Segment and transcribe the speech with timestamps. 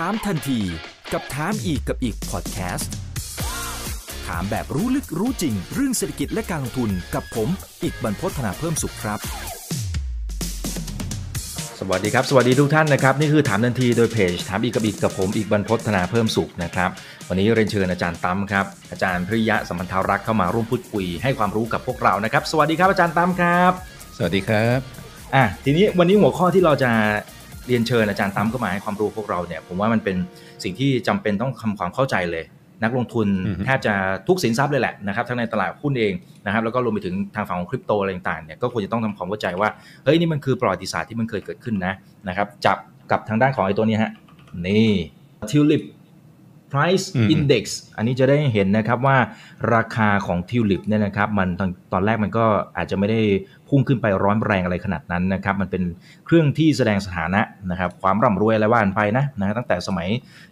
[0.00, 0.60] ถามทันที
[1.12, 2.90] กับถามอีกกับอีกพอดแคสต์
[4.26, 7.48] ถามแบบรู้ลึกรู้จริง เรื่องเศรษฐกิจและการลงทุนกับผม
[7.82, 9.18] อีกบรรพฒนาเพิ่มสุขครับ
[11.80, 16.90] สวัสดีครับ สวัสดีทุกท่านนะครับ นี่คือถามทันทีโดยเพจถามอีกกับอีกกับผมอีกบรรพฒนาเพิ่มสุขนะครับ
[17.28, 23.72] วันนี้เรียนเชิญอาจารย์ตั้มครับ อาจารย์พริยะสัมพันธารักษ์เข้ามาร่วมพูดคุยให้ความรู้กับพวกเรานะครับ สวัสดีครับอาจารย์ตั้มครับ
[24.16, 24.80] สวัสดีครับ
[25.34, 26.92] อะทีนี้วันนี้หัวข้อที่เราจะ
[27.66, 30.16] เรียนเชิญอาจารย์ตั้มเข้ามาให้ความรู้พวกเราเนี่ยผมว่ามันเป็น
[30.62, 32.44] สิ่งที่จำเป็นต้องทำความเข้าใจเลย
[32.82, 33.94] นักลงทุนอือฮึแทบจะ
[34.28, 36.12] ทุกสินทรัพย์เลยแหละนะครับทั้งในตลาดหุ้นเอง
[36.46, 39.68] นะครับแล้วก็รวมไปถึงทางฝั่งของคริปโตอะไรต่างๆเนี่ยก็ควรจะต้องทำความเข้าใจว่า
[40.04, 41.94] เฮ้ยนี่มันคือประวัติศาสตร์ที่มันเคยเกิดขึ้นนะ
[42.28, 42.78] นะครับจับ
[43.10, 44.12] กับทางด้านของไอ้ตัวนี้ฮะ
[44.66, 44.90] นี่
[45.50, 45.93] Tulip Price อื
[46.76, 46.78] ม
[47.34, 47.64] Index
[47.96, 49.16] อันนี้จะได้เห็นนะครับว่า
[49.74, 52.44] ราคาของทิวลิปเนี่ยนะครับมันตอนตอนแรกมันก็
[52.76, 53.20] อาจจะไม่ได้
[53.68, 55.82] พุ่งขึ้นไปร้อนแรงอะไรขนาดนั้นนะครับมันเป็น
[56.26, 60.08] เครื่องที่แสดงสถานะนะครับความร่ำรวยอะไรว่ากันไปนะนะฮะตั้งแต่สมัย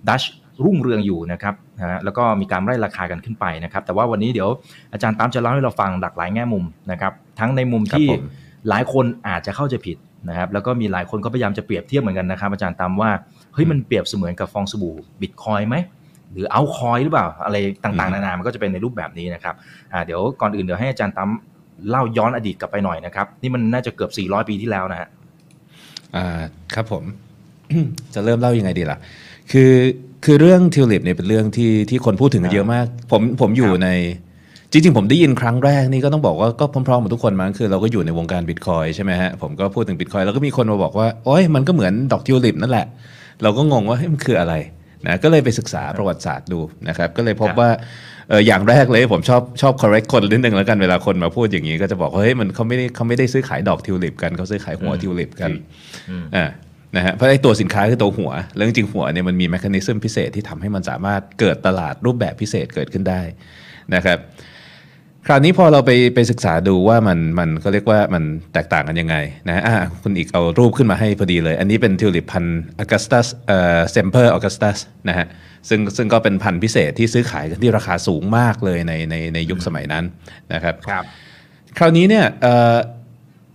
[0.09, 0.23] ดัช
[0.65, 4.49] รุ่งเรืองอยู่นะครับนะฮะแล้วก็มีการไล่ราคากันขึ้นไปนะครับแต่ว่าวันนี้เดี๋ยว
[4.93, 8.23] อาจารย์ตามจะเล่าให้เราฟังหลากหลายแง่มุมนะครับทั้งในมุมครับที่ผม
[8.69, 9.97] หลายคนอาจจะเข้าใจผิด
[10.29, 13.11] นะครับแล้วก็มีหลายคนก็พยายามจะเปรียบเทียบเหมือนกันนะครับอาจารย์ตามว่า
[13.55, 15.75] เฮ้ยมันเปรียบเสมือนกับฟองสบู่บิตคอยไหม
[16.33, 19.55] หรือเอาคอยหรือเปล่า อะไรต่างๆอืมนานา มันก็จะเป็นในรูปแบบนี้นะครับ
[19.93, 21.31] อ่าเดี๋ยวก่อนอื่นเดี๋ยวให้อาจารย์ตั้ม
[21.91, 25.09] เล่าย้อนอดีตกลับไปหน่อยนะครับ นี่มันน่าจะเกือบ 400 ปีที่แล้วนะฮะ
[26.17, 26.27] อ่า
[26.75, 27.05] ครับผม
[28.15, 28.99] จะเริ่มเล่ายังไงดีล่ะ
[29.53, 29.73] คือ
[30.25, 33.91] คือเรื่องทิวลิปเนี่ยเป็นเรื่องที่ที่คนพูดถึงกันเยอะมาก ผมผมอยู่ครับใน
[34.73, 42.87] จริงๆ ผมได้ยินครั้งแรกนี่ก็ต้องบอกว่าก็พร้อมๆกับทุกคนมั้งคือเราก็อยู่ในวงการบิตคอยใช่ไหมฮะผมก็พูดถึงบิตคอยแล้วก็มีคนมาบอกว่าโอ้ยมันก็เหมือนดอกทิวลิปนั่นแหละ
[43.43, 44.55] เราก็งงว่าเฮ้ยมันคืออะไร
[45.07, 47.71] นะก็เลยไปศึกษาประวัติศาสตร์ดูนะครับก็เลยพบครับว่า
[48.29, 55.51] เอออย่างแรกเลยผมชอบชอบ correct คนนิดนึงแล้วกันเวลาคนมาพูดอย่างนี้ก็จะบอกว่าเฮ้ยมันเขาไม่ได้เขาไม่ได้ซื้อขายดอกทิวลิปกันเขาซื้อขายหัวทิวลิปกัน
[56.11, 56.47] อืมอ่า
[56.97, 63.23] นะฮะเพราะไอ้ตัวสินค้าคือตัวหัว แล้วจริงๆหัวเนี่ยมันมี mechanism พิเศษที่ทำให้มันสามารถเกิดตลาดรูปแบบพิเศษเกิดขึ้นได้
[63.95, 64.19] นะครับ
[65.27, 68.23] คราวนี้พอเราไปไปศึกษาดูว่ามันมันก็เรียกว่ามัน
[68.53, 69.17] แตกต่างกันยังไง
[69.49, 74.79] นะฮะอ่าคุณอีกเอารูปขึ้นมาให้พอดีเลย อันนี้เป็นทิวลิปพันธุ์อ g กัสตัสเอ่อเซมเพอร์อ g กัสตัส
[75.09, 75.27] นะฮะ
[75.69, 80.05] ซึ่งซึ่งก็เป็นพันธุ์พิเศษที่ซื้อขายกันที่ราคาสูงมากเลยในในในยุคสมัยนั้น
[80.53, 81.05] นะครับครับ
[81.79, 82.77] คราวนี้เนี่ยเอ่อ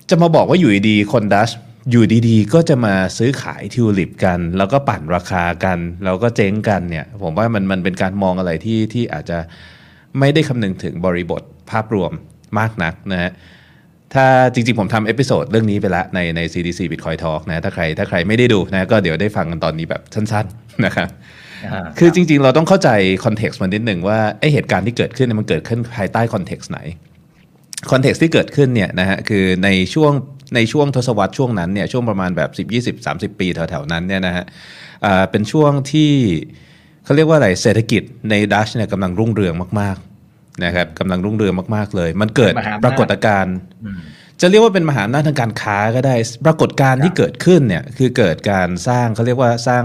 [0.10, 1.50] จะมาบอกว่าอยู่ดีๆคนดัตช์
[1.92, 9.40] อยู่ดีๆ ก็จะมาซื้อขายทิวลิปกัน แล้วก็ปั่นราคากัน แล้วก็เจ๊งกันเนี่ยผมว่ามันมันเป็นการมองอะไรที่ที่อาจจะ
[10.20, 11.42] ไม่ได้คำนึงถึงบริบท
[11.72, 12.12] ภาพรวม
[12.60, 13.32] มากนักนะฮะ
[14.14, 21.10] ถ้าจริงๆ ผมทำ episode เรื่องนี้ไปแล้วในใน CDC Bitcoin Talk นะถ้าใครถ้าใครไม่ได้ดูนะก็เดี๋ยวได้ฟังกันตอนนี้แบบสั้นๆนะครับ
[21.72, 22.90] อ่าคือจริงๆ เราต้องเข้าใจ
[23.26, 26.80] context มันนิดหนึ่งว่าไอ้เหตุการณ์ที่เกิดขึ้นเนี่ยมันเกิดขึ้นภายใต้ context ไหน
[27.92, 30.12] context ที่เกิดขึ้นเนี่ยนะฮะคือในช่วง
[30.56, 34.46] ในช่วงทศวรรษช่วงนั้นเนี่ยช่วงประมาณแบบ 10 20 30 ปีแถวๆนั้นเนี่ยนะฮะ
[35.06, 36.12] อ่าเป็นช่วงที่
[37.04, 40.17] เขาเรียกว่าอะไรเศรษฐกิจในดัชเนี่ยกำลังรุ่งเรืองมากๆ
[40.64, 44.00] นะครับกำลังรุ่งเรืองมากๆเลย มันเกิดมหาอำนาจปรากฏการณ์อืม
[44.42, 49.84] จะเรียกว่าเป็นมหาอำนาจทางการค้าก็ได้ ปรากฏการณ์ที่เกิดขึ้นเนี่ยคือเกิดการสร้างเขาเรียกว่าสร้าง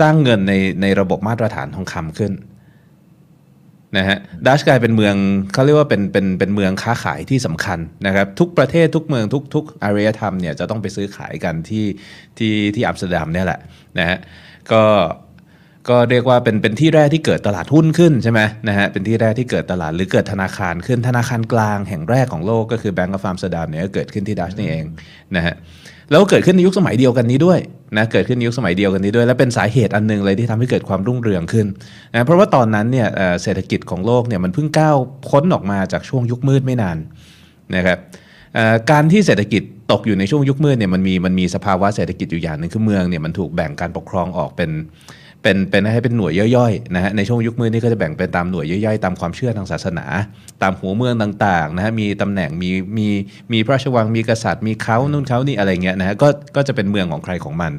[0.00, 2.32] สร้างเงินในในระบบมาตรฐานทองคำขึ้น
[3.96, 5.14] นะฮะดัชกลายเป็นเมือง
[5.52, 11.86] เขาเรียกว่าเป็นเป็นเป็นเมืองค้าขายที่สำคัญนะครับ ทุกประเทศทุกเมืองทุกทุกอารยธรรมเนี่ยจะต้องไปซื้อขายกันที่
[12.38, 13.60] ที่ที่อัมสเตอร์ดัมเนี่ยแหละ
[13.98, 14.18] นะฮะ
[14.72, 14.82] ก็
[15.90, 24.84] ก็เรียกว่าเป็นเป็นที่แรกที่เกิดตลาดหุ้นขึ้นใช่ไหมนะฮะเป็นที่แรกที่เกิดตลาดหรือเกิดธนาคารขึ้นธนาคารกลางแห่งแรกของโลกก็คือ Bank of Amsterdam เนี่ยก็เกิดขึ้นที่ดัตช์นี่เอง
[25.36, 25.54] นะฮะ
[26.10, 27.58] แล้วก็เกิดขึ้นในยุคสมัยเดียวกันนี้ด้วย
[27.96, 31.66] นะเกิดขึ้นในยุคสมัยเดียวกันนี้ด้วย และเป็นสาเหตุอันหนึ่งเลยที่ทำให้เกิดความรุ่งเรืองขึ้น
[32.12, 33.08] นะเพราะว่าตอนนั้นเนี่ย
[33.42, 34.96] เศรษฐกิจของโลกเนี่ยมันเพิ่งก้าว
[35.28, 36.98] พ้นออกมาจากช่วงยุคมืดไม่นาน
[37.76, 37.98] นะครับ
[38.90, 39.62] การที่เศรษฐกิจ
[39.92, 44.70] ตกอยู่ในช่วงยุคมืดเนี่ยมันมีมันมีสภาวะเศรษฐกิจอยู่อย่างหนึ่งคือเมืองเนี่ยมันถูกแบ่งการปกครองออกเป็น
[45.42, 50.06] เป็นเป็นให้เป็นหน่วยย่อยๆนะฮะในช่วงยุคมืดนี่ก็จะแบ่งเป็นตามหน่วยย่อยๆ ตามความเชื่อทางศาสนา
[50.62, 53.08] ตามหัวเมืองต่างๆนะฮะมีตำแหน่งมีมี
[53.52, 57.72] มีพระราชวังมีกษัตริย์มีเขานู่นเขานี่อะไรเงี้ยนะฮะก็ก็จะเป็นเมืองของใครของมัน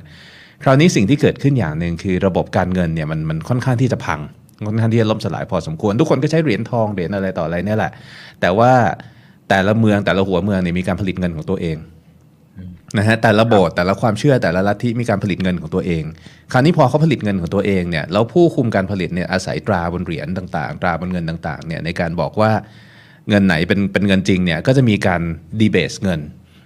[0.63, 4.19] คราวนี้สิ่งที่เกิดขึ้นอย่างหนึ่งคือระบบการเงินเนี่ยมันมันค่อนข้างที่จะพัง
[4.67, 7.91] ค่อนข้างที่จะล่มสลายพอสมควร ทุกคนก็ใช้เหรียญทองเหรียญอะไรต่ออะไรเนี่ยแหละ
[8.41, 8.71] แต่ว่า
[9.49, 11.77] แต่ละเมืองแต่ละหัวเมืองเนี่ยมีการผลิตเงินของตัวเอง
[12.97, 16.03] นะฮะแต่ละโบสถ์แต่ละความเชื่อแต่ละลัทธิมีการผลิตเงินของตัวเอง
[16.51, 22.51] คราวนี้พอเขาผลิตเงินของตัวเองเนี่ยแล้วผู้คุมการผลิตเนี่ยอาศัยตราบนเหรียญต่างๆ ตราบนเงินต่างๆเนี่ยในการบอกว่า
[23.29, 25.21] เงินไหนเป็นเป็นเงินจริงเนี่ยก็จะมีการ
[25.59, 26.21] ดีเบสเงิน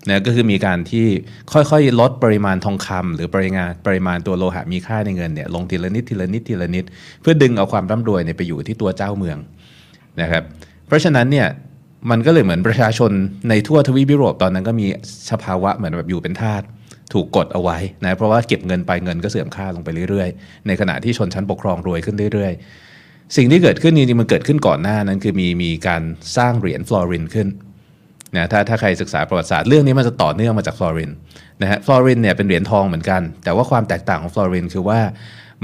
[0.10, 1.08] นะก็คือมีการที่
[1.54, 6.86] ค่อยๆ ลดปริมาณทองคำหรือปริมาณปริมาณตัวโลหะมีค่าในเงินเนี่ยลงทีละนิดทีละนิดทีละนิด
[7.22, 9.38] เพื่อดึงเอาความร่ำรวยเนี่ยไปอยู่ที่ตัวเจ้าเมือง
[10.22, 10.44] นะครับ
[10.88, 11.48] เพราะฉะนั้นเนี่ย
[12.10, 13.12] มันก็เลยเหมือนประชาชน
[13.50, 14.86] ในทั่วทวีปยุโรปตอนนั้นก็มี
[15.32, 16.62] สภาวะเหมือนแบบอยู่เป็นทาส
[17.14, 26.02] ถูกกดเอาไว้นะเพราะว่าเก็บเงินไปเงินก็เสื่อมค่าลงไปเรื่อยๆ ในขณะที่ชนชั้นปกครองรวยขึ้นเรื่อยๆ สิ่งที่เกิดขึ้นจริงๆมันเกิดขึ้นก่อนหน้านั้น คือมีมีการ
[26.38, 27.48] สร้างเหรียญฟลอรินขึ้น
[28.36, 31.12] นะถ้าถ้าใครศึกษาประวัติศาสตร์เรื่องนี้มันจะต่อเนื่องมาจากฟลอริน
[31.62, 35.00] นะฮะฟลอรินเนี่ยเป็นเหรียญทองเหมือนกัน แต่ว่าความแตกต่างของฟลอรินคือว่า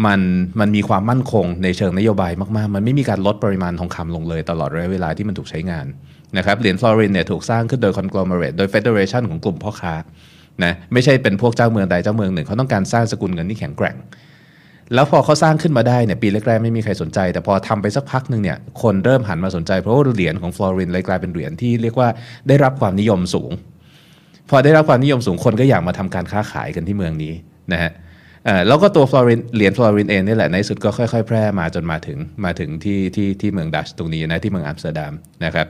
[0.05, 0.19] มัน
[0.59, 5.85] มันมีความมั่นคงในเชิงนโยบายมากๆ มันไม่มีการลดปริมาณทองคำลงเลยตลอดระยะเวลาที่มันถูกใช้งาน
[6.37, 9.95] นะครับเหรียญฟลอรินเนี่ยถูกสร้างขึ้นโดย conglomerate โดย federation ของกลุ่มพ่อค้า
[10.63, 13.95] นะไม่ใช่เป็นพวกเจ้าเมืองใดเจ้าเมืองหนึ่งเขาต้องการสร้างสกุลเงินที่แข็งแกร่ง
[14.93, 22.09] แล้วพอเขาสร้างขึ้นมาได้เนี่ยปีแรกๆไม่มีใครสนใจ แต่พอทำไปสักพักหนึ่งเนี่ยคนเริ่มหันมาสนใจ เพราะว่าเหรียญของฟลอรินเลยกลายเป็นเหรียญที่เรียกว่า
[22.47, 23.51] ได้รับความนิยมสูง
[24.49, 27.33] พอได้รับความนิยมสูงคนก็อยากมาทำการค้าขายกันที่เมืองนี้
[27.73, 27.91] นะฮะ
[28.67, 35.13] แล้วก็ตัวฟลอรินเหรียญฟลอรินเองนี่แหละในสุดก็ค่อย ๆ แพร่มาจนมาถึงมาถึงที่ที่ที่เมืองดัตช์ตรงนี้นะที่เมืองอัมสเตอร์ดัม
[35.45, 35.67] นะครับ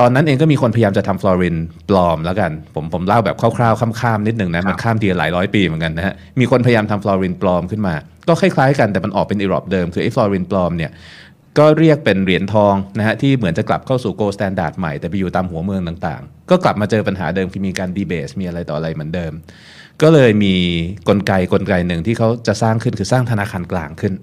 [0.00, 1.56] ตอนนั้นเองก็มีคนพยายามจะทำฟลอริน
[1.90, 7.94] ปลอมแล้วกัน ผมผมเล่าแบบคร่าวๆข้ามๆนิดหนึ่งนะมันข้ามทีหลายร้อยปีเหมือนกันนะฮะมีคนพยายามทำฟลอรินปลอมขึ้นมา
[8.28, 10.90] ก็คล้ายๆกันแต่มันออกเป็นอีหรอบเดิมคือไอ้ฟลอรินปลอมเนี่ย
[11.58, 19.32] ก็เรียกเป็นเหรียญทองนะฮะที่เหมือนจะกลับเข้าสู่ gold standard ใหม่ แต่ไปอยู่ตามหัวเมืองต่างๆ ก็กลับมาเจอปัญหาเดิมคือมีการ debase มีอะไรต่ออะไรเหมือนเดิม
[20.02, 20.54] ก็เลยมี
[21.08, 24.14] กลไกกลไกหนึ่งที่เขาจะสร้างขึ้นคือสร้างธนาคารกลางขึ้น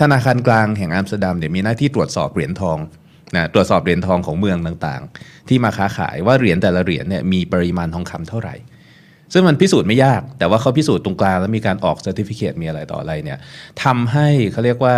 [0.00, 2.78] ธนาคารกลางแห่งอัมสเตอร์ดัมเนี่ยมีหน้าที่ตรวจสอบเหรียญทอง
[3.34, 8.54] นะตรวจสอบเหรียญทองของเมืองต่างๆ ที่มาค้าขายว่าเหรียญแต่ละเหรียญเนี่ยมีปริมาณทองคำเท่าไหร่
[9.32, 13.38] ซึ่งมันพิสูจน์ไม่ยาก แต่ว่าเขาพิสูจน์ตรงกลางแล้วมีการออก certificate มีอะไรต่ออะไรเนี่ย
[13.84, 14.96] ทำให้เขาเรียกว่า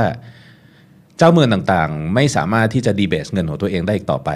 [1.18, 4.30] เจ้าเมืองต่างๆ ไม่สามารถที่จะ debase เงินของตัวเองได้อีกต่อไป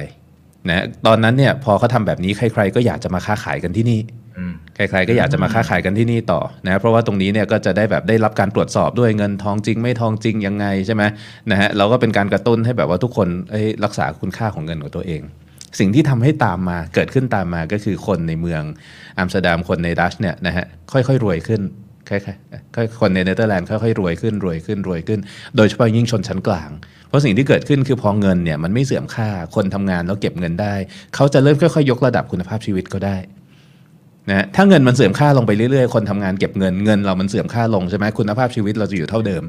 [0.68, 4.00] นะตอนนั้นเนี่ยพอเขาทำแบบนี้ใคร ๆ ก็อยากจะมาค้าขายกันที่นี่
[4.76, 11.02] ใครๆก็อยากจะมาค้าขายกันที่นี่ต่อนะเพราะว่าตรงนี้เนี่ยก็จะได้แบบได้รับการตรวจสอบด้วยเงินทองจริง ไม่ทองจริงยังไงใช่ไหม
[11.50, 13.29] นะฮะเราก็เป็นการกระตุ้นให้แบบว่าทุกคน
[13.84, 15.23] รักษาคุณค่าของเงินของตัวเอง
[15.79, 18.62] สิ่งที่ทำให้ตามมาเกิดขึ้นตามมาก็คือคนในเมือง
[19.19, 21.61] อัมสเตอร์ดัมคนในดัตช์เนี่ยนะฮะค่อยๆรวยขึ้น
[22.11, 25.20] ค่อยๆคนในเนเธอร์แลนด์ค่อยๆรวยขึ้นรวยขึ้นรวยขึ้น
[25.56, 26.70] โดยเฉพาะยิ่งชนชั้นกลาง
[27.08, 30.75] เพราะสิ่งที่เกิดขึ้นคือพอเงินเนี่ยมันไม่เสื่อมค่า คนทำงานแล้วเก็บเงินได้
[31.14, 33.17] เขาจะเริ่มค่อยๆ ยกระดับคุณภาพชีวิตก็ได้
[34.30, 39.42] นะถ้าเงินมันเสื่อมค่าลงไปเรื่อยๆ คนทำงานเก็บเงินเงินเรามันเสื่อมค่าลงใช่ไหมคุณภาพชีวิตเราจะอยู่เท่าเดิม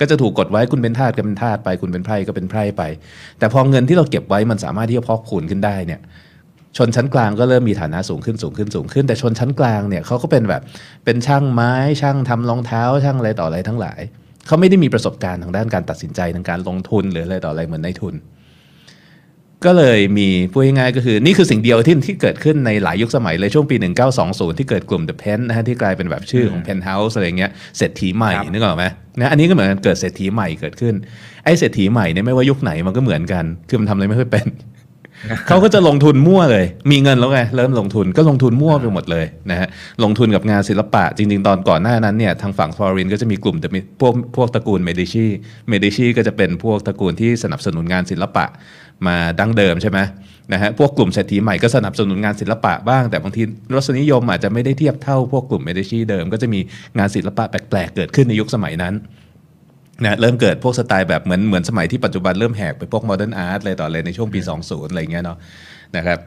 [0.00, 2.82] ก็จะถูกกดไว้คุณเป็นทาสก็เป็นทาสไป คุณเป็นไพร่ก็เป็นไพร่ไป
[3.38, 6.00] แต่พอเงินที่เราเก็บไว้มันสามารถที่จะพอกคูณขึ้นได้เนี่ย
[6.76, 10.62] ชนชั้นกลางก็เริ่มมีฐานะสูงขึ้นสูงขึ้นสูงขึ้น แต่ชนชั้นกลางเนี่ยเขาก็เป็นแบบ
[11.04, 14.00] เป็นช่างไม้ช่างทำรองเท้าช่างอะไรต่ออะไรทั้งหลาย
[14.46, 18.14] เขาไม่ได้มีประสบการณ์ทางด้านการตัดสินใจทางการลงทุนหรืออะไรต่ออะไรเหมือนในทุน
[19.66, 23.76] ก็เลยมีพูดง่ายๆก็คือนี่คือสิ่งเดียวที่ที่เกิดขึ้นในหลายยุคสมัยเลยช่วงปี
[24.18, 28.84] 1920 ที่เกิดกลุ่ม The Pen นะฮะที่กลายเป็นแบบชื่อของ Penthouse อะไรเงี้ยเศรษฐีใหม่นึกออกไหม
[29.18, 30.94] นะอันนี้ก็เหมือนกันเกิดเศรษฐีใหม่เกิดขึ้น
[31.44, 34.48] ไอ้เศรษฐีใหม่เนี่ยไม่ว่ายุคไหนมันก็เหมือนกันคือมันทำอะไรไม่ค่อยเป็น
[35.48, 39.68] เขาก็จะลงทุนมั่วเลย มีเงินแล้วไงเริ่มลงทุนก็ลงทุนมั่วไปหมดเลยนะฮะ
[40.04, 43.68] ลงทุนกับงานศิลปะ จริง ๆ ตอนก่อนหน้านั้นเนี่ยทางฝั่งฟลอเรนซ์ก็จะมีกลุ่มแต่
[44.00, 45.26] พวกพวกตระกูลเมดิชี
[45.68, 48.44] เมดิชีก็จะเป็นพวกตระกูลที่สนับสนุนงานศิลปะ
[49.06, 49.98] มาดั้งเดิมใช่ไหม
[50.52, 53.42] นะฮะพวกกลุ่มเศรษฐีใหม่ก็สนับสนุนงานศิลปะบ้าง แต่บางที
[53.74, 56.60] รสนิยมอาจจะไม่ได้เทียบเท่าพวกกลุ่มเมดิชีเดิม ก็จะมี
[56.98, 58.94] งานศิลปะแปลกๆ เกิดขึ้นในยุคสมัยนั้น
[60.04, 65.38] นะเริ่มเกิดพวกสไตล์แบบเหมือนเหมือนสมัยที่ปัจจุบันเริ่มแหกไปพวก modern art อะไรต่ออะไรในช่วงปี 20 อะไรเงี้ยเนาะ
[65.96, 66.18] นะครับ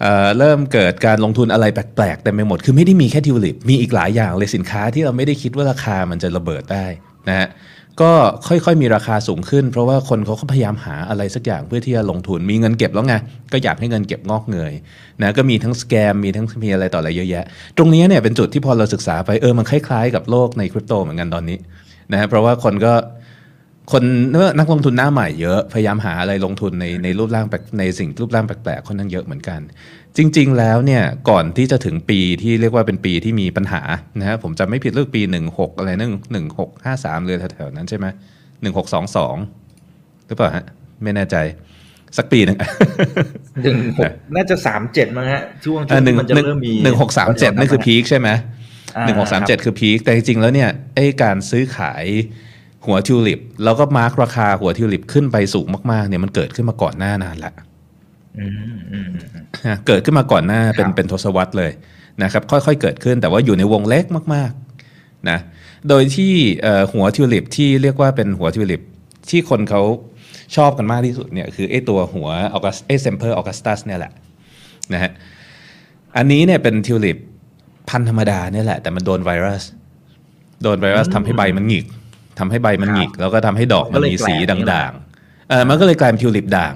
[0.00, 6.86] เเริ่มเกิดการลงทุนอะไรแปลกๆ แต่ไม่หมดคือไม่ได้มีแค่ทิวลิป มีอีกหลายอย่างเลยสินค้าที่เราไม่ได้คิดว่าราคามันจะระเบิดได้
[7.28, 7.48] นะฮะ
[8.00, 8.12] ก็
[8.48, 13.14] ค่อยๆมีราคาสูงขึ้น เพราะว่าคนเขาก็พยายามหาอะไรสักอย่างเพื่อที่จะลงทุนมีเงินเก็บแล้วไง
[13.52, 14.72] ก็อยากให้เงินเก็บงอกเงย
[15.22, 17.44] นะก็มีทั้งสแกมมีทั้งมีอะไรต่ออะไรเยอะแยะ
[17.76, 21.58] ตรงนี้เนี่ยเป็นจุดที่พอเราศึกษาไปเออมันคล้ายๆกับโลกในคริปโตเหมือนกันตอนนี้
[22.12, 22.92] นะเพราะว่าคนก็
[23.92, 24.04] คน
[24.58, 27.46] นักลงทุนหน้าใหม่เยอะ พยายามหาอะไรลงทุนในในรูปร่าง
[27.78, 29.60] ในสิ่งรูปร่างแปลกๆค่อนข้างเยอะเหมือนกัน
[30.16, 33.82] จริง ๆ แล้วเนี่ยก่อนที่จะถึงปีที่เรียกว่าเป็นปีที่มีปัญหา
[34.20, 38.06] นะฮะผมจำไม่ผิดเรื่องปี 16 อะไรนั่นหนึ่งหกห้าสามเลยแถวๆนั้นใช่ไหม
[38.62, 39.36] หนึ่งหกสองสอง
[40.26, 40.64] หรือเปล่าฮะ
[41.02, 41.36] ไม่แน่ใจ
[42.16, 42.58] สักปีหนึ่ง
[43.62, 48.28] หนึ่งหกน่าจะสามเจ็ดมั้งฮะช่วงช่วงมันจะเริ่มมีหนึ่งหกสามเจ็ดนั่นคือพีคใช่ไหม
[49.06, 52.04] หนึ่งหกสามเจ็ดคือพีคแต่จริงๆแล้วเนี่ยไอ้การซื้อขาย
[52.86, 57.52] หัวทิวลิป แล้วก็ mark ราคาหัวทิวลิปขึ้นไปสูงมากๆเนี่ยมันเกิดขึ้นมาก่อนหน้านานละ
[59.86, 61.72] เกิดขึ้นมาก่อนหน้าเป็นเป็นทศวรรษเลย
[62.22, 65.38] นะครับค่อยๆเกิดขึ้นแต่ว่าอยู่ในวงเล็กมากๆนะ
[65.88, 66.32] โดยที่
[66.92, 68.80] หัวทิวลิปที่เรียกว่าเป็นหัวทิวลิป
[69.30, 69.82] ที่คนเขา
[70.56, 74.12] ชอบกันมากที่สุดเนี่ยคือไอ้ตัวหัวออกัสไอ้ Semper Augustus เนี่ยแหละ
[74.92, 75.10] นะฮะ
[76.16, 77.18] อันนี้เนี่ยเป็นทิวลิป
[77.90, 79.62] พันธุ์ธรรมดาเนี่ยแหละแต่มันโดนไวรัส
[80.62, 81.86] โดนไวรัสทำให้ใบมันหงิก
[82.38, 86.74] ทำให้ใบมันหงิก แล้วก็ทำให้ดอกมันมีสีด่างๆเออมันก็เลยกลายเป็นทิวลิปด่าง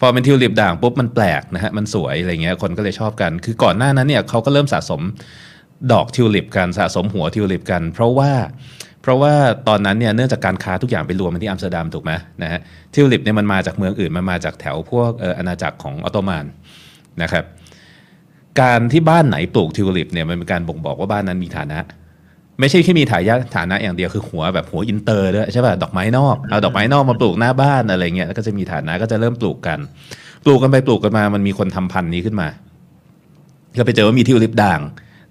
[0.00, 5.00] พอเป็นทิวลิปด่างปุ๊บมันแปลกนะฮะมันสวยอะไรเงี้ยคนก็เลยชอบกัน คือก่อนหน้านั้นเนี่ยเขาก็เริ่มสะสม
[5.92, 8.32] ดอกทิวลิปกันสะสมหัวทิวลิปกัน เพราะว่า
[9.02, 9.32] เพราะว่า
[9.68, 12.12] ตอนนั้นเนี่ยเนื่องจากการค้าทุกอย่างไปรวมกันที่อัมสเตอร์ดัมถูกไหม
[12.42, 12.60] นะฮะ
[12.94, 16.44] ทิวลิปเนี่ยมันมาจากเมืองอื่นมันมาจากแถวพวกเอออาณาจักรของออตโตมัน
[17.22, 17.44] นะครับ
[18.60, 21.78] การที่บ้านไหนปลูกทิวลิปเนี่ยมันเป็นการบ่งบอกว่าบ้านนั้นมีฐานะ
[22.60, 29.78] ไม่ใช่แค่มีฐายาฐานะอย่างเดียวคือหัวแบบหัวอินเตอร์ด้วยใช่ป่ะดอกไม้นอกเอาดอกไม้นอกมาปลูกหน้าบ้านอะไรเงี้ยแล้วก็จะมีฐานะก็จะเริ่มปลูกกัน
[30.44, 32.48] ปลูกกันไปปลูกกันมามันมีคนทำพันธุ์นี้ขึ้นมา
[33.78, 34.80] ก็ไปเจอว่ามีทิวลิปด่าง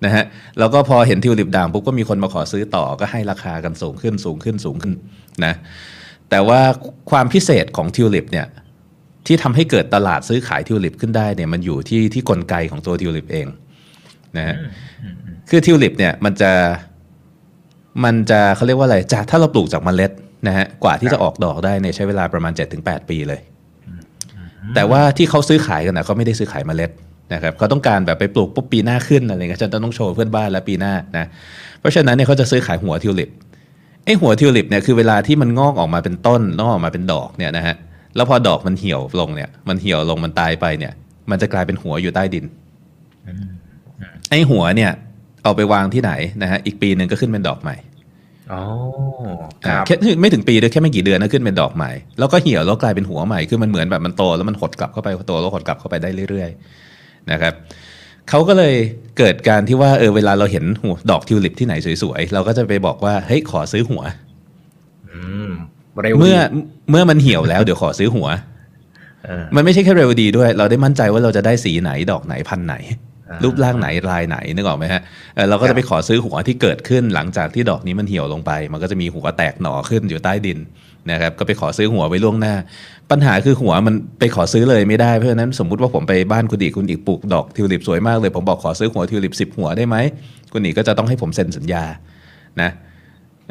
[0.06, 0.24] นะฮะ
[0.60, 4.94] แล้วก็พอเห็นทิวลิปด่างปุ๊บก็มีคนมาขอซื้อต่อก็ให้ราคากันสูงขึ้นสูงขึ้นสูงขึ้น
[5.46, 5.54] นะ
[6.30, 6.60] แต่ว่า
[7.12, 8.48] ความพิเศษของทิวลิปเนี่ย
[9.28, 13.48] ที่ทำให้เกิดตลาดซื้อขายทิวลิปขึ้นได้เนี่ยมันอยู่ที่ที่กลไกของตัวทิวลิปเอง
[14.38, 14.56] นะฮะ
[15.50, 16.52] คือทิวลิปเนี่ยมันจะ
[18.04, 20.12] มันจะเขาเรียกว่าอะไรจากถ้าเราปลูกจากเมล็ด
[20.48, 23.42] นะฮะกว่าที่จะออกดอกได้เนี่ยใช้เวลาประมาณ 7-8 ปีเลย
[24.76, 26.92] แต่ว่าที่เขาซื้อขายกันนะเขาไม่ได้ซื้อขายเมล็ด
[27.34, 31.26] นะครับเขาต้องการแบบไปปลูกปุ๊บปีหน้าขึ้นอะไรเงี้ยฉันต้องโชว์เพื่อนบ้านแล้วปีหน้านะ
[31.80, 33.30] เพราะฉะนั้นเนี่ยเขาจะซื้อขายหัวทิวลิป
[34.06, 37.76] ไอ้หัวทิวลิปเนี่ยคือเวลาที่มันงอกออกมาเป็นต้นงอกออกมาเป็นดอกเนี่ยนะฮะ
[38.16, 40.94] แล้วพอดอกมันเหี่ยวลงเนี่ย มันเหี่ยวลงมันตายไปเนี่ย
[41.30, 42.46] มันจะกลายเป็นหัวอยู่ใต้ดิน
[44.30, 44.92] ไอ้หัวเนี่ย
[45.46, 46.12] เอาไปวางที่ไหน
[46.42, 47.76] นะฮะอีกปีหนึ่งก็ขึ้นเป็นดอกใหม่
[48.54, 48.62] อ๋อ
[49.66, 56.50] คอ่ารับแค่ไม่ถึงปีด้วยแค่ไม่กี่เดือนนะขึ้นเป็นดอกใหม่ แล้วก็เหี่ยวแล้วกลายเป็นหัวใหม่คือมันเหมือนแบบมันโตแล้วมันหดกลับเข้าไปโตแล้วหดกลับเข้าไปได้เรื่อย
[56.92, 57.54] ๆ นะครับ
[58.30, 58.76] เขาก็เลย
[59.18, 61.74] เกิดการที่ว่าเออเวลาเราเห็นหัวดอกทิวลิปที่ไหน
[62.04, 64.04] สวยๆเราก็จะไปบอกว่าเฮ้ยขอซื้อหัว
[65.08, 65.50] อืม
[66.02, 66.40] เร็วเมื่อดี
[66.90, 68.28] เมื่อมันเหี่ยวแล้วเดี๋ยวขอซื้อหัว
[69.26, 75.02] เออมันไม่ใช่แค่เร็วดีด้วย เราได้มั่นใจว่าเราจะได้สีไหนดอกไหนพันธุ์ไหนอ่า รูปร่างไหนลายไหนนึกออกไหมฮะ
[75.36, 80.60] เออเราก็จะไปขอซื้อหัวที่เกิดขึ้นหลังจากที่ดอกนี้มันเหี่ยวลงไป มันก็จะมีหัวแตกหน่อขึ้นอยู่ใต้ดิน
[81.12, 82.56] นะครับก็ไปขอซื้อหัวไว้ล่วงหน้า
[83.12, 89.96] ปัญหาคือหัวมันไปขอซื้อเลยไม่ได้เพราะฉะนั้นสมมุติว่าผมไปบ้านคุณอีกคุณอีกปลูกดอกทิวลิปสวยมากเลยผมบอกขอซื้อหัวทิวลิปสิบหัวได้ไหม
[90.54, 91.84] คุณอีกก็จะต้องให้ผมเซ็นสัญญา
[92.62, 92.70] นะ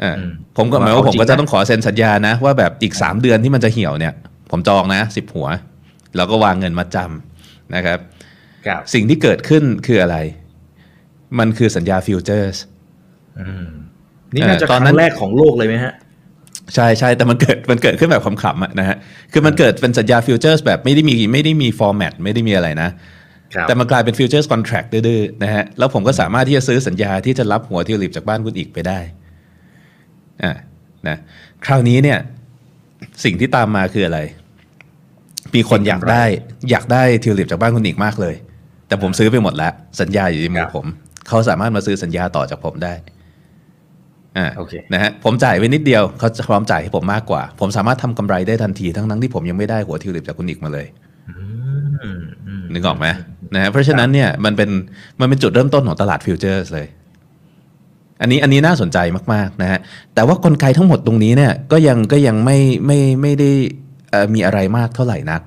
[0.03, 4.13] อ่าอืมผมก็หมายว่าว่าผมเอาจริงก็จะนะต้องขอเซ็นสัญญานะ ว่าแบบอีกสามเดือนที่มันจะเหี่ยวเนี่ย
[4.51, 5.47] ผมจองนะสิบหัว
[6.15, 8.14] แล้วก็วางเงินมัดจำนะครับครับ
[8.93, 10.17] สิ่งที่เกิดขึ้นคืออะไร
[11.39, 12.57] มันคือสัญญา futures
[13.39, 13.67] อืม
[14.35, 15.93] นี่น่าจะเออตอนนั้รั้งแรกของโลกเลยไหมฮะ
[16.75, 18.97] ใช่ใช่แต่มันเกิดมันเกิดขึ้นแบบขำๆอะนะฮะ
[19.31, 22.89] คือมันเกิดเป็นสัญญา futures แบบไม่ได้มีไม่ได้มี format ไม่ได้มีอะไรนะ
[23.55, 28.99] ครับแต่มันกลายเป็น futures contract ดื้อๆนะฮะแล้วผมก็สามารถที่จะซื้อสัญญาที่จะรับหัวทิวลิปจากบ้านคุณอีกไปได้
[30.43, 30.51] อ่า
[31.07, 31.17] นะ
[31.65, 32.19] คราวนี้เนี่ย
[33.23, 34.19] สิ่งที่ตามมาคืออะไร
[35.55, 36.23] มีคนอยากได้
[36.71, 38.35] อยากได้ทิวลิปจากบ้านคุณอีกมากเลย
[38.95, 40.85] แต่ผมซื้อไปหมดแล้ว สัญญาอยู่ในมือผม
[41.27, 42.93] เขาสามารถมาซื้อสัญญาต่อจากผมได้
[44.37, 50.87] อ่าโอเคนะฮะผมจ่ายไปนิดเดียวเขาจะพร้อมจ่ายให้ผมมากกว่า ผมสามารถทำกำไรได้ทันทีทั้งทั้งๆที่ผมยังไม่ได้หัวทิวลิปจากคุณอีกมาเลย
[51.29, 51.35] อื
[52.19, 53.07] มอืมนึกออกไหม
[53.53, 54.69] นะฮะเพราะฉะนั้นเนี่ยมันเป็น
[55.19, 56.87] มันเป็นจุดเริ่มต้นของตลาด futures เลย
[58.21, 58.97] อันนี้อันนี้น่าสนใจ
[59.33, 59.79] มากๆนะฮะ
[60.15, 63.51] แต่ว่ากลไกทั้งหมดตรงนี้เนี่ยก็ยังก็ยังไม่ไม่ไม่ได้
[64.09, 65.41] เอ่อมีอะไรมากเท่าไหร่นัก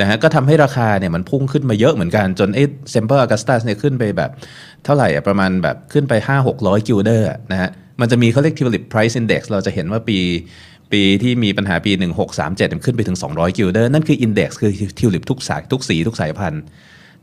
[0.00, 4.30] นะฮะก็ทำให้ราคาเนี่ยมันพุ่งขึ้นมาเยอะเหมือนกัน จนไอ้เซมเปอร์อ g กัสตัสเนี่ยขึ้นไปแบบ
[4.84, 7.70] เท่าไหร่อะประมาณแบบขึ้นไป 5 6 0 0 กิลเดอร์นะฮะ
[8.00, 10.18] มันจะมีเขาเรียก Tulip Price Index เราจะเห็นว่าปี
[10.92, 11.92] ปีที่มีปัญหาปี
[12.32, 16.62] 1637 มันขึ้นไปถึง 200 กิลเดอร์ นั่นคือ Index คือ Tulip ทุกสายทุกสีทุกสายพันธุ์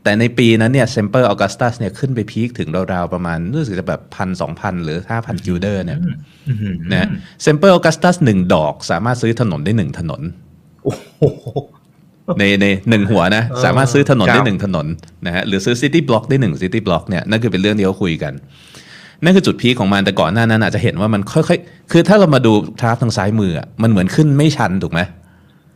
[0.04, 5.98] แต่ในปีนั้นเนี่ยเซมเปอร์อ g กัสตัสเนี่ยขึ้นไป peak ถึงราวๆ ประมาณรู้สึกจะแบบพันสองพันหรือห้าพันกิลเดอร์เนี่ย
[6.48, 7.08] อืมนะ
[7.42, 10.20] เซมเปอร์อ g กัสตัสหนึ่งดอกสามารถซื้อถนนได้หนึ่งถนน
[10.84, 11.22] โอ้โห
[12.38, 14.86] ในในหนึ่งหัวนะเออสามารถซื้อถนนได้ครับหนึ่งถนน
[15.26, 18.32] นะฮะหรือซื้อ city block ได้หนึ่ง city block เนี่ยนั่นคือเป็นเรื่องที่เขาคุยกัน
[19.24, 25.00] นั่นคือจุดพีคของมันแต่ก่อนหน้านั้นอาจจะเห็นว่ามันค่อยๆ คือถ้าเรามาดูทราฟทางซ้ายมืออะมันเหมือนขึ้นไม่ชันถูกไหม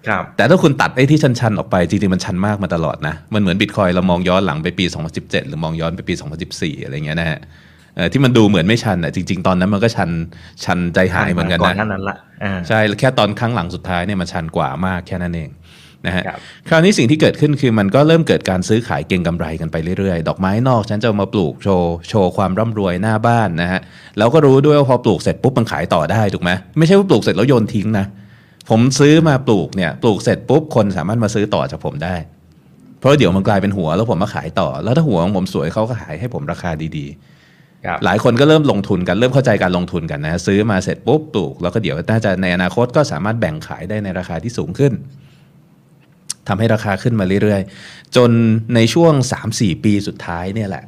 [0.08, 4.84] ครับแต่ถ้าคุณตัดไอ้ที่ชันๆ ออกไปจริงๆมันชันมากมาตลอดนะ มันเหมือนบิตคอยเรามองย้อนหลังไปปี
[5.16, 6.14] 2017 หรือมองย้อนไปปี
[6.48, 7.38] 2014 อะไรเงี้ยนะฮะ
[7.96, 10.10] เอ่อที่มันดูเหมือนไม่ชันอะจริง ๆ ตอนนั้นมันก็ชัน
[10.64, 15.50] ชันใจหายเหมือนกันก่อนนะหน้านั้นละอ่าใช่แค่ตอนครั้งหลังสุดท้ายเนี่ยมันชันกว่ามากแค่นั้นเอง
[16.06, 23.80] นะฮะครับคราวนี้สิ่งที่เกิดขึ้นคือมันก็เริ่มเกิดการซื้อขายเก็งกำไรกันไปเรื่อยๆ ดอกไม้นอกฉันจะเอามาปลูกโชว์โชว์ความร่ำรวยหน้าบ้านนะฮะ
[24.18, 28.06] แล้วก็รู้ด้วยว่าพอปลูกเสร็จปุ๊บมันขายต่อได้ถูกไหมไม่ใช่ว่าปลูกเสร็จแล้วโยนทิ้งนะ
[28.70, 32.16] ผมซื้อมาปลูกเนี่ยปลูกเสร็จปุ๊บคนสามารถมาซื้อต่อจากผมได้
[32.98, 44.92] เพราะเดี๋ยวมันกลายเป็นหัวแล้วผมมาขายต่อ แล้วถ้าหัวของผมสวยเขาก็ขายให้ผมราคาดีๆครับหลายคนก็เริ่มลงทุนกันเริ่มเข้าใจการลงทุนกันนะซื้อมาเสร็จปุ๊บปลูกแล้วก็เดี๋ยวน่าจะในอนาคตก็สามารถแบ่งขายได้ในราคาที่สูงขึ้น
[46.48, 48.30] ทำให้ราคาขึ้นมาเรื่อยๆ จน
[48.74, 49.12] ในช่วง
[49.50, 50.84] 3-4 ปีสุดท้ายเนี่ยแหละ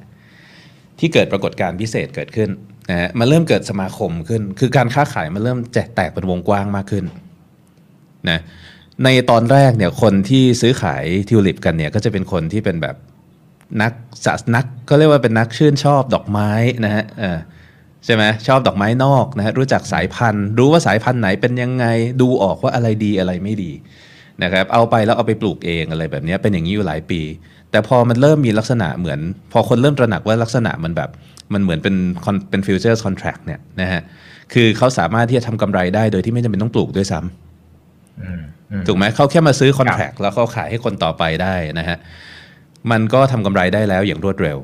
[0.99, 2.51] ที่เกิดปรากฏการณ์พิเศษเกิดขึ้น
[2.91, 7.05] นะฮะมันเริ่มเกิดสมาคมขึ้น คือการค้าขายมันเริ่มแจกแตกเป็นวงกว้างมากขึ้น
[8.31, 8.39] นะ
[9.05, 12.97] ในตอนแรกเนี่ยคนที่ซื้อขายทิวลิปกันเนี่ยก็จะเป็นคนที่เป็นแบบ
[13.83, 13.93] นัก
[14.25, 16.51] สะนักก็เรียกว่าเป็นนักชื่นชอบดอกไม้
[16.85, 17.05] นะฮะ
[18.05, 21.87] ใช่ไหมชอบดอกไม้นอกนะฮะรู้จักสายพันธุ์ รู้ว่าสายพันธุ์ไหนเป็นยังไง
[22.21, 23.73] ดูออกว่าอะไรดีอะไรไม่ดี
[24.43, 27.21] นะครับเอาไปแล้วเอาไปปลูกเองอะไรแบบเนี้ยเป็นอย่างนี้อยู่หลายปี
[27.71, 29.21] แต่พอมันเริ่มมีลักษณะเหมือน
[29.53, 31.11] พอคนเริ่มตระหนักว่าลักษณะมันแบบ
[31.53, 34.03] มันเหมือนเป็น con- เป็น future contract เนี่ยนะฮะ
[34.53, 41.97] คือเขาสามารถที่จะทำกำไรได้โดยที่ไม่จำเป็นต้องปลูกด้วยซ้ำอืมอืมถูกไหมเขาแค่มาซื้อคอนแท c t แล้วเขาขายให้คนต่อไปได้นะฮะ
[42.91, 44.59] มันก็ทำกำไรได้แล้วอย่างรวดเร็ว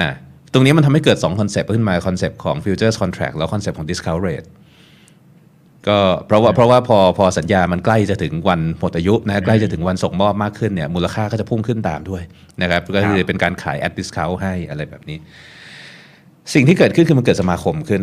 [0.00, 0.10] อ่า
[0.52, 4.48] ตรงนี้มันทำให้เกิด2 concept ขึ้นมา concept ของ futures contract แล้ว concept ของ discount rate
[5.88, 12.22] ก็เพราะว่าเพราะว่าพอพอสัญญามันใกล้จะถึงวันหมดอายุนะใกล้จะถึงวันส่งมอบมากขึ้นเนี่ยมูลค่าก็จะพุ่งขึ้นตามด้วย
[12.62, 15.18] นะครับก็คือเป็นการขาย at discount ให้อะไรแบบนี้
[16.54, 18.02] สิ่งที่เกิดขึ้นคือมันเกิดสมาคมขึ้น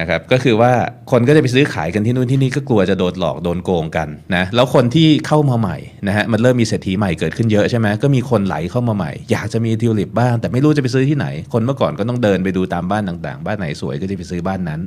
[0.00, 0.72] นะครับก็คือว่า
[1.10, 5.76] คนก็จะไปซื้อขายกันที่นู่นที่นี่ก็กลัวจะโดนหลอกโดนโกงกันนะแล้วคนที่เข้ามาใหม่
[6.08, 14.80] นะฮะมันเริ่มมีเศรษฐีใหม่เกิดขึ้นเยอะใช่ไหมก็มีคนไหลเข้ามาใหม่ อยากจะมีทิวลิปบ้างแต่ไม่รู้จะไปซื้อที่ไหน คนเมื่อก่อนก็ต้องเดินไปดูตามบ้านต่างๆ บ้านไหนสวยก็จะไปซื้อบ้านนั้น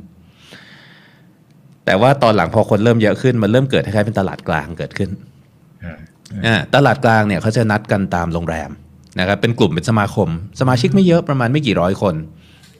[1.86, 5.10] แต่ว่าตอนหลังพอคนเริ่มเยอะขึ้น มันเริ่มเกิดคล้ายๆเป็นตลาดกลางเกิดขึ้น
[6.46, 8.70] อ่าตลาดกลางเนี่ยเขาจะนัดกันตามโรงแรม
[9.18, 10.28] นะครับเป็นกลุ่มเป็นสมาคม
[10.60, 12.14] สมาชิกไม่เยอะประมาณไม่กี่ร้อยคน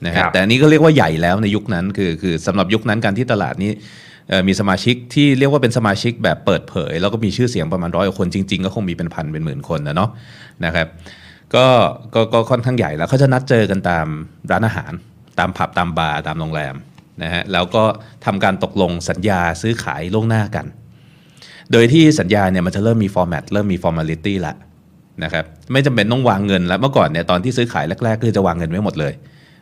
[0.05, 3.71] นะคครัรับบแต่อันนี้ก็เรียกว่าใหญ่แล้วในยุคนั้นคือคือสำหรับยุคนั้นการที่ตลาดนี้
[4.29, 10.09] เอ่อมีสมาชิกที่เรียกว่าเป็นสมาชิกแบบเปิดเผย แล้วก็มีชื่อเสียงประมาณร้อยกว่าคนจริง ๆ ก็คงมีเป็นพันเป็นหมื่นคนนะเนาะ
[10.65, 10.87] นะครับ
[11.55, 11.65] ก็
[12.13, 14.05] ก็ก็ค่อนข้างใหญ่แล้วเขาจะนัดเจอกันตาม
[14.51, 14.91] ร้านอาหาร
[15.39, 16.75] ตามผับตามบาร์ตามโรงแรม
[17.21, 17.83] นะฮะแล้วก็
[18.25, 20.65] ทำการตกลงสัญญาซื้อขายล่วงหน้ากัน
[21.71, 24.53] โดยที่สัญญาเนี่ยมันจะเริ่มมี format เริ่มมี formality ละ
[25.23, 29.13] นะครับไม่จำเป็นต้องวางเงินแล้วเมื่อก่อนเนี่ยตอนที่ซื้อขายแรกๆคือจะวางเงินไว้หมดเลย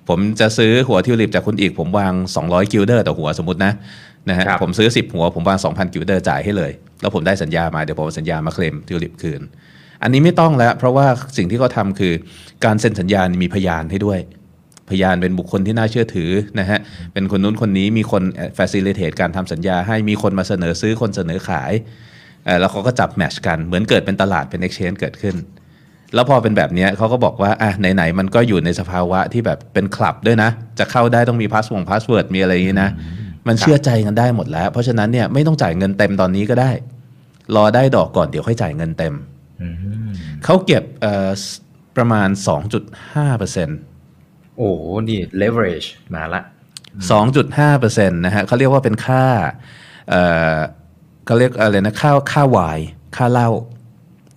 [0.10, 3.74] ผมจะซื้อหัวทิวลิปจากคุณอีกผมวาง 200 กิลเดอร์ต่อหัวสมมตินะ
[4.30, 9.42] นะฮะครับผมซื้อ 10 หัวผมวาง 2,000 กิลเดอร์จ่ายให้เลย แล้วผมได้สัญญามาเดี๋ยวผมเอาสัญญามาเคลมทิวลิปคืน
[10.04, 11.06] อันนี้ไม่ต้องแล้ว เพราะว่า
[11.38, 12.14] สิ่งที่เขาทำคือ
[12.66, 14.20] การเซ็นสัญญามีพยานให้ด้วย
[14.92, 16.80] พยานเป็นบุคคลที่น่าเชื่อถือนะฮะ
[17.14, 18.24] เป็นคนนู้นคนนี้มีคน
[18.58, 21.72] facilitate การทำสัญญาให้มีคนมาเสนอซื้อคนเสนอขาย
[22.46, 25.36] เอ่อแล้วเขาก็จับ match กันเหมือนเกิดเป็นตลาดเป็น exchange เกิดขึ้น
[26.14, 30.50] แล้วพอเป็นแบบเนี้ยเขาก็บอกว่าอะไหนๆมันก็อยู่ในสภาวะที่แบบเป็นคลับด้วยนะ
[30.80, 32.90] จะเข้าได้ต้องมีพาสวง password มีอะไรอย่างนี้นะ
[33.48, 36.72] มันเชื่อใจกันได้หมดแล้ว เพราะฉะนั้นเนี่ยไม่ต้องจ่ายเงินเต็มตอนนี้ก็ได้
[37.56, 39.14] รอได้ดอกก่อนเดี๋ยวค่อยจ่ายเงินเต็ม
[39.62, 39.68] อื
[40.08, 40.10] ม
[40.46, 41.30] เขาเก็บเอ่อ
[41.98, 42.30] ประมาณ
[42.84, 46.42] 2.5เปอร์เซ็นต์โอ้โห นี่ leverage มาละ
[47.12, 49.26] 2.5%นะฮะเขาเรียกว่าเป็นค่า
[50.10, 50.22] เอ่
[50.56, 50.58] อ
[51.26, 52.86] เขาเรียกอะไรนะค่าค่าไวน์
[53.18, 53.50] ค่าเหล้า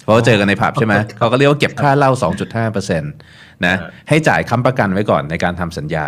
[0.05, 2.11] เพราะว่าเจอกันในผับใช่ไหมเขาก็เรียกว่าเก็บค่าเหล้า
[2.69, 3.75] 2.5%นะ
[4.09, 6.07] ให้จ่ายค้ำประกันไว้ก่อนในการทำสัญญา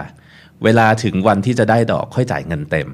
[0.65, 2.89] เวลาถึงวันที่จะได้ดอกค่อยจ่ายเงินเต็ม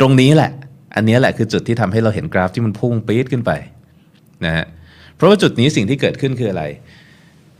[0.00, 0.52] ตรงนี้แหละ
[0.96, 3.52] อันนี้แหละคือจุดที่ทำให้เราเห็นกราฟที่มันพุ่งปี๊ดขึ้นไป
[4.44, 4.66] นะฮะ
[5.16, 6.64] เพราะว่าจุดนี้สิ่งที่เกิดขึ้นคืออะไร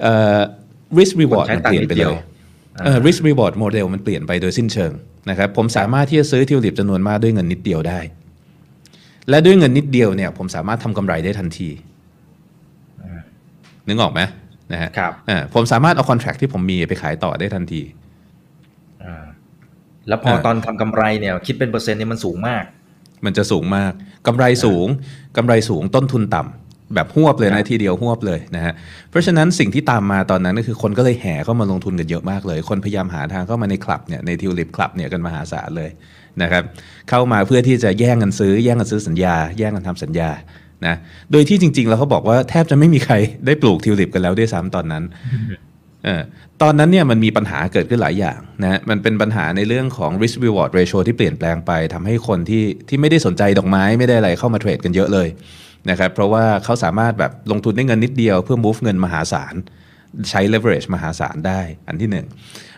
[0.02, 0.40] เอ่อ
[0.98, 2.18] risk reward คนใช้มันตังเปค์ลี่ยนไปนิดเดีเลยวย
[2.84, 4.92] เอ่อ risk reward model มันเปลี่ยนไปโดยสิ้นเชิง
[5.30, 8.00] นะครับผมสามารถที่จะซื้อทิวลิปจำนวนมากด้วยเงินนิดเดียวได้
[9.28, 11.68] และด้วยเงินนิดเดียวเนี่ยผมสามารถทำกำไรได้ทันที
[13.88, 14.20] นึกออกไหม
[14.72, 17.82] นะฮะครับอ่าผมสามารถเอาคอนแท c t ที่ผมมีไปขายต่อได้ทันที
[19.04, 19.24] อ่า
[20.08, 22.64] แล้วพอเออตอนทำกำไรเนี่ย คิดเป็นเปอร์เซ็นต์เนี่ยมันสูงมาก
[23.24, 23.92] มันจะสูงมาก
[24.26, 24.86] กำไรสูง
[25.36, 28.72] กำไรสูงต้นทุนต่ำ แบบหวบเลยนะทีเดียวหวบเลยนะฮะ
[29.10, 35.90] เพราะฉะนั้นสิ่งที่ตามมาตอนนั้นก็คือคนก็เลยแห่เข้ามาลงทุนกันเยอะมากเลย คนพยายามหาทางเข้ามาในคลับเนี่ยในทิวลิปคลับเนี่ยกันมหาศาลเลย
[36.42, 36.62] นะครับ
[37.10, 40.30] เข้ามาเพื่อที่จะแย่งกันซื้อ แย่งกันซื้อสัญญา แย่งกันทำสัญญา
[40.86, 40.94] นะ
[41.32, 43.14] โดยที่จริง ๆ แล้วเขาบอกว่าแทบจะไม่มีใคร
[43.46, 45.04] ได้ปลูกทิวลิปกันแล้วด้วยซ้ำตอนนั้น
[46.04, 46.22] เออ
[46.62, 55.28] ตอนนั้นเนี่ยมันมีปัญหาเกิดขึ้นหลายอย่างนะฮะมันเป็นปัญหาในเรื่องของ risk reward ratio ที่เปลี่ยนแปลงไปทำให้คนที่ที่ไม่ได้สนใจดอกไม้ไม่ได้อะไรเข้ามาเทรดกันเยอะเลย
[55.90, 59.54] นะครับเพราะว่าเขาสามารถแบบลงทุนได้เงินนิดเดียวเพื่อ move เงินมหาศาล
[60.30, 62.26] ใช้ leverage มหาศาลได้อันที่หนึ่ง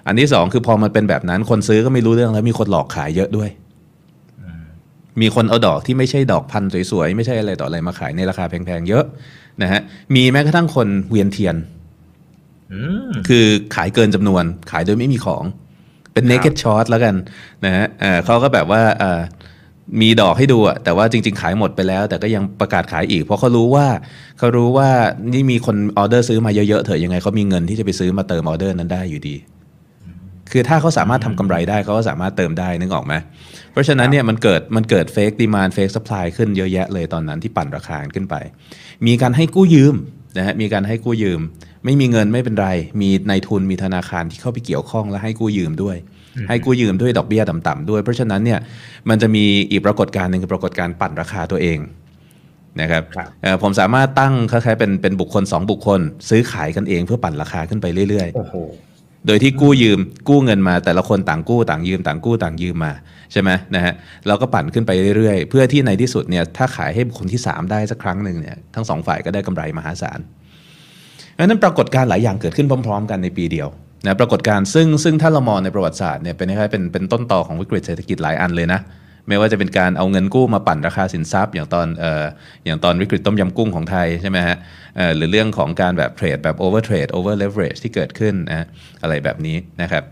[0.06, 3.50] อันที่สองคือพอมันเป็นแบบนั้นคนซื้อก็ไม่รู้เรื่องแล้วมีคนหลอกขายเยอะด้วย
[5.20, 9.04] มีคนเอาดอกที่ไม่ใช่ดอกพันธุ์สวยๆ ไม่ใช่อะไรต่ออะไรมาขายในราคาแพงๆ เยอะ
[9.62, 9.80] นะฮะ
[10.14, 11.56] มีแม้กระทั่งคนเวียนเทียน
[12.72, 15.44] อืมคือขายเกินจำนวนขายโดยไม่มีของ
[16.12, 17.14] เป็น naked short แล้วกัน
[17.64, 19.20] นะฮะเอ่อเขาก็แบบว่าเอ่อ
[20.00, 23.86] มีดอกให้ดูอะแต่ว่าจริง ๆ ขายหมดไปแล้ว แต่ก็ยังประกาศขายอีก เพราะเขารู้ว่า
[24.38, 24.88] เขารู้ว่า
[25.32, 29.36] นี่มีคนออเดอร์ซื้อมาเยอะๆเถอะยังไงเขามีเงินที่จะไปซื้อมาเติมออเดอร์นั้นได้อยู่ดี
[30.50, 33.14] คือถ้าเขาสามารถทำกำไรได้เขาก็สามารถเติมได้นึกออกไหม
[33.72, 38.34] เพราะฉะนั้นเนี่ยมันเกิดมันเกิด fake demand fake supply ขึ้นเยอะแยะเลยตอนนั้นที่ปั่นราคาขึ้นไป
[39.06, 39.94] มีการให้กู้ยืม
[40.36, 41.40] นะฮะมีการให้กู้ยืม
[41.84, 42.68] ไม่มีเงินไม่เป็นไร
[43.00, 45.96] มีนายทุนมีธนาคารที่เข้าไปเกี่ยวข้องและให้กู้ยืมด้วย
[46.48, 48.58] ให้กู้ยืมด้วยดอกเบี้ยต่ำๆด้วย เพราะฉะนั้นเนี่ย
[49.08, 51.78] มันจะมีอีกปรากฏการณ์หนึ่งคือปรากฏการณ์ปั่นราคาตัวเอง
[52.80, 62.92] นะครับครับเอ่อผมสามารถตั้งคล้ายๆเป็นเป็นบุคคล 2 บุคคล ซื้อขายกันเองเพื่อปั่นราคาขึ้นไปเรื่อยโอ้โหๆโดยที่กู้ยืมกู้เงินมาแต่ละคนต่างกู้ต่างยืมต่างกู้ต่างยืมมา
[63.32, 63.94] ใช่ไหมนะฮะ
[64.26, 70.20] เราก็ปั่นขึ้นไปเรื่อยๆ เพื่อที่ในที่สุดเนี่ยถ้าขายให้บุคคลที่ 3 ได้สักครั้งหนึ่งเนี่ยทั้งสองฝ่ายก็ได้กำไรมหาศาล
[71.38, 73.68] ดังนั้นปรากฏการณ์หลายอย่างเกิดขึ้นพร้อม ๆ กันในปีเดียว
[74.04, 78.80] นะปรากฏการณ์ซึ่งซึ่งถ้าเรามองในประวัติศาสตร์เนี่ยเป็นคล้ายๆเป็นเป็นต้นตอของวิกฤตเศรษฐกิจหลายอันเลยนะ
[79.28, 82.24] ไม่ว่าจะเป็นการเอาเงินกู้มาปั่นราคาสินทรัพย์ อย่างตอนเอ่อ
[82.64, 84.56] อย่างตอนวิกฤตต้มยำกุ้งของไทยใช่ไหมฮะ
[84.96, 88.66] เอ่อหรือเรื่องของการแบบ trade แบบ overtrade overleverage ที่เกิดขึ้นนะ
[89.02, 90.02] อะไรแบบนี้นะครับ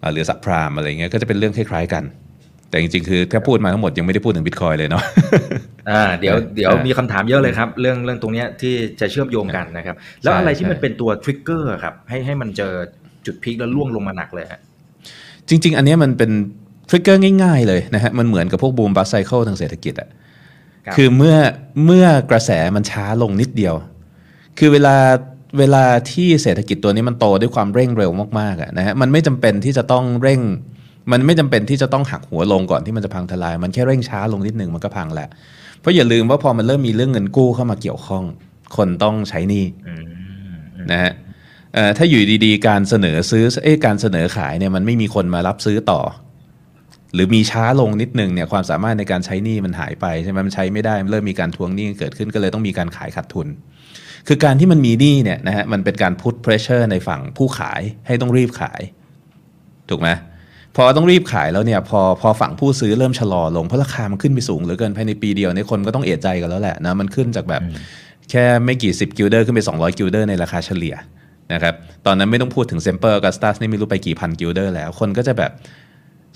[0.00, 2.04] เอ่อหรือสับพรามอะไรเงี้ยก็จะเป็นเรื่องคล้ายๆกัน
[2.70, 5.02] แต่จริงๆคือถ้าพูดมาทั้งหมดยังไม่ได้พูดถึงบิตคอยเลยเนาะ
[5.90, 12.72] อ่าเดี๋ยวเออเดี๋ยวเออมีคำถามเยอะเลยครับเรื่องเรื่องตรงเนี้ยที่จะเชื่อมโยงกันนะครับ แล้วใช่อะไรที่ใช่มันเป็นตัวทริกเกอร์ครับให้ให้มันเจอ
[13.28, 14.60] จุดพีคแล้วล่วงลงมาหนักเลยฮะ
[15.48, 16.30] จริง ๆ อันเนี้ยมันเป็น
[16.88, 20.08] ทริกเกอร์ง่ายๆเลยนะฮะมันเหมือนกับพวกบูมบัสไซเคิลทางเศรษฐกิจอะ
[20.86, 21.36] ครับคือเมื่อ
[21.84, 23.74] เมื่อกระแสมันช้าลงนิดเดียว
[24.58, 24.96] คือเวลา
[25.58, 30.40] เวลาที่เศรษฐกิจตัวนี้มันโตด้วยความเร่งเร็วมากๆอะนะฮะมันไม่จำเป็นที่จะต้องเร่ง
[31.12, 35.28] มันไม่จำเป็นที่จะต้องหักหัวลงก่อนที่มันจะพังทลาย มันแค่เร่งช้าลงนิดหนึ่งมันก็พังแหละ
[35.80, 38.24] เพราะอย่าลืมว่าพอมันเริ่มมีเรื่องเงินกู้เข้ามาเกี่ยวข้อง
[38.76, 40.02] คนต้องใช้หนี้อืม
[40.76, 41.27] อืมนะฮะเอ่อ
[41.96, 46.00] ถ้าอยู่ดีๆ การเสนอซื้อเอ้ยการเสนอขายเนี่ยมันไม่มีคนมารับซื้อต่อ
[47.14, 53.48] หรือมีช้าลงนิดนึงเนี่ยความสามารถในการใช้หนี้มันหายไปใช่ไหมมันใช้ไม่ได้มันเริ่มมีการทวงหนี้เกิดขึ้นก็เลยต้องมีการขายขาดทุน
[54.28, 58.80] คือการที่มันมีหนี้เนี่ยนะฮะมันเป็นการพุท pressure ในฝั่งผู้ขายให้ต้องรีบขาย
[59.90, 60.08] ถูกไหม
[60.76, 67.62] พอต้องรีบขายแล้วเนี่ยพอพอฝั่งผู้ซื้อเริ่มชะลอลงเพราะราคามันขึ้นไปสูงเหลือเกินภายในปีเดียวเนี่ยคนก็ต้องเอะใจกันแล้วแหละนะมันขึ้นจากแบบ
[68.30, 70.94] แค่ไม่กี่สิบกิลเดอร์ขึ้นไป 200 กิลเดอร์ในราคาเฉลี่ย
[71.52, 71.74] นะครับ
[72.06, 75.50] ตอนนั้นไม่ต้องพูดถึง Semper Augustus นี่ไม่รู้ไปกี่พันกิลเดอร์แล้ว คนก็จะแบบ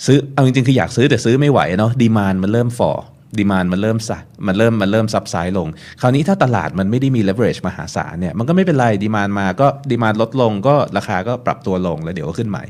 [0.05, 2.92] ซื้อเอาจริงๆ คืออยากซื้อแต่ซื้อไม่ไหวเนาะ demand มันเริ่ม fall
[3.38, 5.68] demand มันเริ่มสัมันเริ่มมันเริ่ม subside ลง
[6.01, 12.64] คราวนี้ถ้าตลาดมันไม่ได้มี leverage มหาศาลเนี่ยมันก็ไม่เป็นไร demand มาก็ demand ลดลงก็ราคาก็ปรับตัวลงแล้วเดี๋ยวก็ขึ้นใหม่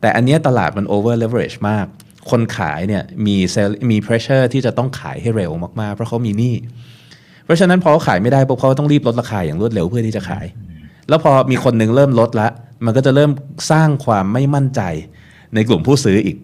[0.00, 1.86] แต่อันนี้ตลาดมัน over leverage มาก
[2.30, 6.54] คนขายเนี่ยมี sell มี pressure ที่จะต้องขายให้เร็วมากๆ เพราะเขามีหนี้
[7.44, 10.46] เพราะฉะนั้นพอเขาขายไม่ได้ปุ๊บเขาต้องรีบลดราคาอย่างรวดเร็วเพื่อที่จะขาย
[11.08, 12.48] แล้วพอมีคนหนึ่งเริ่มลดละ
[12.84, 13.30] มันก็จะเริ่ม
[13.70, 14.80] สร้างความไม่มั่นใจ
[15.54, 16.36] ในกลุ่มผู้ซื้ออีก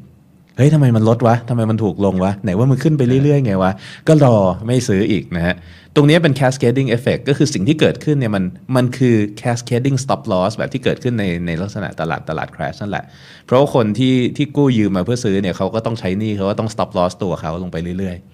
[0.56, 3.72] เฮ้ยทำไมมันลดวะทำไมมันถูกลงวะ ไหนว่ามันขึ้นไปเรื่อยๆไงวะ
[4.08, 5.54] ก็รอไม่ซื้ออีกนะฮะ
[5.94, 8.44] ตรงนี้เป็น cascading effect ก็คือสิ่งที่เกิดขึ้นเนี่ยมัน
[8.76, 13.04] มันคือ cascading stop loss แบบที่เกิดขึ้นในในลักษณะตลาดตลาด crash นั่นแหละ
[13.46, 18.33] เพราะคนที่ที่กู้ยืมมาเพื่อซื้อเนี่ยเขาก็ต้องใช้หนี้เขาก็ต้อง stop loss ตัวเขาลงไปเรื่อยๆ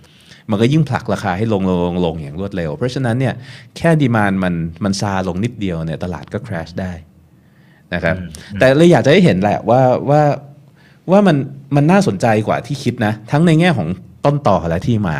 [0.50, 3.34] มันก็ยิ่งผลักราคาให้ลงลงลงลงอย่างรวดเร็ว เพราะฉะนั้นเนี่ย
[3.76, 6.92] แค่ดีมานมันมันซาลงนิดเดียวเนี่ยตลาดก็ crash ได้
[7.94, 8.16] นะครับ
[8.58, 10.22] แต่เลยอยากจะให้เห็นแหละว่าว่า
[11.10, 11.36] ว่ามัน
[11.76, 13.88] มันน่าสนใจกว่าที่คิดนะ ทั้งในแง่ของ
[14.24, 15.16] ต้นต่อและที่มา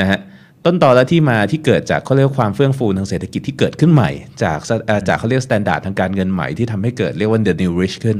[0.00, 0.18] นะฮะ
[0.66, 4.10] ต้นต่อและที่มาที่เกิดจากเขาเรียกว่าความเฟื่องฟูทางเศรษฐกิจที่เกิดขึ้นใหม่
[4.42, 8.18] จากเอ่อจากเขาเรียก standard ทางการเงินใหม่ที่ทำให้เกิดเรียกว่า the new rich ขึ้น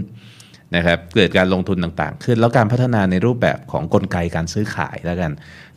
[0.77, 5.33] นะครับเกิดการลงทุนต่างๆ ขึ้นแล้วการพัฒนาในรูปแบบของกลไกการซื้อขายแล้วกัน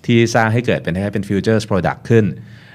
[0.06, 2.26] ที่สร้างให้เกิดเป็นให้เป็น futures product ขึ้น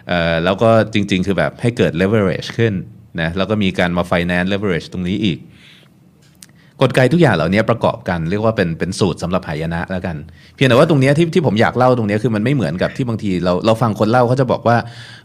[0.09, 2.73] เอ่อแล้วก็จริง ๆ คือแบบให้เกิด leverage ขึ้น
[3.21, 5.41] นะแล้วก็มีการมา finance leverage ตรงนี้อีก
[6.81, 10.17] กลไกทุกอย่างเหล่านี้ประกอบกัน เรียกว่าเป็นเป็นสูตรสำหรับหายนะแล้วกัน
[10.55, 14.77] เพียงแต่ว่าตรงเนี้ยที่ที่ผมอยากเล่าตรงเนี้ยคือมันไม่เหมือนกับที่บางทีเราเราฟังคนเล่าเขาจะบอกว่า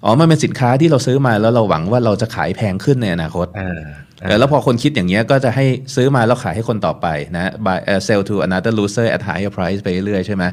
[0.06, 3.80] อ๋อมันเป็นสินค้าที่เราซื้อมาแล้วเราหวังว่าเราจะขายแพงขึ้นในอนาคตอ่า
[4.24, 10.44] เออแล้วพอคนคิดอย่างเงี้ยก็จะให้ซื้อมาแล้วขายให้คนต่อไปนะ buy uh, sell to another loser at higher price ไปเรื่อยๆใช่ไหม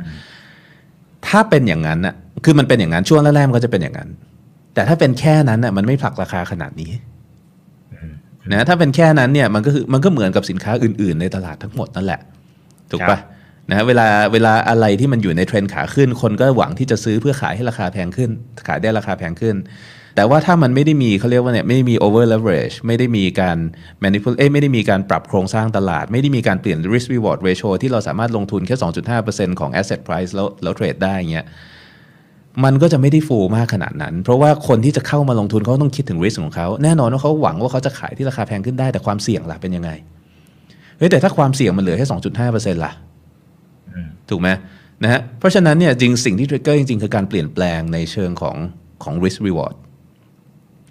[1.26, 4.08] ถ้าเป็นอย่างนั้นน่ะคือมันเป็นอย่างนั้นช่วงแรกๆมันก็จะเป็นอย่างนั้น
[4.74, 6.90] แต่ถ้าเป็นแค่นั้นน่ะมันไม่ผลักราคาขนาดนี้
[8.52, 12.20] นะถ้าเป็นแค่นั้นเนี่ยมันก็คือมันก็เหมือนกับสินค้าอื่นๆ ในตลาดทั้งหมดนั่นแหละ
[12.90, 13.20] ถูกครัปะบ
[13.70, 18.30] นะเวลาเวลาอะไรที่มันอยู่ในเทรนด์ขาขึ้น คนก็หวังที่จะซื้อเพื่อขายให้ราคาแพงขึ้น
[18.68, 19.56] ขายได้ราคาแพงขึ้น
[20.16, 23.58] แต่ว่าถ้ามันไม่ได้มีเขาเรียกว่าเนี่ยไม่ได้มี over leverage ไม่ได้มีการ
[24.04, 28.76] manipulate เอ้ยไม่ได้มีการปรับโครงสร้างตลาด ไม่ได้มีการเปลี่ยน risk reward ratio ที่เราสามารถลงทุนแค่
[29.18, 31.46] 2.5%ของ asset price แล้วแล้วเทรดได้เงี้ย
[32.64, 39.90] มันก็จะไม่ได้ฟูมากขนาดนั้น เพราะว่าคนที่จะเข้ามาลงทุนเขาต้องคิดถึง risk ของเขา แน่นอนว่าเขาหวังว่าเขาจะขายที่ราคาแพงขึ้นได้แต่ความเสี่ยงล่ะเป็นยังไง
[40.98, 42.06] เฮ้ยแต่ถ้าความเสี่ยงมันเหลือแค่
[42.46, 42.92] 2.5%ล่ะ
[44.30, 44.48] ถูกไหม
[45.02, 48.56] นะฮะเพราะฉะนั้นเนี่ยจริงสิ่งที่ทริกเกอร์จริงๆ คือการเปลี่ยนแปลงในเชิงของ
[49.04, 49.74] ของ risk reward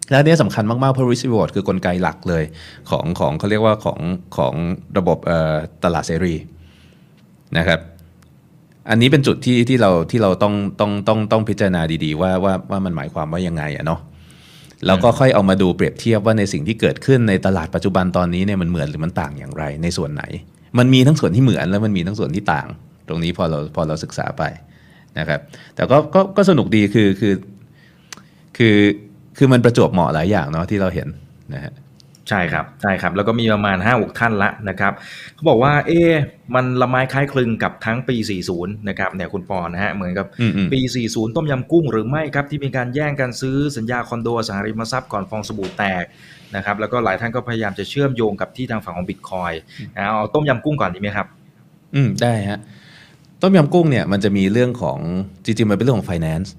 [0.10, 2.44] และนนี้สำคัญมากๆเพราะ risk reward คือกลไกหลักเลย
[2.90, 4.00] ของของเขาเรียกว่าของ
[4.38, 4.54] ของ
[4.98, 5.18] ระบบ
[5.84, 6.36] ตลาดเสรี
[7.58, 7.80] นะครับ
[8.90, 14.00] อันนี้เป็นจุดที่ที่เราที่เราต้องต้องต้องต้องพิจารณาดีๆ ว่าว่าว่ามันหมายความว่ายังไงอะเนาะ
[14.86, 20.24] แล้วก็ค่อยเอามาดูเปรียบเทียบว่าในสิ่งที่เกิดขึ้นในตลาดปัจจุบันตอนนี้เนี่ยมันเหมือนหรือมันต่างอย่างไรในส่วนไหน
[20.78, 22.68] มันมีทั้งส่วนที่เหมือนแล้วมันมีทั้งส่วนที่ต่าง
[23.08, 24.44] ตรงนี้พอเราพอเราศึกษาไป
[25.20, 25.40] นะครับ
[25.76, 27.34] แต่ก็ก็ก็สนุกดีคือคือ
[28.58, 28.76] คือ
[29.38, 31.08] คือมันประจวบเหมาะหลายอย่างเนาะที่เราเห็น
[31.56, 31.74] นะฮะ
[32.30, 34.94] ใช่ครับใช่ครับ แล้วก็มีประมาณ 5 6 ท่านละนะครับ
[35.36, 36.12] เขาบอกว่า เอ๊ะ
[36.56, 38.16] มันละไม้คล้ายคลึงกับทั้งปี
[38.52, 46.04] 40 นะครับเนี่ยคุณปอนะฮะเหมือนกับอืมอืมปี 40 ต้มยำกุ้งหรือไม่ครับ ที่มีการแย่งกันซื้อสัญญาคอนโดอสังหาริมทรัพย์ก่อนฟองสบู่แตก
[46.56, 49.52] นะครับแล้วก็หลายท่านก็พยายามจะเชื่อมโยงกับที่ทางฝั่งของบิตคอย
[49.96, 51.28] นะเอาต้มยำกุ้งก่อนดีไหมครับ
[51.96, 52.60] อืมได้ฮะ
[53.42, 55.00] ต้มยำกุ้งเนี่ยมันจะมีเรื่องของ
[55.46, 56.50] จริงๆมันเป็นเรื่องของ finance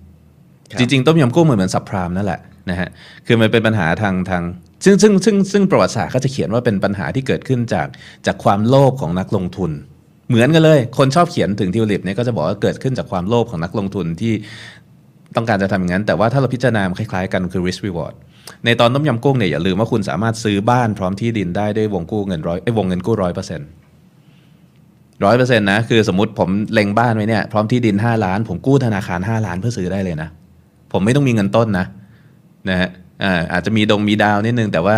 [0.70, 2.90] ครับจริงๆต้มยำกุ้งมันเหมือนสับพรามนั่นแหละ นะฮะ
[3.26, 4.42] คือมันเป็นปัญหาทางทาง
[4.84, 7.86] ซึ่งซึ่งซึ่งซึ่งประวัติศาสตร์เขาจะเขียนว่าเป็นปัญหาที่เกิดขึ้นจาก
[8.26, 9.70] จากความโลภของนักลงทุน
[10.28, 14.32] เหมือนกันเลย คนชอบเขียนถึงทิวลิปเนี่ยก็จะบอกว่าเกิดขึ้นจากความโลภของนักลงทุนที่
[15.36, 18.14] ต้องการจะทำอย่างนั้น แต่ว่าถ้าเราพิจารณาคล้ายๆกันคือ risk reward
[18.64, 23.68] ในตอนต้มยำกุ้งเนี่ยอย่าลืมว่าคุณสามารถซื้อบ้านพร้อมที่ดินได้ด้วยวงกู้เงินร้อยไอ้วงเงินกู้ร้อยเปอร์เซ็นต์
[25.24, 30.28] ร้อยเปอร์เซ็นต์นะคือสมมติผมเล็งบ้านไว้เนี่ยพร้อมที่ดินห้าล้าน ผมกู้ธนาคารห้าล้านเพื่อซื้อได้เลยนะ
[30.92, 31.86] ผมไม่ต้องมีเงินต้นนะ
[32.68, 32.88] นะฮะ
[33.24, 34.96] อ่าอาจจะมีดงมีดาวนิดนึง แต่ว่า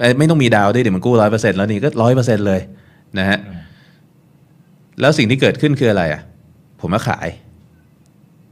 [0.00, 2.60] เอ้ยไม่ต้องมีดาวด้วยเดี๋ยวมันกู้ร้อยเปอร์เซ็นต์แล้วนี่ก็ร้อยเปอร์เซ็นต์เลย
[3.18, 3.38] นะฮะ
[5.00, 6.20] แล้วสิ่งที่เกิดขึ้นคืออะไรอะ
[6.80, 7.28] ผมมาขาย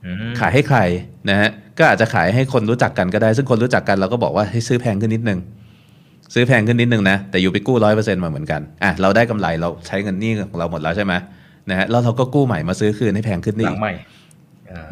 [0.05, 0.79] อืมขายให้ใคร
[1.31, 5.39] นะฮะก็อาจจะขายให้คนรู้จักกันก็ได้ ซึ่งคนรู้จักกันเราก็บอกว่าให้ซื้อแพงขึ้นนิดนึง
[6.35, 11.13] ซื้อแพงขึ้นนิดนึงนะ แต่อยู่ไปกู้ร้อยเปอร์เซ็นต์มาเหมือนกันอะเราได้กำไรเราใช้เงินหนี้ของเราหมดแล้วใช่ไหม
[11.71, 14.22] นะฮะแล้วเราก็กู้ใหม่มาซื้อคืนให้แพงขึ้นหนี่ลังใหม่อ่า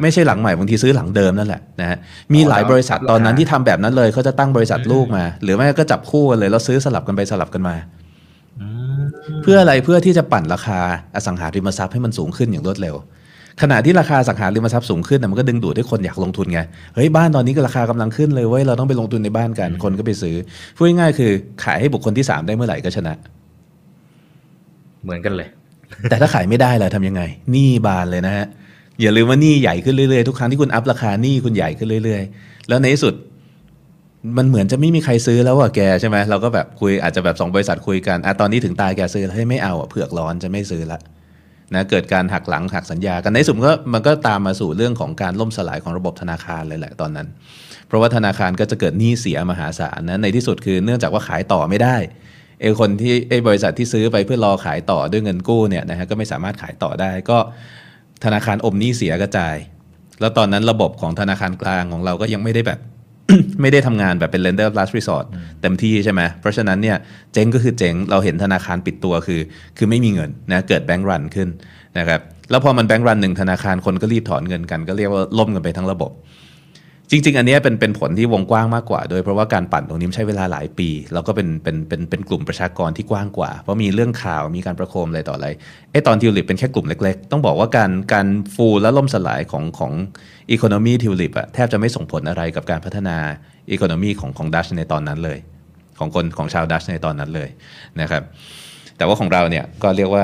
[0.01, 1.97] ไม่ใช่หลังใหม่บางทีซื้อหลังเดิมนั่นแหละนะฮะ
[2.33, 7.75] มีหลายบริษัทตอนนั้นที่ทำแบบนั้นเลยเขาจะตั้งบริษัทลูกมา หรือไม่ก็จับคู่กันเลยแล้วซื้อสลับกันไปสลับกันมา
[8.61, 8.67] อื
[8.99, 9.01] ม
[9.43, 10.79] เพื่ออะไรเพื่อที่จะปั่นราคา
[11.15, 12.95] อสังหาริมทรัพย์ให้มันสูงขึ้นอย่างรวดเร็ว
[13.61, 16.59] ขณะที่ราคาอสังหาริมทรัพย์สูงขึ้นนะมันก็ดึงดูดให้คนอยากลงทุนไง
[16.95, 20.35] เฮ้ยบ้านตอนนี้ก็ราคากำลังขึ้นเลยเว้ยเราต้องไปลงทุนในบ้านกันคนก็ไปซื้อ
[20.75, 21.31] พูดง่ายๆคือ
[21.63, 23.13] ขายให้บุคคลที่สามได้เมื่อไหร่ก็ชนะ
[25.03, 25.47] เหมือนกันเลย
[26.09, 28.45] แต่ถ้าขายไม่ได้ล่ะทำยังไงหนี้บานเลยนะฮะ
[29.01, 33.13] อย่าลืมว่านี้ใหญ่ขึ้นเรื่อยๆทุกครั้งที่คุณอัพราคาหนี้คุณใหญ่ขึ้นเรื่อย ๆ แล้วในที่สุด
[34.37, 40.99] มันเหมือนจะไม่มีใครซื้อแล้วอะแกใช่ไหมเราก็แบบคุยอาจจะแบบสองบริษัทคุยกันอะตอนนี้ถึงตายแกซื้อแล้วให้ยไม่เอาอะเผือกร้อนจะไม่ซื้อละ
[41.73, 47.27] นะเกิดการหักหลังหักสัญญากันในที่สุดก็มันก็ตามมาสู่เรื่องของการล่มสลายของระบบธนาคารเลยแหละตอนนั้น
[47.87, 51.95] เพราะว่าธนาคารก็จะเกิดหนี้เสียมหาศาลนะในที่สุดคือเนื่องจากว่าขายต่อไม่ได้
[52.61, 57.37] ไอ้คนที่ไอ้บริษัทที่ซื้อไปเพื่อรอขายต่อด้วยเงินกู้เนี่ยนะฮะก็ไม่สามารถขายต่อได้ก็
[58.23, 59.55] ธนาคารอมหนี้เสียกระจาย
[60.21, 62.79] แล้วตอนนั้นระบบของธนาคารกลางของเราก็ยังไม่ได้แบบ
[63.61, 65.25] ไม่ได้ทำงานแบบเป็น lender of last resort
[65.61, 66.97] เต็มที่ใช่ไหมเพราะฉะนั้นเนี่ย
[67.33, 69.41] เจ๊งก็คือเจ๊งเราเห็นธนาคารปิดตัวคือ
[69.77, 71.49] คือไม่มีเงินนะเกิดแบงก์รันขึ้น
[71.97, 76.11] นะครับแล้วพอมันแบงก์รันหนึ่งธนาคารคนก็รีบถอนเงินกันก็เรียกว่าล่มกันไปทั้งระบบ
[77.13, 85.47] จริง ๆ อันนี้เป็นเป็นผลที่วงกว้างมากกว่าโดยเพราะว่าการปั่นตรงนี้ใช้เวลาหลายปี แล้วก็เป็นเป็นเป็นเป็นกลุ่มประชากรที่กว้างกว่า เพราะมีเรื่องข่าวมีการประโคมอะไรต่ออะไร
[85.91, 89.91] ไอ้ตอนทิวลิปเป็นแค่กลุ่มเล็ก ๆ ต้องบอกว่าการการฟูและล่มสลายของของ
[90.51, 93.17] อีโคโนมีทิวลิปอะแทบจะไม่ส่งผลอะไรกับการพัฒนา
[93.71, 95.37] อีโคโนมีของของดัชในตอนนั้นเลย
[95.99, 97.49] ของคนของชาวดัชในตอนนั้นเลย
[98.01, 98.23] นะครับ
[98.97, 100.23] แต่ว่าของเราเนี่ยก็เรียกว่า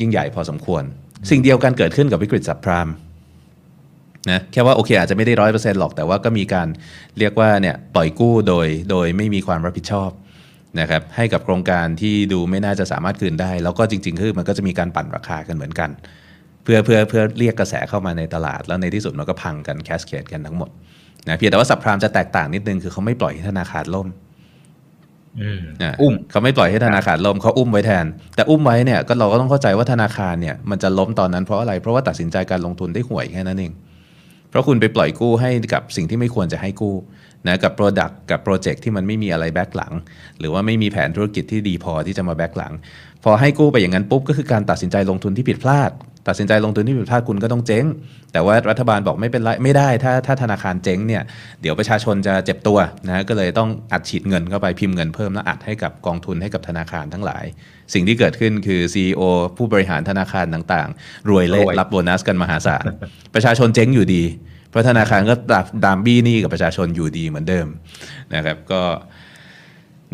[0.00, 0.82] ยิ่งใหญ่พอสมควร
[1.30, 2.88] สิ่งเดียวกันเกิดขึ้นกับวิกฤตซับพราม
[4.30, 6.68] นะแค่ว่าโอเคอาจจะไม่ได้ร้อยเปอร์เซ็นต์หรอกแต่ว่าก็มีการ
[7.18, 10.10] เรียกว่าเนี่ยปล่อยกู้โดยโดยไม่มีความรับผิดชอบ
[10.80, 15.90] นะครับให้กับโครงการที่ดูไม่น่าจะสามารถคืนได้ แล้วก็จริง ๆ คือมันก็จะมีการปั่นราคากันเหมือนกัน
[16.64, 20.70] เพื่อเพื่อเพื่อเรียกกระแสเข้ามาในตลาด แล้วในที่สุดมันก็พังกันแคสเคดกันทั้งหมด
[21.28, 24.08] นะเพียงแต่ว่าสับพรามจะแตกต่างนิดนึงคือเขาไม่ปล่อยให้ธนาคารล่ม
[25.40, 33.72] อืมอะอุ้มเขาไม่ปล่อยให้ธนาคารล้มเขาอุ้มไว้แทน แต่อุ้มไว้เนี่ยก็เราก็ต้องเข้าใจว่าธนาคารเนี่ยมันจะล้มตอนนั้นเพราะอะไรเพราะว่าตัดสินใจการลงทุนได้ห่วยแค่นั้นเอง
[34.54, 36.94] เพราะคุณไปปล่อยกู้ให้กับสิ่งที่ไม่ควรจะให้กู้
[37.46, 39.92] นะกับ Product กับโปรเจกต์ที่มันไม่มีอะไร back หลัง
[40.38, 42.72] หรือว่าไม่มีแผนธุรกิจที่ดีพอที่จะมา back หลัง
[43.24, 45.90] พอให้กู้ไปอย่างนั้นปุ๊บก็คือการตัดสินใจลงทุนที่ผิดพลาด
[46.28, 47.84] ตัดสินใจลงทุนที่ผิดพลาดคุณก็ต้องเจ๊ง
[48.32, 51.22] แต่ว่ารัฐบาลบอกไม่เป็นไรไม่ได้ถ้าถ้าธนาคารเจ๊งเนี่ย
[51.60, 57.44] เดี๋ยวประชาชนจะเจ็บตัวนะก็เลยต้องอัดฉีดเงินเข้าไปพิมพ์เงินเพิ่มแล้วอัดให้กับกองทุนให้กับธนาคารทั้งหลาย
[57.94, 59.22] สิ่งที่เกิดขึ้นคือ CEO
[59.56, 62.84] ผู้บริหารธนาคารต่างๆ รวยเละรวยรับโบนัสกันมหาศาล
[63.34, 64.24] ประชาชนเจ๊งอยู่ดี
[64.70, 65.34] เพราะธนาคารก็
[65.84, 67.66] ดามบี้หนี้กับประชาชนอยู่ดีเหมือนเดิม
[68.34, 68.82] นะครับก็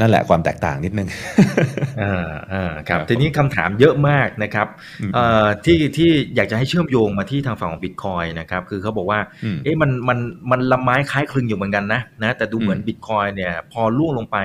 [0.00, 1.08] นั่นแหละความแตกต่างนิดนึง
[2.00, 4.66] อ่าอ่าครับครับทีนี้คำถามเยอะมากนะครับ
[5.14, 10.18] เอ่อที่ที่อยากจะให้เชื่อมโยงมาที่ทางฝั่งของบิตคอยนะครับคือเขาบอกว่าอืมเอ๊ะมันมัน
[10.50, 14.38] มันละไม้คล้ายคลึงอยู่เหมือนกันนะนะแต่ดูเหมือนอืมบิตคอยเนี่ยพอล่วงลงไป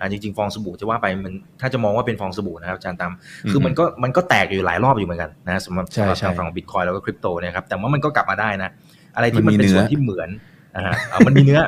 [0.00, 3.12] อ่าจริงๆฟองสบู่จะว่าไปมันถ้าจะมองว่าเป็นฟองสบู่นะครับอาจารย์ตาม
[3.50, 8.70] คือมันก็มันก็แตกอยู่หลายรอบอยู่เหมือนกันนะสำหรับใช่สำหรับใช่ทางฝั่งของบิตคอยแล้วก็คริปโตเนี่ยครับแต่ว่ามันก็กลับมาได้นะ
[9.16, 10.28] อะไรที่มัมันนมีเป็นส่วนเนื้อที่เหมือน
[10.76, 11.60] อ่าฮะเอามันมีเนื้อ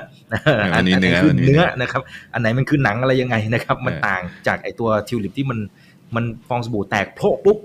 [0.77, 2.01] มันมีเนื้ออัคือมันมีเนื้เนื้ออนะครับ
[2.35, 5.59] อันไหนมันคือหนังอะไรยังไงนะครับ มันเออต่างจากไอตัวทิวลิปที่มัน
[6.15, 7.59] มันฟองสบู่แตกโพะปุ๊บ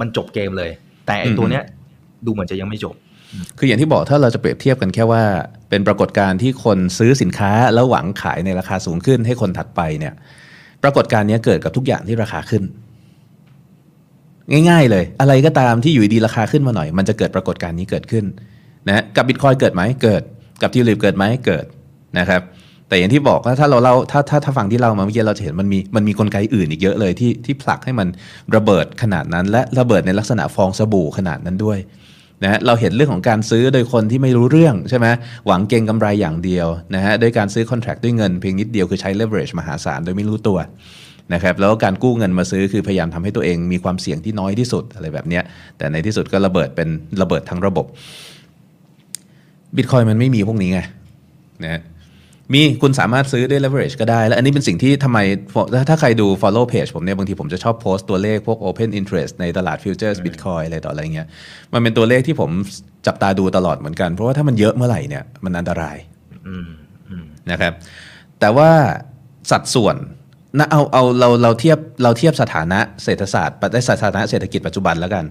[0.00, 0.70] มันจบเกมเลย
[1.06, 1.64] แต่ไอตัวเนี้ย
[2.26, 2.94] ดูเหมือนจะยังไม่จบ
[3.58, 5.22] คืออย่างที่บอกถ้าเราจะเปรียบเทียบกันแค่ว่า
[5.68, 10.14] เป็นปรากฏการณ์ที่คนซื้อสินค้าแล้วหวังขายในราคาสูงขึ้นให้คนถัดไปเนี่ย
[10.82, 12.62] ปรากฏการณ์นี้เกิดกับทุกอย่างที่ราคาขึ้น
[14.68, 18.24] ง่าย ๆ เลย อะไรก็ตามที่อยู่ดีราคาขึ้นมาหน่อย มันจะเกิดปรากฏการณ์นี้เกิดขึ้น
[18.88, 20.22] นะกับบิตคอยเกิดไหมเกิด
[20.62, 21.64] กับทิวลิปเกิดไหมเกิด
[22.18, 22.42] นะครับ
[22.88, 28.08] แต่อย่างที่บอกว่าถ้าเราเล่าถ้าถ้าถ้าฟังที่เรามาเมื่อกี้เราจะเห็นมันมีมันมีกลไกอื่นอีกเยอะเลยที่ที่ผลักให้มัน
[28.56, 31.78] ระเบิดขนาดนั้น และระเบิดในลักษณะฟองสบู่ขนาดนั้นด้วย
[32.42, 35.06] นะเราเห็นเรื่องของการซื้อโดยคนที่ไม่รู้เรื่องใช่ไหม
[35.46, 40.58] หวังเก็งกำไรอย่างเดียวนะฮะโดยการซื้อคอนแทรคด้วยเงินเพียงนิดเดียวคือใช้ leverage มหาศาลโดยไม่รู้ตัว
[41.34, 45.40] นะครับแล้วการกู้เงินมาซื้อคือพยายามทำให้ตัวเองมีความเสี่ยงที่น้อยที่สุดอะไรแบบนี้
[45.78, 46.88] แต่ในที่สุดก็ระเบิดเป็น
[47.22, 47.86] ระเบิดทั้งระบบ
[49.76, 50.80] บิตคอยมันไม่มีพวกนี้ไง
[51.64, 51.82] นะฮะ
[52.54, 55.18] มีคุณสามารถซื้อด้วย leverage ก็ได้ และอันนี้เป็นสิ่งที่ทำไม
[55.74, 61.28] ถ้าถ้าใครดู follow page ผมเนี่ย บางทีผมจะชอบโพสต์ตัวเลขพวก open interest ในตลาด futures bitcoin อะไรต่ออะไรเงี้ย
[61.72, 62.50] มันเป็นตัวเลขที่ผม
[63.06, 65.96] จับตาดูตลอดเหมือนกัน เพราะว่าถ้ามันเยอะเมื่อไหร่เนี่ย มันอันตราย
[67.50, 67.72] นะครับ
[68.40, 68.70] แต่ว่า
[69.50, 69.96] สัดส่วน
[70.58, 75.24] นะเอาเอาเราเราเทียบเราเทียบสถานะเศรษฐศาสตร์ได้สถานะเศรษฐกิจปัจจุบันแล้วกัน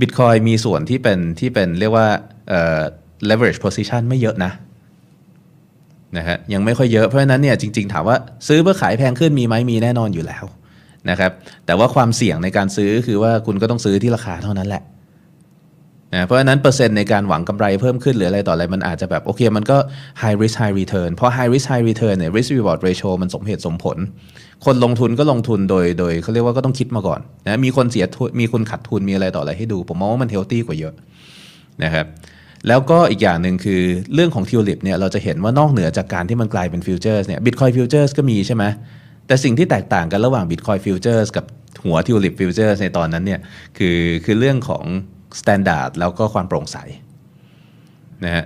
[0.00, 2.06] บิตคอยมีส่วนที่เป็นที่เป็นเรียกว่า
[2.48, 2.80] เอ่อ
[3.28, 4.52] leverage position ไม่เยอะนะ
[6.16, 8.16] นะฮะยังไม่ค่อยเยอะเพราะฉะนั้นเนี่ยจริงๆ ถามว่า
[8.48, 10.44] ซื้อเพื่อขายแพงขึ้นมีไหมมีแน่นอนอยู่แล้ว
[11.10, 11.30] นะครับ
[11.66, 14.82] แต่ว่าความเสี่ยงในการซื้อคือว่าคุณก็ต้องซื้อที่ราคาเท่านั้นแหละ
[16.14, 19.76] นะเพราะฉะนั้นเปอร์เซ็นต์ในการหวังกำไรเพิ่มขึ้นหรืออะไรต่ออะไรมันอาจจะแบบโอเคมันก็
[20.22, 23.98] high risk high return เพราะ high risk high return เนี่ย risk reward ratio มันสมเหตุสมผล
[24.64, 30.94] คนลงทุนก็ลงทุนโดยโดยเขาเรียกว่าก็ต้องคิดมาก่อนนะมีคนเสียทุนมีคนขาดทุนมีอะไรต่ออะไรให้ดู ผมมองว่ามัน healthy กว่าเยอะ
[31.84, 32.06] นะครับ
[32.68, 33.82] แล้วก็อีกอย่างหนึ่งคือ
[34.14, 38.64] เรื่องของทิวลิปเนี่ยเราจะเห็นว่านอกเหนือจากการที่มันกลายเป็น futures เนี่ยบิตคอยน์ futures ก็มีใช่ไหม
[39.26, 41.44] แต่สิ่งที่แตกต่างกันระหว่างบิตคอยน์ futures กับ
[41.84, 43.40] หัวทิวลิป futures ในตอนนั้นเนี่ย
[43.78, 44.84] คือคือเรื่องของ
[45.40, 46.76] standard แล้วก็ความโปร่งใส
[48.24, 48.44] นะฮะ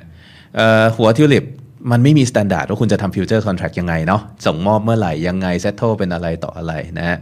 [0.96, 1.44] หัวทิวลิป
[1.90, 7.16] มันไม่มี standard ว่าคุณจะทำ future contract ยังไงเนาะส่งมอบเมื่อไหร่ยังไง settle เป็นอะไรต่ออะไรนะฮะ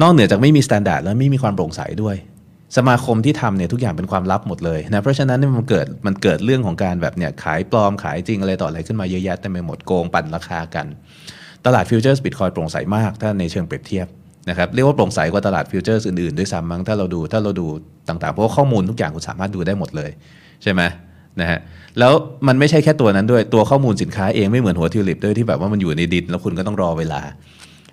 [0.00, 2.16] นอกเหนือจากไม่มี standard แล้วไม่มีความโปร่งใสด้วย
[2.76, 10.86] สมาคมที่ทำเนี่ยทุกอย่างเป็นความลับหมดเลยนะเพราะฉะนั้นมันเกิดมันเกิดเรื่องของการแบบเนี่ยขายปลอมขายจริงอะไรต่ออะไรขึ้นมาเยอะแยะเต็มไปหมดโกงปั่นราคากัน
[11.66, 14.06] ตลาด futures บิตคอยน์โปร่งใสมาก ถ้าในเชิงเปรียบเทียบ
[14.48, 17.66] นะครับเรียกว่าโปร่งใสกว่าตลาด futures อื่นๆด้วยซ้ำมั้งถ้าเราดูถ้าเราดู
[18.08, 20.10] ต่างๆ เพราะข้อมูลทุกอย่างคุณสามารถดูได้หมดเลย
[20.62, 20.82] ใช่ไหม
[21.40, 21.58] นะฮะ
[21.98, 22.12] แล้ว
[22.46, 27.20] มันไม่ใช่แค่ตัวนั้นด้วยตัวข้อมูลสินค้าเองไม่เหมือนหัวทิวลิปด้วยที่แบบว่ามันอยู่ในดินแล้วคุณก็ต้องรอเวลา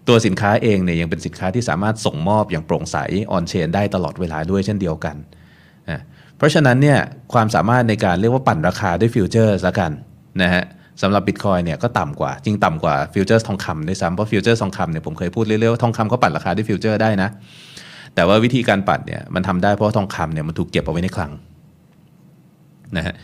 [0.07, 2.97] ตัวสินค้าเองเนี่ยยังเป็นสินค้าที่สามารถส่งมอบอย่างโปร่งใส
[3.31, 5.15] on-chain ได้ตลอดเวลาด้วยเช่นเดียวกัน
[6.37, 6.99] เพราะฉะนั้นเนี่ย
[7.33, 9.91] ความสามารถในการเรียกว่าปั่นราคาด้วย future ละกัน
[10.41, 10.63] นะฮะ
[11.01, 17.29] สำหรับบิตคอยน์เนี่ยก็ต่ำกว่า จริงต่ำกว่า future ทองคำด้วยซ้ำเพราะ future ทองคำเนี่ยผมเคยพูดเรื่อยๆว่าทองคำก็ปั่นราคาด้วย future ได้นะ
[18.15, 21.31] แต่ว่าวิธีการปั่นเนี่ยมันทำได้เพราะทองคำเนี่ยมันถูกเก็บเอาไว้ในคลัง
[22.97, 23.15] นะฮะ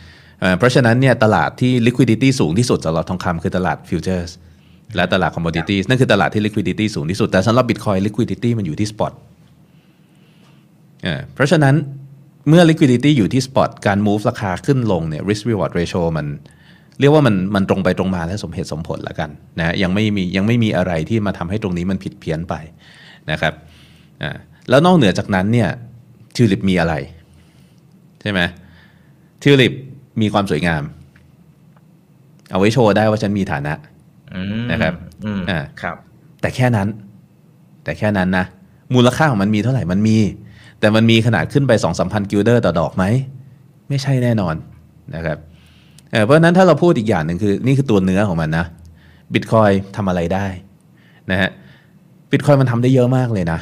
[0.58, 4.26] เพราะฉะนั้นเนี่ยตลาดที่ liquidity สูงที่สุดสำหรับทองคำคือตลาด future
[4.96, 9.12] และตลาด commodities นั่นคือตลาดที่ liquidity สูงที่สุด แต่สำหรับ Bitcoin liquidity มันอยู่ที่ spot
[11.34, 11.74] เพราะฉะนั้น
[12.48, 16.26] เมื่อ liquidity อยู่ที่ spot การ move ราคาขึ้นลงเนี่ย risk reward ratio มัน
[17.00, 22.54] เรียกว่ามันมันตรงไปตรงมาและสมเหตุสมผลละกันนะยังไม่มียังไม่มีอะไรที่มาทำให้ตรงนี้มันผิดเพี้ยนไป
[23.30, 23.54] นะครับ
[24.70, 25.68] แล้วนอกเหนือจากนั้นเนี่ย
[26.34, 26.94] ทิวลิปมีอะไร
[28.20, 28.40] ใช่ไหม
[29.42, 29.72] ทิวลิป
[30.20, 30.82] มีความสวยงาม
[32.50, 33.74] เอาไว้โชว์ได้ว่าฉันมีฐานะ
[34.70, 34.94] นะครับ
[35.50, 35.96] อ่าครับ
[36.40, 36.88] แต่แค่นั้น
[37.84, 38.44] แต่แค่นั้นนะ
[38.94, 40.18] มูลค่าของมันมีเท่าไหร่มันมี
[40.80, 43.04] แต่มันมีขนาดขึ้นไปสองสามพันกิลเดอร์ต่อดอกไหม
[43.88, 44.54] ไม่ใช่แน่นอน
[45.14, 45.38] นะครับ
[46.24, 48.64] เพราะฉะนั้นถ้าเราพูดอีกอย่างหนึ่งคือ นี่คือตัวเนื้อของมันนะ
[49.34, 50.46] บิตคอยน์ทำอะไรได้
[51.30, 51.50] นะฮะ
[52.30, 53.58] บิตคอยน์มันทำได้เยอะมากเลยนะ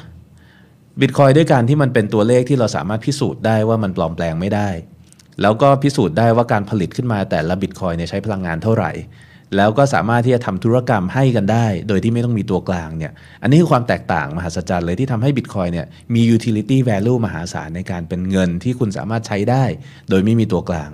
[1.00, 4.68] บิตคอยน์ด้วยการที่มันเป็นตัวเลขที่เราสามารถพิสูจน์ได้ว่ามันปลอมแปลงไม่ได้
[5.42, 8.90] แล้วก็พิสูจน์ได้ว่าการผลิตขึ้นมาแต่ละบิตคอยน์เนี่ยใช้พลังงานเท่าไหร่
[9.56, 19.64] แล้วก็สามารถที่จะทำธุรกรรมให้กันได้ โดยที่ไม่ต้องมีตัวกลางเนี่ย อันนี้คือความแตกต่างมหัศจรรย์เลยที่ทำให้บิตคอยเนี่ยมี utility value มหาศาลในการเป็นเงินที่คุณสามารถใช้ได้
[20.11, 20.90] โดยไม่มีตัวกลาง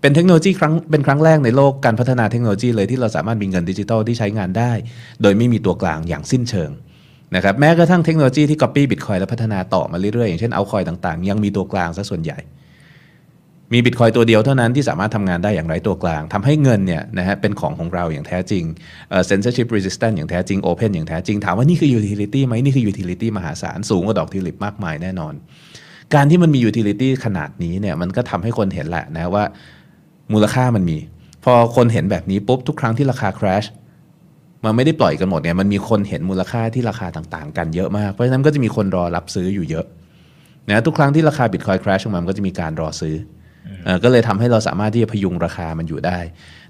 [0.00, 4.72] เป็นเทคโนโลยีครั้งเป็นครั้งแรกในโลกการพัฒนาเทคโนโลยีเลยที่เราสามารถมีเงินดิจิทัลที่ใช้งานได้
[5.22, 6.70] โดยไม่มีตัวกลางอย่างสิ้นเชิง
[7.36, 12.38] นะครับแม้กระทั่งเทคโนโลยีที่ copy บิตคอยและพัฒนาต่อมาเรื่อยๆอย่างเช่นเอาคอยต่างๆ ยังมีตัวกลางซะส่วนใหญ่
[13.72, 18.64] มีบิตคอยตัวเดียวเท่านั้นที่สามารถทำงานได้อย่างไร้ตัวกลางทำให้เงินเนี่ยนะฮะเป็นของของเราอย่างแท้จริง
[19.10, 25.34] เอ่อ censorship resistant อย่างแท้จริง open อย่างแท้จริง ถามว่านี่คือ utility ไหมนี่คือ utility มหาศาล สูงกว่าดอกทิลิปมากมายแน่นอน
[26.14, 29.44] การที่มันมี utility ขนาดนี้เนี่ยมันก็ทำให้คนเห็นแหละนะว่า
[30.32, 30.98] มูลค่ามันมี
[31.44, 33.66] พอคนเห็นแบบนี้ปุ๊บทุกครั้งที่ราคา crash
[34.64, 39.86] มันไม่ได้ปล่อยกันหมดเนี่ยมันมีคนเห็นมูลค่าที่ราคาต่างๆ กันเยอะมาก เพราะฉะนั้นก็จะมีคนรอรับซื้ออยู่เยอะ
[40.68, 43.14] นะทุกครั้งที่ราคาบิตคอย crash ออกมามันก็จะมีการรอซื้อ
[44.04, 46.18] ก็เลยทำให้เราสามารถที่จะพยุงราคามันอยู่ได้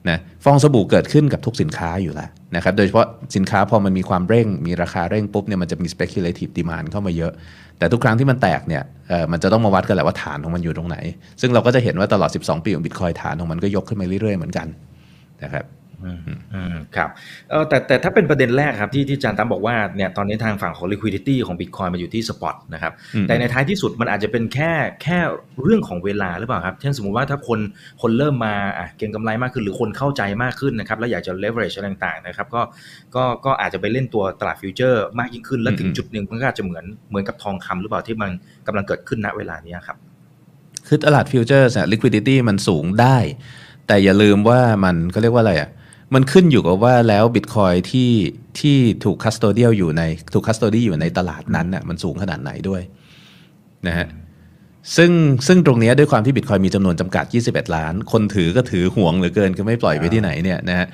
[0.09, 7.33] นะฟองสบู่เกิดขึ้นกับทุกสินค้าอยู่แล้วนะครับโดยเฉพาะสินค้าพอมันมีความเร่ง มีราคาเร่งปุ๊บเนี่ยมันจะมี speculative demand เข้ามาเยอะ
[7.79, 8.83] แต่ทุกครั้งที่มันแตกเนี่ย
[9.33, 10.97] มันจะต้องมาวัดกันแหละว่าฐานของมันอยู่ตรงไหน
[11.41, 14.67] ซึ่งเราก็จะเห็นว่าตลอด 12 ปีของบิตคอยฐานของมันก็ยกขึ้นมาเรื่อยๆเหมือนกัน
[15.43, 15.65] นะครับ
[16.05, 16.19] อืม
[16.55, 17.11] อืมครับ
[17.51, 24.73] เออแต่แต่ถ้าเป็นประเด็นแรกครับที่ที่อาจารย์ตั้มบอกว่าเนี่ยตอนนี้ทางฝั่งของ liquidity ของ Bitcoin มันอยู่ที่ spot นะครับอืมแต่ในท้ายที่สุดมันอาจจะเป็นแค่
[25.03, 25.19] แค่
[25.63, 27.61] เรื่องของเวลาหรือเปล่าครับเช่นสมมุติว่าถ้าคน
[28.03, 32.63] คนเริ่มมาอะเก็งกำไรมากขึ้นหรือคนเข้าใจมากขึ้นนะครับแล้วอยากจะ leverage อะไรต่างๆนะครับก็
[33.15, 38.31] ก็ก็อาจจะไปเล่นตัวตลาด future มากยิ่งขึ้น แล้วถึงอืมจุดหนึ่งมันก็อาจจะเหมือนเหมือนกับทองคำหรือเปล่าที่มัน
[38.67, 39.97] กำลังเกิดขึ้นณเวลานี้ครับ
[40.89, 43.17] คือตลาดฟิวเจอร์ส liquidity มันสูงได้
[43.87, 45.71] แต่อย่าลืมว่ามันก็เรียกว่าอะไรอะ
[46.15, 48.11] มันขึ้นอยู่กับว่าแล้วบิตคอยน์ที่
[48.59, 50.03] ที่ถูก custodial อยู่ใน
[50.35, 52.83] ถูก custody อยู่ในตลาดนั้นน่ะมันสูงขนาดไหนด้วย
[53.87, 54.07] นะฮะ
[54.97, 55.11] ซึ่ง
[55.47, 60.87] ซึ่งตรงเนี้ยด้วยความที่บิตคอยน์มีจำนวนจำกัด 21 ล้าน คนถือก็ถือหวงเหลือเกินก็ไม่ปล่อยไปที่ไหนเนี่ยนะฮะ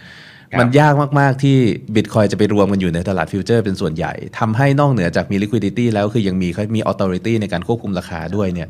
[0.53, 1.57] ครับมันยากมาก ๆ ที่
[1.95, 8.69] บิตคอยน์จะไปรวมกันอยู่ในตลาด future เป็นส่วนใหญ่ทำให้นอกเหนือจากมี liquidity แล้วคือยังมีเขามี authority ในการควบคุมราคาด้วยเนี่ย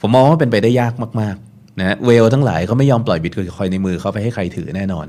[0.00, 5.06] ผมมองว่าเป็นไปได้ยากมาก ๆ นะ whale ทั้งหลายเขาไม่ยอมปล่อยบิตคอยน์ในมือเขาไปให้ใครถือแน่นอน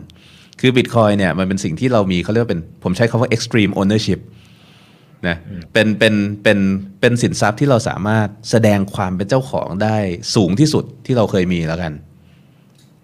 [0.60, 4.20] คือบิตคอยเนี่ยมันเป็นสิ่งที่เรามีเขาเรียกว่าเป็นผมใช้คำว่า extreme ownership
[5.28, 5.38] นะ
[5.74, 6.60] เป็นเป็นเป็น
[7.02, 9.98] เป็นสินทรัพย์ที่เราสามารถแสดงความเป็นเจ้าของได้
[10.36, 11.94] สูงที่สุดที่เราเคยมีแล้วกัน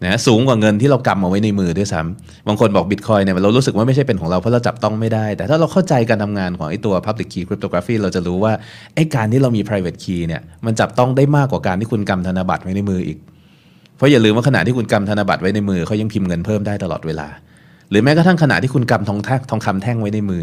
[0.03, 8.53] นะสูงกว่าเงินที่เรากำเอาไว้ในมือด้วยซ้ำบางคนบอกบิตคอยเนี่ยเรารู้สึกว่าไม่ใช่เป็นของเราเพราะเราจับต้องไม่ได้ แต่ถ้าเราเข้าใจการทำงานของไอ้ตัว public key cryptography เราจะรู้ว่า
[8.95, 13.17] ไอ้การที่เรามี private key เนี่ยมันจับต้องได้มากกว่าการที่คุณกำธนบัตรไว้ในมืออีก
[13.97, 17.27] เพราะอย่าลืมว่าขณะที่คุณกำธนบัตรไว้ในมือเขายังพิมพ์เงินเพิ่มได้ตลอดเวลา
[17.89, 20.41] หรือแม้กระทั่งขณะที่คุณกำทองแท่งทองคำแท่งไว้ในมือ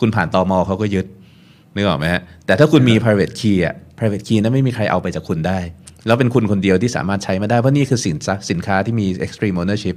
[0.00, 1.06] คุณผ่านตอมอเขาก็ยึด
[1.74, 5.58] นึกออกไหมฮะแต่ถ้าคุณมี private key อะ private key นั้นไม่มีใครเอาไปจากคุณได้
[6.06, 9.96] แล้วเป็นคุณคนเดียวที่สามารถใช้มาได้ เพราะนี่คือสินทรัพย์สินค้าที่มี extreme ownership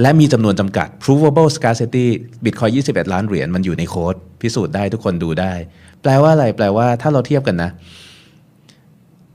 [0.00, 2.06] และมีจำนวนจำกัด provable scarcity
[2.44, 5.52] bitcoin 21 ล้านเหรียญมันอยู่ในโค้ด พิสูจน์ได้ทุกคนดูได้
[6.02, 7.70] แปลว่าอะไร แปลว่าถ้าเราเทียบกันนะ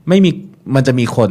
[0.08, 0.30] ไม่มี
[0.74, 1.30] มันจะมีคน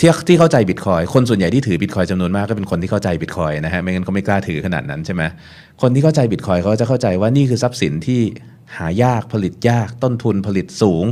[0.00, 5.22] ที่ที่เข้าใจบิตคอยคนส่วนใหญ่ที่ถือบิตคอยจำนวนมากก็เป็นคนที่เข้าใจบิตคอยนะฮะไม่งั้นเขาไม่กล้าถือขนาดนั้นใช่ไหม
[5.82, 8.20] คนที่เข้าใจบิตคอยเขาจะเข้าใจว่านี่คือทรัพย์สินที่
[8.76, 11.04] หายากผลิตยากต้นทุนผลิตสูง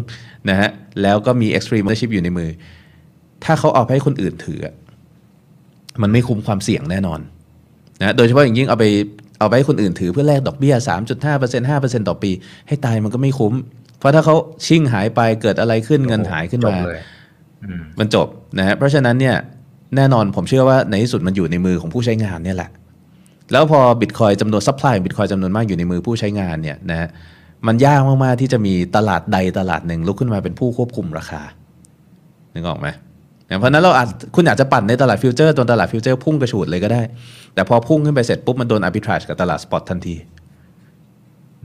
[0.48, 0.68] นะฮะ
[1.02, 2.50] แล้วก็มี extreme ownership อยู่ในมือ
[3.44, 4.60] ถ้าเขาเอาไปให้คนอื่นถือ
[6.02, 7.20] มันไม่คุ้มความเสี่ยงแน่นอน
[8.00, 8.84] นะโดยเฉพาะอย่างยิ่งเอาไป
[9.38, 10.74] เอาไปให้คนอื่นถือเพื่อแลกดอกเบี้ย
[11.22, 12.30] 3.5% 5%ต่อปี
[12.68, 13.54] ให้ตายมันก็ไม่คุ้ม
[13.98, 16.76] เพราะถ้าเขาชิ่งหายไปเกิดอะไรขึ้นเงินหายขึ้นมา
[17.80, 18.26] มมันจบ
[18.58, 19.36] นะฮะเพราะฉะนั้นเนี่ย
[19.96, 22.70] แน่นอนผมเชื่อว่าในที่สุดมันอยู่ในมือของผู้ใช้งานเนี่ยแหละ
[23.52, 27.08] แล้วพอบิตคอยน์จำนวน supply บิตคอยน์จำนวนมากอยู่ในมือผู้ใช้งานเนี่ยนะฮะ
[27.66, 31.42] มันยากมากๆที่จะมีตลาดใดตลาดหนึ่งลุกขึ้นมาเป็นผู้ควบคุมราคา
[32.54, 32.88] นึกออกไหม
[33.46, 37.02] อย่างเพราะฉะนั้นเราอาจคุณอาจจะปั่นในตลาด future จนตลาด future พุ่งกระฉูดเลยก็ได้
[37.54, 40.16] แต่พอพุ่งขึ้นไปเสร็จปุ๊บมันโดน arbitrage กับตลาด spot ทันที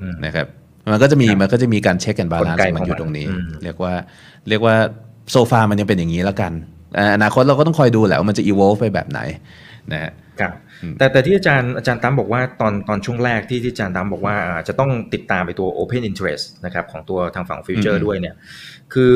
[0.01, 0.47] อืมนะครับ
[0.91, 3.93] มันก็จะมีครับมันก็จะมีการ check and balance กลไกมันอยู่ของมันตรงนี้อืมเรียกว่า
[4.49, 4.75] เรียกว่า
[5.31, 6.51] โซฟามันยังเป็นอย่างนี้แล้วกัน
[6.97, 9.19] อ่าอนาคตเราก็ต้องคอยดูแหละว่ามันจะ evolve ไปแบบไหน
[9.91, 10.53] นะฮะครับ
[10.97, 18.35] แต่แต่ที่อาจารย์อาจารย์ตั้มบอกว่าตอนตอนช่วงแรกที่ที่อาจารย์ตั้มบอกว่าอ่าจะต้องติดตามไปตัว Open Interest นะครับของตัวทางฝั่ง future อืมด้วยเนี่ย
[18.93, 19.11] คือ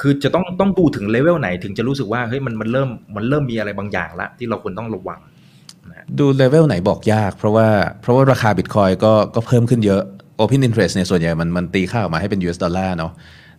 [0.00, 5.20] คือจะต้องต้องดูถึงเลเวลไหนถึงจะรู้สึกว่าเฮ้ยมันมันเริ่มมันเริ่มมีอะไรบางอย่างละที่เราควรต้องระวัง
[6.18, 7.68] ดูเลเวลไหนบอกยาก เพราะว่า
[8.00, 10.02] เพราะว่าราคาบิตคอยก็ก็เพิ่มขึ้นเยอะ
[10.40, 13.12] Open Interest เนี่ยส่วนใหญ่มันมันตีค่าออกมาให้เป็น US dollar เนาะ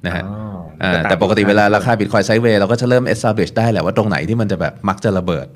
[0.05, 5.47] นะฮะอ๋ออ่าก็ตามแต่ปกติเวลาราคาบิตคอย sideways เราก็จะเริ่ม establish ได้แหละว่าตรงไหนที่มันจะแบบมักจะระเบิด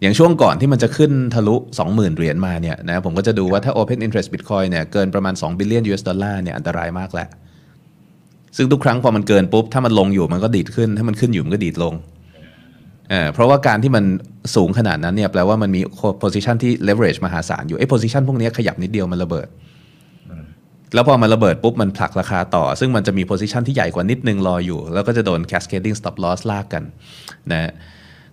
[0.00, 7.28] อย่างช่วงก่อนที่มันจะขึ้นทะลุ 20,000 เหรียญมาเนี่ยนะผมก็จะดูว่าถ้า Open Interest Bitcoin เนี่ยเกินประมาณ 2 billion US ดอลลาร์เนี่ยอันตรายมากแหละ
[8.56, 11.94] ซึ่งทุกครั้งพอมันเกินปุ๊บ ถ้ามันลงอยู่มันก็ดีดขึ้น ถ้ามันขึ้นอยู่มันก็ดีดลง
[13.10, 14.04] เอ่อเพราะว่าการที่มัน
[14.54, 15.80] สูงขนาดนั้นเนี่ยแปลว่ามันมี
[16.22, 19.46] position ที่ leverage มหาศาลอยู่ไอ้ position พวกเนี้ยขยับนิดเดียวมันระเบิด
[20.94, 26.82] แล้วพอมันระเบิดปุ๊บ มันผลักราคาต่อ ซึ่งมันจะมี position ที่ใหญ่กว่านิดนึงรออยู่ แล้วก็จะโดน cascading stop loss ลากกัน
[27.52, 27.70] นะ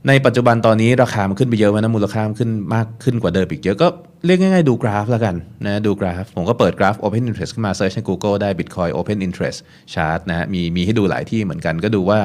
[0.07, 3.87] ในปัจจุบันตอนนี้ราคามันขึ้นไปเยอะแล้วนะมูลค่ามันขึ้นมากขึ้นกว่าเดิมอีกเยอะก็
[4.25, 5.35] เรียกง่ายๆดูกราฟแล้วกัน
[5.65, 9.59] นะดูกราฟ ผมก็เปิดกราฟ Open Interest ขึ้นมา search ใน Google ได้ Bitcoin Open Interest
[9.93, 12.19] Chart นะมีมีให้ดูหลายที่เหมือนกันก็ดูว่า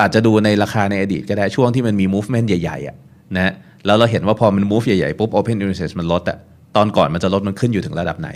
[0.00, 2.96] อาจจะดูในราคาในอดีตก็ได้ช่วงที่มันมี movement ใหญ่ๆอะ
[3.36, 3.52] นะ
[3.86, 6.38] แล้วเราเห็นว่าพอมัน move ใหญ่ๆปุ๊บ Open Interest มันลดอะ
[6.76, 8.30] ตอนก่อนมันจะลดมันขึ้นอยู่ถึงระดับไหน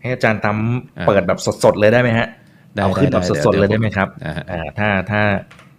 [0.00, 0.58] ให้อาจารย์ตั้ม
[0.98, 2.28] อ่าเปิดแบบสดๆเลยได้ไหมฮะ
[2.74, 5.22] ได้เอาขึ้นแบบได้สดๆเดี๋ยวเลยได้ไหมครับอ่าฮะอ่าถ้าถ้า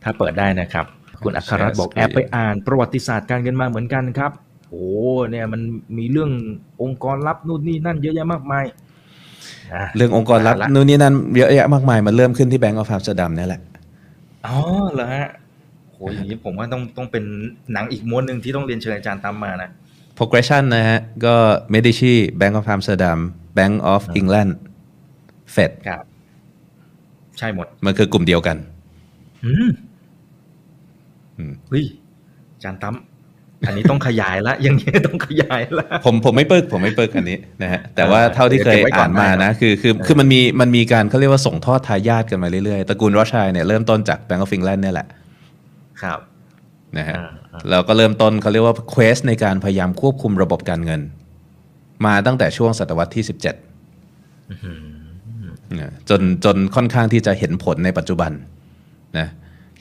[0.03, 0.85] ถ้าเปิดได้นะครับ
[1.23, 4.31] คุณอัครรัตน์บอก Share แอบไปอ่านประวัติศาสตร์การเงินมาเหมือนกันครับ
[4.69, 4.85] โอ้
[5.29, 5.61] เนี่ยมัน
[5.97, 6.31] มีเรื่อง
[6.81, 8.65] องค์กรลับนู่นนี่นั่นเยอะแยะมากมาย
[9.73, 13.61] อะเรื่ององค์กรลับอ่านละนู่นนี่นั่นเยอะแยะมากมายมันเริ่มขึ้นที่ Bank of Amsterdam นี่แหละ
[14.45, 14.57] อ๋อ
[14.93, 15.27] เหรอฮะ
[15.93, 17.23] โหหอย่างนี้ผมว่าต้องต้องเป็น
[17.73, 19.69] หนังอีกม้วนหนึ่งที่ต้องเรียนเชิญอาจารย์ตั้มมานะ
[20.17, 21.35] progression นะฮะก็
[21.73, 23.19] Medici Bank of Amsterdam
[23.59, 24.51] Bank of England
[25.55, 26.03] Fed ครับ
[27.37, 28.57] ใช่หมด มันคือกลุ่มเดียวกัน
[29.45, 29.71] อืม
[31.37, 31.85] อืมเฮ้ย
[32.55, 32.95] อาจารย์ตั้ม
[33.67, 45.07] อันนี้ต้องขยายละอย่างนี้ต้องขยายละผมผมไม่เปิกผมไม่เปิกอันนี้นะฮะแต่ว่าอ่าเท่าที่เคยเดี๋ยวเก็บไว้ก่ออ่านนมาได้ครันะบคือคือคือมันมีมันมีการเขาเรียกว่าส่งทอดทายาทกันมาเรื่อยๆตระกูลรอชัยเนี่ยเริ่มต้นจาก Bank of England เนี่ยแหละ
[46.01, 46.19] ครับ
[46.97, 51.01] นะฮะอ่าอ่าแล้วก็เริ่มต้นเขาเรียกว่าเควสในการพยายามควบคุมระบบการเงิน
[52.05, 53.35] มาตั้งแต่ช่วงศตวรรษที่ 17
[55.79, 58.31] นะจนจนค่อนข้างที่จะเห็นผลในปัจจุบัน
[59.17, 59.27] นะ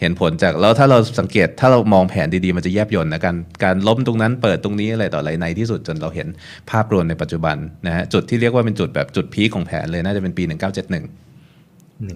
[0.01, 6.29] เห็นผลจากแล้วถ้าเราสังเกตถ้าเรามองแผนดีๆ มันจะแยบยนต์นะการการล้มตรงนั้นเปิดตรงนี้อะไรต่ออะไรในที่สุดจนเราเห็น
[6.71, 7.57] ภาพรวมในปัจจุบัน
[7.87, 11.03] นะฮะจุดที่เรียกว่าเป็นจุดแบบจุด peak ของแผนเลยน่าจะเป็นปี 1971หนึ่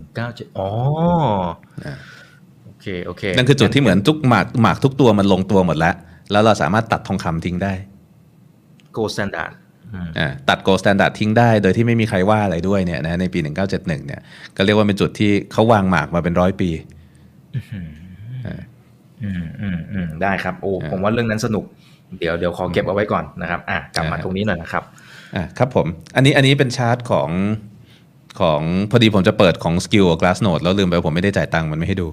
[0.01, 0.69] งเก้าเจ็ดอ๋อ
[2.65, 5.95] โอเคโอเคนั่นคือจุดที่เหมือนทุกหมากหมากทุกตัวมันลงตัวหมดแล้ว
[6.33, 7.73] แล้วเราสามารถตัดทองคำทิ้งได้
[8.93, 9.55] โกสแตนดาร์ดอ่า
[10.49, 14.21] ตัด gold standard ทิ้งได้ โดยที่ไม่มีใครว่าอะไรด้วยเนี่ยนะในปี 1971 เนี่ย
[14.57, 16.71] ก็เรียกว่าเป็นจุดที่เขาวางหมากมาเป็นร้อยปี
[19.25, 21.65] อืมอืมอืมได้ครับโอ้อ่าผมว่าเรื่องนั้นสนุก
[22.19, 24.83] เดี๋ยวเดี๋ยวขอเก็บเอาไว้ก่อนนะครับอะกลับมาอ่าตรงนี้หน่อยนะครับ
[25.37, 25.87] อะครับผม
[26.17, 27.31] อันนี้อันนี้เป็นชาร์ตของ
[28.41, 32.09] ของพอดีผมจะเปิดของ Skill กับ Glassnode แล้วลืมไปว่าผมไม่ได้จ่ายตังค์มันไม่ให้ดู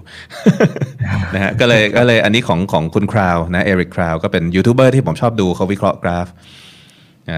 [1.34, 6.59] นะฮะก็เลยก็เลยอันนี้ของของคุณคราวนะเอริกคราวก็เป็นยูทูบเบอร์ที่ผมชอบดูเขาวิเคราะห์กราฟอ่า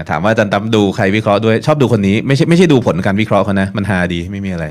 [0.09, 4.65] ถามว่าอาจารย์ตั้มดูใครวิเคราะห์ด้วยชอบดูคนนี้ไม่ใช่ไม่ใช่ดูผลการวิเคราะห์เขานะ มันฮาดีไม่มีอะไร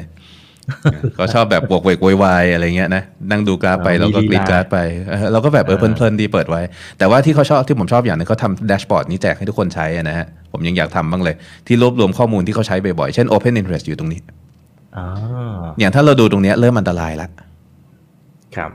[1.17, 6.63] เขาชอบแบบบวกเวกโวยวายอะไรเงี้ยนะนั่งดูกราฟไปอ๋อแล้วก็มีกรีดลีลากราฟไปเออเราก็แบบเออเพลินๆดีเปิดไว้
[6.99, 11.35] แต่ว่าที่เขาชอบที่ผมชอบอย่างหนึงเขาทำแดชบอร์ดนี้แจกให้ทุกคนใช้อะนะฮะผมยังอยากทำบ้างเลย
[11.67, 14.21] ที่รวบรวมข้อมูลที่เขาใช้บ่อยๆเช่น Open Interest อยู่ตรงนี้
[14.97, 15.07] อ่า
[15.79, 17.29] อย่างถ้าเราดูตรงเนี้ยเริ่มอันตรายละ
[18.57, 18.71] ครับ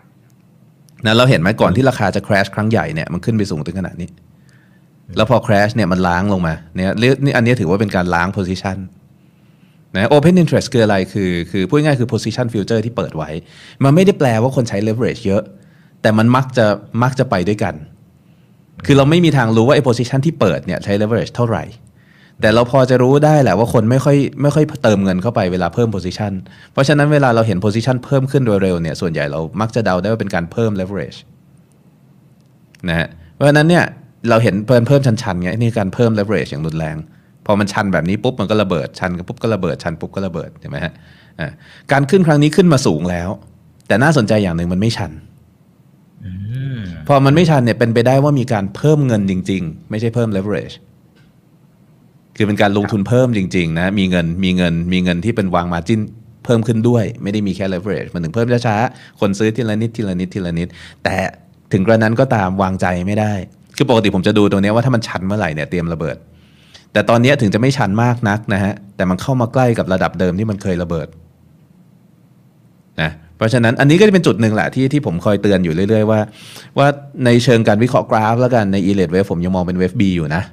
[1.05, 4.09] นะเราเห็นไหมก่อนที่ราคาจะ crash ครั้งใหญ่เนี่ยมันขึ้นไปสูงถึงขนาดนี้
[5.15, 6.91] แล้วพอ crash เนี่ยมันล้างลงมาเนี่ย
[7.23, 8.77] นี่อันนี้ถือว่าเป็นการล้าง position
[9.95, 13.29] นะ open interest คืออะไรคือคือพูดง่ายคือ position future ที่เปิดไว้
[13.83, 15.43] มันไม่ได้แปลว่าคนใช้ leverage เยอะ
[16.01, 16.65] แต่มันมักจะ
[17.03, 17.75] มักจะไปด้วยกัน
[18.85, 21.63] คือเราไม่มีทางรู้ว่าไอ้ position ที่เปิดเนี่ยใช้ leverage เท่าไหร่
[22.41, 26.33] แต่เราพอจะรู้ได้แหละว่าคนไม่ค่อยไม่ค่อยเติมเงินเข้าไปเวลาเพิ่ม position
[26.71, 31.19] เพราะฉะนั้นเวลาเราเห็น position เพิ่มขึ้นโดยเร็วเนี่ยส่วนใหญ่เรามักจะเดาได้ว่าเป็นการเพิ่ม leverage
[32.89, 33.83] นะฮะเพราะฉะนั้นเนี่ย
[34.29, 36.97] เราเห็นเพิ่มเพิ่มชันๆไงนี่คือการเพิ่ม leverage อย่างรุนแรง
[37.45, 40.93] พอมันชันแบบนี้ปุ๊บมันก็ระเบิดชันปุ๊บก็ระเบิดชันปุ๊บก็ระเบิดใช่ไหมฮะ
[41.39, 41.49] อ่า
[41.91, 43.29] การขึ้นครั้งนี้ขึ้นมาสูงแล้ว
[43.87, 45.11] แต่น่าสนใจอย่างหนึ่งมันไม่ชัน
[46.25, 46.31] อื
[46.77, 50.75] มพอมันไม่ชันเนี่ยเป็นไปได้ว่ามีการเพิ่มเงินจริง ๆ ไม่ใช่เพิ่ม leverage
[52.35, 56.01] คือเป็นการลงทุนเพิ่มจริง ๆ นะ มีเงินมีเงินมีเงินที่เป็นวางมาจิ้น
[56.45, 60.67] เพิ่มขึ้นด้วย ไม่ได้มีแค่ leverage มันถึงเพิ่มช้าๆคนซื้อทีละนิดทีละนิดทีละนิด
[61.03, 61.15] แต่
[61.73, 63.33] ถึงกระนั้นก็ตามวางใจไม่ได้
[63.77, 66.17] คือปกติผมจะดูตรงเนี้ยว่าถ้ามันชันเมื่อไหร่เนี่ยเตรียมระเบิด
[66.93, 71.07] แต่ตอนเนี้ยถึงจะไม่ชันมากนักนะฮะแต่มันเข้ามาใกล้กับระดับเดิมที่มันเคยระเบิด
[73.01, 76.19] นะเพราะฉะนั้นอันนี้ก็จะเป็นจุดหนึ่งแหละที่ที่ผมคอยเตือนอยู่เรื่อยๆว่า
[76.77, 76.87] ว่า
[77.25, 80.43] ในเชิงการวิเคราะห์กราฟ แล้วกันใน e l a t e wave ผมยังมองเป็นเวฟ B อยู่นะ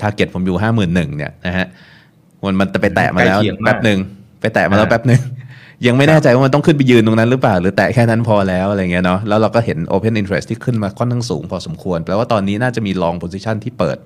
[0.00, 1.66] ทาร์เก็ตผมอยู่ห้าหมื่นหนึ่งเนี่ยนะฮะ
[2.44, 3.98] มันมันจะไปแตะมาแล้วใกล้เคียงมากแป๊บหนึ่ง
[4.40, 5.20] ไปแตะมาแล้วอ่าแป๊บหนึ่ง
[5.86, 13.98] ยังไม่แน่ใจว่ามันต้องขึ้นไปยืนตรงนั้นหรือเปล่า หรือแตะแค่นั้นพอแล้วอะไรเงี้ยเนาะแล้วเราก็เห็น Open Interest ที่ขึ้นมาค่อนข้างสูงพอสมควรแปลว่าตอนนี้น่าจะมี long position ที่เปิด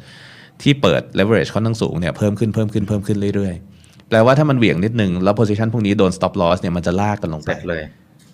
[0.62, 7.82] ที่เปิด leverage ค่อนข้างสูงเนี่ยเพิ่มขึ้นเพิ่มขึ้นเพิ่มขึ้นเรื่อยๆแปลว่าถ้ามันเหวี่ยงนิดนึงแล้ว position พวกนี้โดน stop loss เนี่ยมันจะลากกันลงเสไปร็จเลย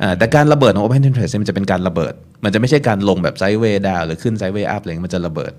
[0.02, 2.14] อ่าแต่การระเบิดของ Open Interest เนี่ยมันจะเป็นการระเบิด
[2.44, 5.52] มันจะไม่ใช่การลงแบบไซด์เวย์ดาวหรือขึ้นไซด์เวย์อัพอะไรเงี้ยมันจะระเบิด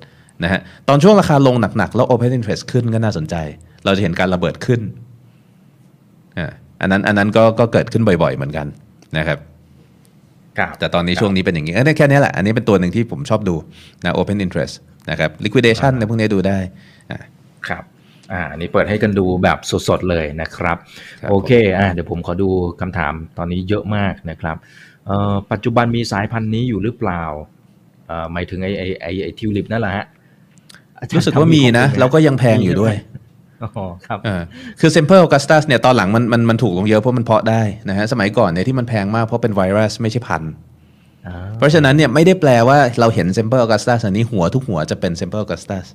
[0.43, 0.59] นะฮะ
[0.89, 3.35] ตอนช่วงราคาลงหนักๆ แล้ว Open Interest ขึ้นก็น่าสนใจ
[3.85, 4.81] เราจะเห็นการระเบิดขึ้น
[6.79, 8.67] อ่าอันนั้นอันนั้นก็ก็เกิดขึ้นบ่อย ๆ เหมือนกัน
[9.17, 9.37] นะครับ
[10.57, 13.55] ครับแต่ตอนนี้ช่วงนี้เป็นอย่างนี้เอ้ยแค่นี้แหละ อันนี้เป็นตัวหนึ่งที่ผมชอบดู
[14.05, 14.73] นะ Open Interest
[15.09, 16.57] นะครับ liquidation ในพวกนี้ดูได้
[17.11, 17.19] อ่า
[17.67, 17.83] ครับ
[18.31, 19.57] อ่าอันนี้เปิดให้กันดูแบบ
[19.87, 20.77] สดๆเลยนะครับ
[21.21, 22.49] ครับโอเคอ่าเดี๋ยวผมขอดู
[22.81, 24.55] คำถามตอนนี้เยอะมากนะครับ
[25.05, 27.23] เอ่อปัจจุบันมีสายพันธุ์นี้อยู่หรือเปล่า
[28.07, 30.05] เอ่อหมายถึงไอไอไอไอทิวลิปนั่นแหละฮะ
[30.99, 32.95] อจย์รู้สึกว่ามีนะทำข้อลไหแล้วก็ยังแพงอยู่ด้วย
[33.63, 34.41] อ๋อครับเออ
[34.79, 40.51] คือ Semper Augustus เนี่ยตอนหลังมันมันมันถูกลงเยอะเพราะมันเพาะได้นะฮะสมัยก่อนเนี่ยที่มันแพงมากเพราะเป็นไวรัสไม่ใช่พันธุ์
[41.27, 45.85] อ่าเพราะฉะนั้นเนี่ยไม่ได้แปลว่าเราเห็น Semper Augustus อันนี้หัวทุกหัวจะเป็น Semper Augustus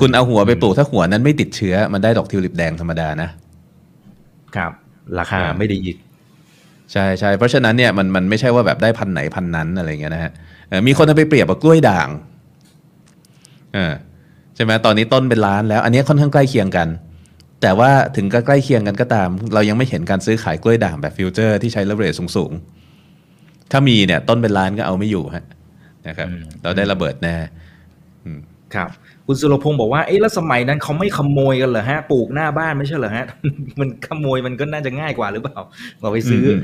[0.00, 3.28] คุณเอาหัวไปปลูกถ้าหัวนั้นไม่ติดเชื้อมันได้ดอกทิวลิปแดงธรรมดานะ
[4.56, 4.72] ครับ
[5.18, 5.96] ราคาอ่าไม่ได้ยิก
[6.92, 10.32] ใช่ใช่เพราะฉะนั้นเนี่ยมันมันไม่ใช่ว่าแบบได้พันธุ์ไหนพันธุ์นั้นอะไรเงี้ยนะฮะ
[10.68, 12.08] เออมีคนเอาไปเปรียบกับกล้วยด่าง
[13.74, 13.92] เออ
[14.54, 16.88] ใช่ไหมตอนนี้ต้นเป็นล้านแล้ว อันนี้ค่อนข้างใกล้เคียงกัน
[17.62, 25.44] แต่ว่าถึงก็ใกล้เคียงกันก็ตาม เรายังไม่เห็นการซื้อขายกล้วยด่างแบบ future ที่ใช้เลเวอเรจสูงๆ ถ้ามีเนี่ยต้นเป็นล้านก็เอาไม่อยู่ฮะ
[26.08, 27.34] นะครับอืมเราได้ระเบิดแน่
[28.74, 28.88] ครับ
[29.26, 33.26] คุณสุรพงศ์บอกว่าเอ๊ะแล้วสมัยนั้นเขาไม่ขโมยกันเหรอฮะปลูกหน้าบ้านไม่ใช่เหรอฮะ
[33.80, 35.58] มันขโมยมันก็น่าจะง่ายกว่าหรือเปล่า
[36.00, 36.60] เราไปซื้ออม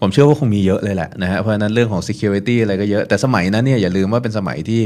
[0.00, 4.80] ผมเชื่อว่าคงมีเยอะเลยแหละนะฮะเพราะฉะนั้นเรื่องของ security อะไรก็เยอะแต่สมัยนั้นเนี่ยอย่าลืมว่าเป็นสมัยที่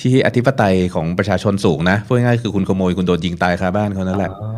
[0.00, 4.50] ที่อธิปไตยของประชาชนสูงนะพูดง่ายๆคือคุณขโมยคุณโดนยิงตายคาบ้านเขานั่นแหละอ๋อ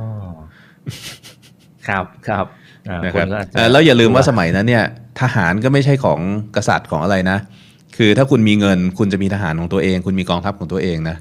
[1.88, 2.44] ครับครับ
[2.88, 4.84] อ่านะครับนก็อาจจะเอ่อแล้วอย่าลืมว่าสมัยนั้นเนี่ย
[5.20, 6.20] ทหารก็ไม่ใช่ของ
[6.56, 7.38] กษัตริย์ของอะไรนะ
[7.96, 11.16] คือถ้าคุณมีเงินคุณจะมีทหารของตัวเอง คุณมีกองทัพของตัวเองนะ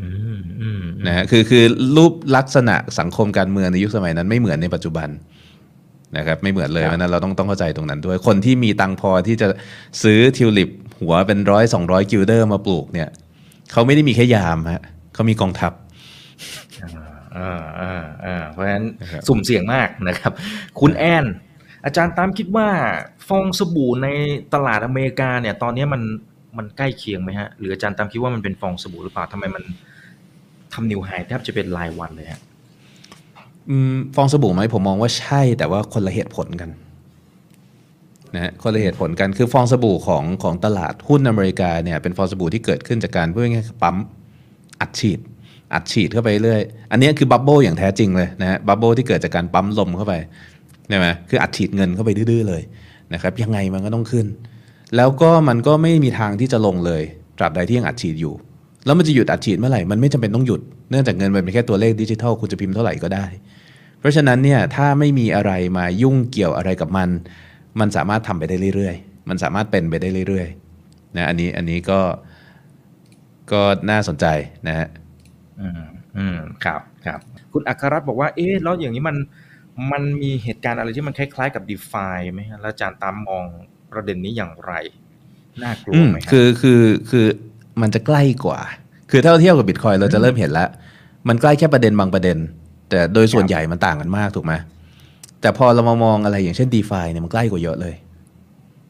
[0.00, 1.64] อืมอืมนะฮะคือคือ
[1.96, 5.08] รูปลักษณะสังคมการเมืองในยุคสมัยนั้นไม่เหมือนในปัจจุบัน
[6.16, 9.46] นะครับ ไม่เหมือนเลยเพราะฉะนั้นเราต้องต้องเข้าใจตรงนั้นด้วย คนที่มีตังค์พอที่จะ
[10.02, 10.70] ซื้อทิวลิป
[11.02, 13.08] หัวเป็นร้อยสองร้อยกิลเดอร์มาปลูกเนี่ย
[13.72, 14.82] เขาไม่ได้มีแค่ยามฮะ
[15.14, 15.72] เขามีกองทัพ
[17.38, 20.32] อ่าอ่าอ่าเพราะฉะนั้นนะครับสุ่มเสี่ยงมากนะครับ
[20.80, 21.24] คุณแอน
[21.84, 22.68] อาจารย์ตั้มคิดว่า
[23.28, 24.08] ฟองสบู่ใน
[24.54, 26.02] ตลาดอเมริกาเนี่ย ตอนนี้มัน
[26.58, 29.62] มันใกล้เคียงไหมฮะหรืออาจารย์ตั้มคิดว่ามันเป็นฟองสบู่หรือเปล่าทำไมมัน
[30.72, 32.40] ทำ new high แทบจะเป็นรายวันเลยฮะ
[33.70, 36.70] อืมฟองสบู่ไหมผมมองว่าใช่แต่ว่าคนละเหตุผลกัน
[38.34, 43.96] นะฮะคนละเหตุผลกันคือฟองสบู่ของของตลาดหุ้นอเมริกาเนี่ยเป็นฟองสบู่ที่เกิดขึ้นจากการเพื่อง่ายๆปั๊ม
[44.80, 45.18] อัดฉีด
[45.74, 46.60] อัดฉีดเข้าไปเรื่อย
[46.90, 50.14] อันนี้คือ bubble อย่างแท้จริงเลยนะฮะ bubble ที่เกิดจากการปั๊มลมเข้าไป
[50.88, 52.62] ใช่ไหมคืออัดฉีดเงินเข้าไปดื้อๆเลย
[53.12, 54.26] นะครับยังไงมันก็ต้องขึ้น
[54.96, 57.02] แล้วก็มันก็ไม่มีทางที่จะลงเลย
[57.38, 58.34] ตราบใดที่ยังอัดฉีดอยู่
[58.86, 60.60] แล้วมันจะหยุดอัดฉีดเมื่อไหร่มันไม่จำเป็นต้องหยุด
[60.90, 63.26] เนื่องจากเงินมันเป็นแค่ตัวเลขดิจิทัลคุณจะพิมพ์เท่าไหร่ก็ได้
[63.98, 67.08] เพราะฉะนั้นเนี่ยถ้าไม่มีอะไรมายุ่งเกี่ยวอะไรกับมัน
[67.80, 72.00] มันสามารถทำไปได้เรื่อยๆ มันสามารถเป็นไปได้เรื่อยๆนะอันนี้อันนี้ก็
[73.52, 74.26] ก็น่าสนใจ
[74.68, 74.88] นะฮะ
[75.60, 75.82] อืม
[76.18, 77.20] อืมครับครับ
[77.52, 79.16] คุณอัครรัตน์บอกว่าเอ๊ะแล้วอย่างนี้มัน
[79.92, 83.44] มันมีเหตุการณ์อะไรที่มันคล้ายๆกับ d e f i ไหมฮะแล้วอาจารย์ตามมอง
[83.92, 84.72] ประเด็นนี้อย่างไร
[85.62, 87.26] น่ากลัวอืมไหมฮะคือคือคือ
[87.82, 88.60] มันจะใกล้กว่า
[89.10, 90.68] คือถ้าเราเทียบกับบิตคอยเราจะเริ่มเห็นแล้ว
[91.28, 92.38] มันใกล้แค่ประเด็นบางประเด็น
[92.90, 94.52] แต่โดยส่วนใหญ่มันต่างกันมากถูกไหม
[95.42, 97.94] แต่พอเรามามองอะไรอย่างเช่น d e f i เนี่ยมันใกล้กว่าเยอะเลย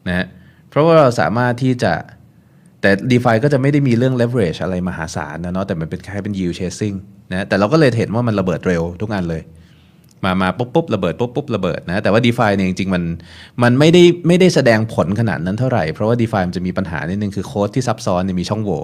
[0.07, 0.25] นะฮะ
[0.69, 1.93] เพราะว่าเราสามารถที่จะ
[2.81, 6.95] แต่ d e f i ก็จะไม่ได้มีเรื่อง leverage อะไรมหาศาลนะเนาะแต่มันเป็นแค่เป็น yield chasing
[7.31, 9.41] นะแต่เราก็เลยเห็นว่ามันระเบิดเร็วทุกงานเลย
[10.23, 13.03] มามาปุ๊บปุ๊บระเบิดปุ๊บปุ๊บระเบิดนะแต่ว่า d e f i เนี่ยจริงๆมัน
[13.63, 18.81] มันไม่ได้ไม่ได้แสดงผลขนาดนั้นเท่าไหร่ เพราะว่า d e f i มันจะมีปัญหานิดนึงคือโค้ดที่ซับซ้อนเนี่ยมีช่องโหว่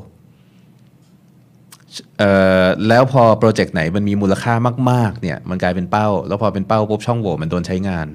[2.87, 4.53] แล้วพอโปรเจกต์ไหนมันมีมูลค่า
[4.91, 8.07] มากๆเนี่ยมันกลายเป็นเป้า แล้วพอเป็นเป้าปุ๊บช่องโหว่มันโดนใช้งาน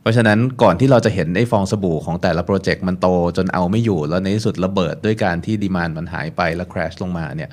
[0.00, 3.06] เพราะฉะนั้นก่อนที่เราจะเห็นไอ้ฟองสบู่ของแต่ละโปรเจกต์มันโต
[3.36, 7.50] จนเอาไม่อยู่ แล้วในที่สุดระเบิดด้วยการที่ดีมานมันหายไปแล้วคราชลงมาเนี่ย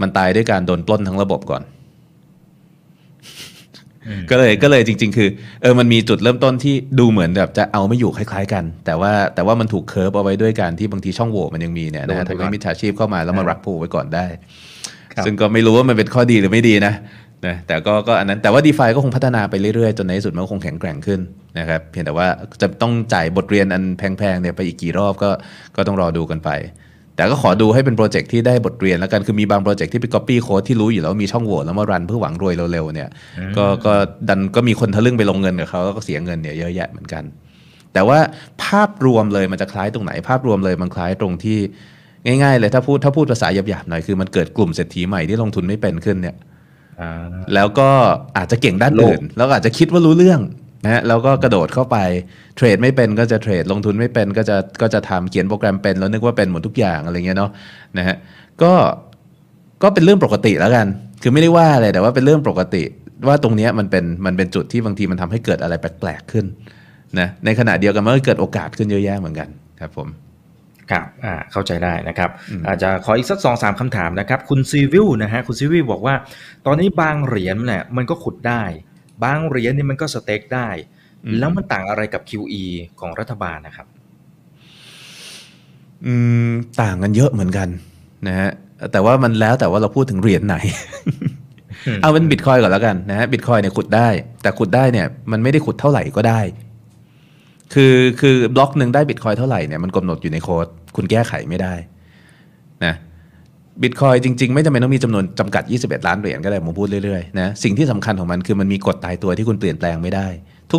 [0.00, 1.62] มันตายด้วยการโดนปล้นทั้งระบบก่อน
[4.30, 5.28] ก็เลยก็เลยจริง ๆ คือ
[5.62, 14.71] เออมันมีจุดเริ่มต้นที่ดูเหมือนแบบจะเอาไม่อยู่คล้าย ๆ กัน แต่ว่าแต่ว่ามันถูกเคิร์ฟเอาไว้ด้วยการที่บางทีช่องโหว่มันยังมีเนี่ยนะฮะโดนไปทำก่อให้นมิจฉาชีพเข้ามาแล้วมารักผูไว้ก่อนได้ครับ
[15.26, 16.94] ซึ่งก็ไม่รู้ว่ามันเป็นข้อดีหรือไม่ดีนะ
[17.46, 21.20] นะแต่ก็ก็อันนั้นแต่ว่า d e f i ก็คงพัฒนาไปเรื่อยๆ จนในที่สุดมันก็คงแข็งแกร่งขึ้น
[21.58, 22.26] นะครับเพียงแต่ว่า
[22.62, 25.30] จะต้องจ่ายบทเรียนอันแพงๆเนี่ยไปอีกกี่รอบก็
[25.76, 26.50] ก็ต้องรอดูกันไป
[27.16, 33.08] แต่ก็ขอดูให้เป็นโปรเจกต์ที่ได้บทเรียนแล้วกันคือมีบางโปรเจกต์ที่ไป copy code ที่รู้อยู่แล้วว่ามีช่องโหว่แล้วมารันเพื่อหวังรวยเร็วๆเนี่ย
[33.56, 33.92] ก็ก็
[34.28, 37.22] ดันก็มีคนทะลึ่งไปลงเงินกับเขาแล้วก็เสียเงินเนี่ยเยอะแยะเหมือนกัน
[37.94, 38.18] แต่ว่า
[38.64, 41.58] ภาพรวมเลยมันจะคล้ายตรงไหน ภาพรวมเลยมันคล้ายตรงที่
[42.26, 46.36] ง่ายๆเลยถ้าพูดถ้าพูดภาษาหยาบๆหน่อยคือมันเกิดกลุ่มเศรษฐีใหม่ที่ลงทุนไม่เป็นขึ้นเนี่ย
[47.00, 47.10] อ่า
[47.54, 47.88] แล้วก็
[48.36, 50.40] อาจจะเก่งด้านโลกอื่นแล้วก็อาจจะคิดว่ารู้เรื่อง
[50.84, 51.96] นะฮะแล้วก็กระโดดเข้าไป
[52.56, 57.50] เทรดไม่เป็นก็จะเทรดลงทุนไม่เป็นก็จะก็จะทำเขียนโปรแกรมเป็นแล้วนึกว่าเป็นหมดทุกอย่างอะไรเงี้ยเนาะ
[57.98, 58.16] นะฮะ
[58.62, 58.72] ก็
[59.82, 60.86] ก็เป็นเรื่องปกติแล้วกัน
[61.22, 62.82] คือไม่ได้ว่าอะไรแต่ว่าเป็นเรื่องปกติ
[63.28, 66.46] ว่าตรงเนี้ยมันเป็นมันเป็นจุดที่บางทีมันทำให้เกิดอะไรแปลกๆขึ้น
[67.18, 69.48] นะในขณะเดียวกันมันก็เกิดโอกาสขึ้นเยอะแยะเหมือนกัน
[69.80, 70.08] ครับผม
[70.92, 72.30] ครับอ่าเข้าใจได้นะครับ
[72.66, 76.14] อาจจะขออีกสักสองสามคำถามนะครับ คุณซีวิลนะฮะคุณซีวิลบอกว่า
[76.66, 78.62] ตอนนี้บางเหรียญเนี่ยมันก็ขุดได้
[79.24, 80.68] บางเหรียญนี่มันก็สเต็กได้
[81.24, 82.64] อืมแล้วมันต่างอะไรกับ QE
[83.00, 83.86] ของรัฐบาลนะครับ
[86.06, 86.14] อื
[86.48, 86.50] ม
[86.82, 87.68] ต่างกันเยอะเหมือนกัน
[88.26, 88.50] นะฮะ
[88.92, 90.56] แต่ว่ามันแล้วแต่ว่าเราพูดถึงเหรียญไหน
[91.86, 94.08] อืมเอาเป็นบิตคอยก่อนแล้วกันนะฮะบิตคอยเนี่ยขุดได้
[94.42, 96.40] แต่ขุดได้เนี่ยมันไม่ได้ขุดเท่าไหร่ก็ได้
[97.74, 100.66] คือคือบล็อกหนึ่งได้บิตคอยเท่าไหร่เนี่ยมันกำหนดอยู่ในโค้ด
[100.96, 101.74] คุณแก้ไขไม่ได้
[102.84, 102.94] นะ
[103.82, 110.28] บิตคอยจริง ๆ ไม่จำเป็นต้องมีจำนวนจำกัด 21 ล้านเหรียญก็ได้ผมพูดเรื่อยๆนะสิ่งที่สำคัญของมันคือมันมีกฎตายตัวที่คุณเปลี่ยนแปลงไม่ได้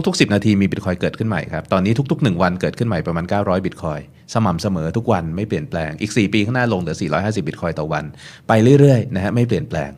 [0.08, 4.00] ทุก ๆ 10 นาทีมีบิตคอยเกิดขึ้นใหม่ครับ ตอนนี้ทุก ๆ 1 วันเกิดขึ้นใหม่ประมาณ 900 บิตคอย
[4.34, 8.04] สม่ำเสมอทุกวันไม่เปลี่ยนแปลงอีก 4 ปีข้างหน้าลงเหลือ 450 บิตคอยต่อวัน
[8.48, 9.92] ไปเรื่อยๆนะฮะไม่เปลี่ยนแปลง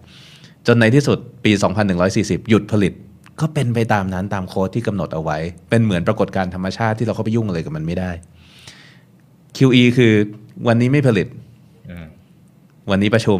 [0.67, 1.51] จนในที่สุดปี
[2.01, 2.93] 2140 หยุดผลิต
[3.39, 5.37] ก็เป็นไปตามนั้นตามโค้ดที่กำหนดเอาไว้
[5.69, 8.11] เป็นเหมือนปรากฏการณ์ธรรมชาติที่เราเข้าไปยุ่งอะไรกับมันไม่ได้
[9.57, 10.13] QE คือ
[10.67, 11.27] วันนี้ไม่ผลิต
[11.89, 12.07] อืม
[12.89, 13.39] วันนี้ประชุม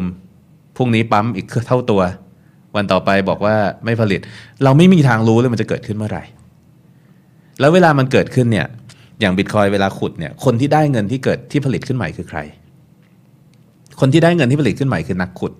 [0.76, 2.02] พรุ่งนี้ปั๊มอีกเท่าตัว
[2.76, 4.20] วันต่อไปบอกว่าไม่ผลิต
[4.64, 6.24] เราไม่มีทางรู้เลยมันจะเกิดขึ้นเมื่อไหร่
[7.60, 8.66] แล้วเวลามันเกิดขึ้นเนี่ย
[9.20, 12.38] อย่างบิตคอยเวลาขุดเนี่ย คนที่ได้เงินที่เกิดที่ผลิตขึ้นใหม่คือใคร
[14.00, 15.52] คนที่ได้เงินที่ผลิตขึ้นใหม่คือนักขุด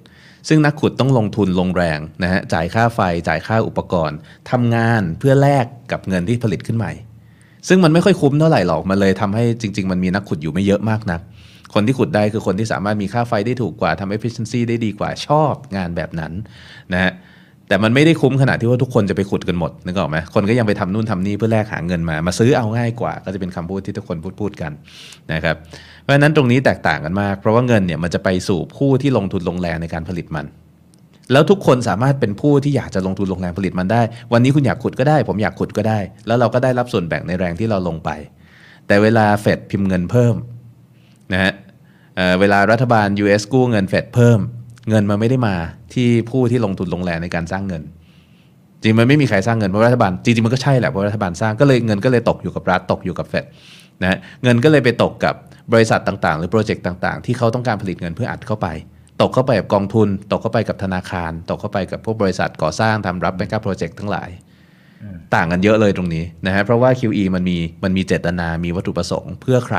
[0.48, 4.18] ซึ่งนักขุดต้องลงทุนลงแรงนะฮะ จ่ายค่าไฟ จ่ายค่าอุปกรณ์
[4.50, 6.92] ทำงานเพื่อแลกกับเงินที่ผลิตขึ้นใหม่
[7.68, 11.20] ซึ่งมันไม่ค่อยคุ้มเท่าไหร่หรอกมันเลยทำให้จริง ๆ มันมีนักขุดอยู่ไม่เยอะมากนัก
[11.74, 16.32] คนที่ขุดได้คือคนที่สามารถมีค่าไฟได้ถูกกว่าทำ efficiency ได้ดีกว่าชอบงานแบบนั้น
[16.92, 17.12] นะฮะ
[17.68, 24.72] แต่มันไม่ได้คุ้มขนาดที่ว่าทุกคนจะไปขุดกันหมดนึกออกไหมคนก็ยังไปทำนู่นทำนี่เพื่อแลกหาเงินมา มาซื้อเอาง่ายกว่า ก็จะเป็นคำพูดที่ทุกคนพูดพูดกัน
[25.32, 25.56] นะครับ
[26.02, 30.46] เพราะฉะนั้นตรงนี้แตกต่างกันมาก เพราะว่าเงินเนี่ยมันจะไปสู่ผู้ที่ลงทุนลงแรงในการผลิตมัน
[31.32, 34.02] แล้วทุกคนสามารถเป็นผู้ที่อยากจะลงทุนลงแรงผลิตมันได้
[34.32, 38.10] วันนี้คุณอยากขุดก็ได้ ผมอยากขุดก็ได้ แล้วเราก็ได้รับส่วนแบ่งในแรงที่เราลงไป
[38.86, 40.34] แต่เวลาเฟดพิมพ์เงินเพิ่ม
[41.32, 41.52] นะฮะ
[42.16, 44.38] เเวลารัฐบาล US กู้เงินเฟดเพิ่ม
[44.90, 45.56] เงินมันไม่ได้มา
[45.94, 47.82] ที่ผู้ที่ลงทุนลงแรงในการสร้างเงิน
[48.82, 53.44] จริงมันไม่มีใครสร้างเงินเพราะรัฐบาลจริงๆมันก็ใช่แหละเพราะรัฐบาลสร้างก็เลยเงินก็เลยตกอยู่กับรัฐตกอยู่กับเฟด
[54.02, 55.34] นะฮะเงินก็เลยไปตกกับ
[55.72, 58.68] บริษัทต่างๆ หรือโปรเจกต์ต่างๆ ที่เขาต้องการผลิตเงินเพื่ออัดเข้าไป
[59.20, 64.30] ตกเข้าไปกับกองทุน ตกเข้าไปกับธนาคาร ตกเข้าไปกับพวกบริษัทก่อสร้างทำรับแบงก์โปรเจกต์ทั้งหลาย
[65.34, 69.78] ต่างกันเยอะเลยตรงนี้นะฮะเพราะว่า QE มันมีมันมีเจตนา มีวัตถุประสงค์เพื่อใคร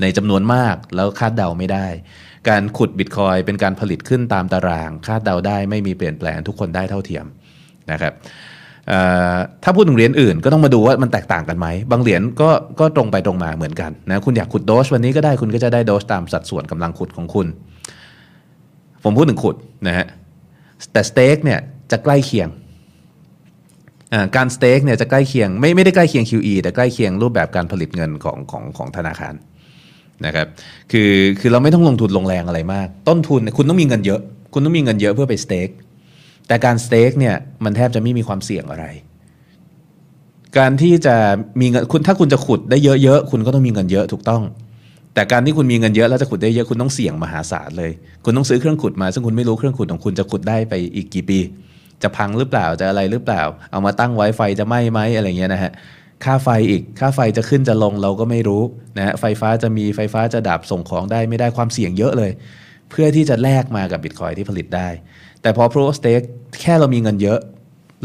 [0.00, 1.86] ในจำนวนมากแล้วคาดเดาไม่ได้
[2.48, 7.26] การขุดบิตคอยเป็นการผลิตขึ้นตามตาราง คาดเดาได้ไม่มีเปลี่ยนแปลงทุกคนได้เท่าเทียม
[7.90, 8.12] นะครับ
[8.88, 9.00] เอ่
[9.34, 12.50] อถ้าพูดถึงเหรียญอื่นก็ต้องมาดูว่ามันแตกต่างกันไหม บางเหรียญก็
[12.80, 17.46] ก็ตรงไปตรงมาเหมือนกันนะคุณอยากขุดโดสวันนี้ก็ได้คุณก็จะได้โดสตามสัดส่วนกำลังขุดของคุณ
[19.04, 19.56] ผมพูดถึงขุด
[19.88, 20.06] นะฮะ
[20.92, 22.48] แต่สเต็กเนี่ยจะใกล้เคียง
[24.36, 29.34] การสเต็กเนี่ยจะใกล้เคียงไม่ไม่ได้ใกล้เคียง QE แต่ใกล้เคียงรูปแบบการผลิตเงินของของของธนาคาร
[30.26, 30.46] นะครับ
[30.92, 34.20] คือคือเราไม่ต้องลงทุนลงแรงอะไรมาก ต้นทุนคุณต้องมีเงินเยอะ
[34.52, 35.68] คุณต้องมีเงินเยอะเพื่อไปสเต็ก
[36.46, 38.86] แต่การสเต็กเนี่ยมันแทบจะไม่มีความเสี่ยงอะไร
[40.58, 41.16] การที่จะ
[41.60, 44.42] มีเงินคุณถ้าคุณจะขุดได้เยอะๆคุณก็ต้องมีเงินเยอะถูกต้อง
[45.18, 47.92] แต่การที่คุณมีเงินเยอะแล้วจะขุดได้เยอะคุณต้องเสี่ยงมหาศาลเลย
[48.24, 51.38] คุณต้องซื้อเครื่องขุดมา ซึ่งคุณไม่รู้เครื่องขุดของคุณจะขุดได้ไปอีกกี่ปี
[52.02, 55.72] จะพังหรือเปล่าจะอะไรหรือเปล่า เอามาตั้งไว้ไฟจะไหม้ไหมอะไรเงี้ยนะฮะ
[56.24, 58.62] ค่าไฟอีกค่าไฟจะขึ้นจะลงเราก็ไม่รู้
[58.98, 62.30] นะฮะไฟฟ้าจะมีไฟฟ้าจะดับส่งของได้ไม่ได้ความเสี่ยงเยอะเลย
[62.90, 64.88] เพื่อที่จะแลกมากับบิตคอยที่ผลิตได้
[65.42, 66.26] แต่พอ Proof of Stake
[66.62, 67.38] แค่เรามีเงินเยอะ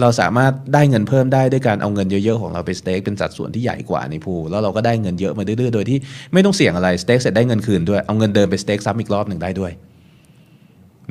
[0.02, 5.98] เราสามารถได้เงินเพิ่มได้ด้วยการเอาเงินเยอะๆของเราไปสเต็กเป็นสัดส่วนที่ใหญ่กว่าในพูลแล้วเราก็ได้เงินเยอะมาเรื่อยๆโดยที่
[6.34, 9.72] ไม่ต้องเสี่ยงอะไรสเต็กเสร็จได้เงินคืนด้วยเอาเงินเดิมไปสเต็กซ้ำอีกรอบหนึ่งได้ด้วย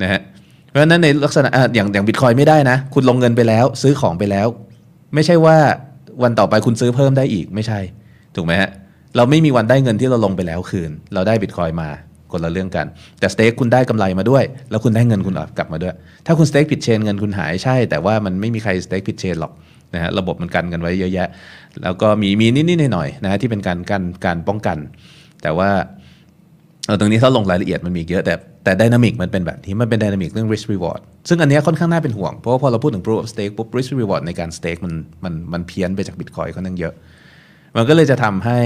[0.01, 0.21] นะฮะ
[0.69, 4.47] เพราะฉะนั้นในลักษณะอะอย่างอย่างบิตคอยไม่ได้นะ คุณลงเงินไปแล้ว ซื้อของไปแล้ว
[5.13, 5.57] ไม่ใช่ว่า
[6.23, 7.79] วันต่อไปคุณซื้อเพิ่มได้อีกไม่ใช่
[8.35, 8.69] ถูกไหมฮะ
[9.15, 11.89] เราไม่มีวันได้เงินที่เราลงไปแล้วคืน เราได้บิตคอยมา
[12.33, 12.85] คนละเรื่องกัน
[13.19, 15.93] แต่สเต็กคุณได้กำไรมาด้วย แล้วคุณได้เงินคุณกลับมาด้วย
[16.25, 19.51] ถ้าคุณสเต็กผิดเชนเงินคุณหายใช่ แต่ว่ามันไม่มีใครสเต็กผิดเชนหรอก
[19.93, 21.27] นะฮะระบบมันกันกันไว้เยอะแยะ
[21.83, 24.77] แล้วก็มีมีนิดๆหน่อยๆนะฮะที่เป็นการกันการป้องกัน
[25.41, 25.69] แต่ว่า
[26.85, 36.93] เออตรงนี้ถ้าลงรายละเอียดมันมีเยอะแต่แต่ดินามิกมันเป็นแบบนี้มันเป็นดินามิกเรื่อง risk reward ซึ่งอันนี้ค่อนข้างน่าเป็นห่วง เพราะว่าพอเราพูดถึง proof of stake ปุ๊บ risk reward ในการ stake มันมันมันเพี้ยนไปจาก bitcoin ค่อนข้างเยอะ
[37.75, 38.59] มันก็เลยจะทำให้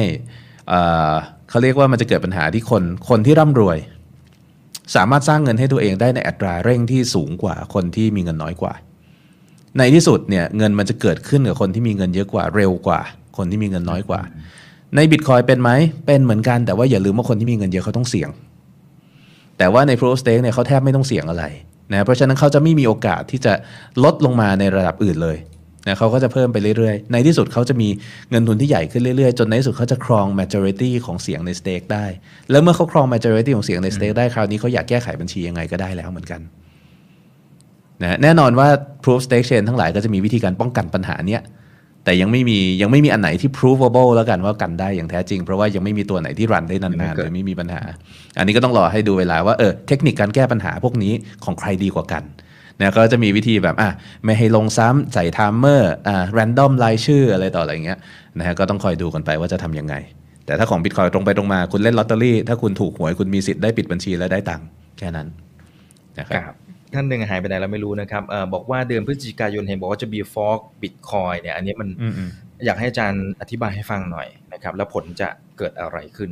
[1.49, 3.77] เขาเรียกว่ามันจะเกิดปัญหาที่คนคนที่ร่ำรวย
[4.95, 8.73] สามารถสร้างเงินให้ตัวเองได้ในอัตราเร่งที่สูงกว่าคนที่มีเงินน้อยกว่า
[9.77, 12.99] ในที่สุดเนี่ยเงินมันจะเกิดขึ้นกับคนที่มีเงินเยอะกว่าเร็วกว่า
[13.37, 14.21] คนที่มีเงินน้อยกว่า
[14.95, 15.69] ในบิตคอยเป็นไหม
[16.05, 18.29] เป็นเหมือนกันแต่ว่าอย่าลืมว่าคนที่มีเงินเยอะเขาต้องเสี่ยง
[19.57, 21.43] แต่ว่าใน Pro Stake เนี่ยเขาแทบไม่ต้องเสี่ยงอะไร
[21.91, 23.53] นะเพราะฉะนั้นเขาจะไม่มีโอกาสที่จะ
[24.03, 25.37] ลดลงมาในระดับอื่นเลย
[25.87, 27.89] นะเขาก็จะเพิ่มไปเรื่อยๆ ในที่สุดเขาจะมี
[28.29, 32.05] เงินทุนที่ใหญ่ขึ้นเรื่อยๆ จนในที่สุดเขาจะครอง majority ของเสียงใน stake ได้
[32.51, 36.41] แล้วเมื่อเขาครอง majority ของเสียงใน stake ได้คราวนี้เขาอยากแก้ไขบัญชียังไงก็ได้แล้วเหมือนกัน
[38.01, 38.67] นะแน่นอนว่า
[39.03, 41.43] proof of stake chain ทั้งหลายก็จะมีวิธีการป้องกันปัญหาเนี้ย
[42.03, 47.81] แต่ยังไม่มียังไม่มีอันไหนที่ provable แล้วกันว่ากันได้อย่างแท้จริง เพราะว่ายังไม่มีตัวไหนที่ run ได้ยาวนานๆโดยไม่มีปัญหา
[48.37, 51.13] อันนี้ก็ต้องรอให้ดูเวลาว่าเออเทคนิคการแก้ปัญหาพวกนี้
[51.43, 52.23] ของใครดีกว่ากัน
[52.79, 53.89] นะก็จะมีวิธีแบบอะ
[54.25, 57.99] ไม่ให้ลงซ้ำใส่ timer อ่า random รายชื่ออะไรต่ออะไรอย่างเงี้ย
[58.37, 59.95] นะฮะก็ต้องคอยดูกันไปว่าจะทำยังไง
[60.45, 64.67] แต่ถ้าของ Bitcoin ตรงไปตรงมาคุณเล่นลอตเตอรี่ ถ้าคุณถูกหวยคุณมีสิทธิ์ได้ปิดบัญชีและได้ตังค์
[64.97, 65.27] แค่นั้น
[66.19, 66.55] นะครับครับ
[66.93, 72.29] ท่านหนึ่งหายไปไหนเราไม่รู้นะครับเออบอกว่าเดือนพฤศจิกายนเห็นบอกว่าจะมี fork Bitcoin เนี่ยอันนี้มันอืม
[72.65, 76.29] อยากให้อาจารย์อธิบายให้ฟังหน่อยนะครับ แล้วผลจะเกิดอะไรขึ้น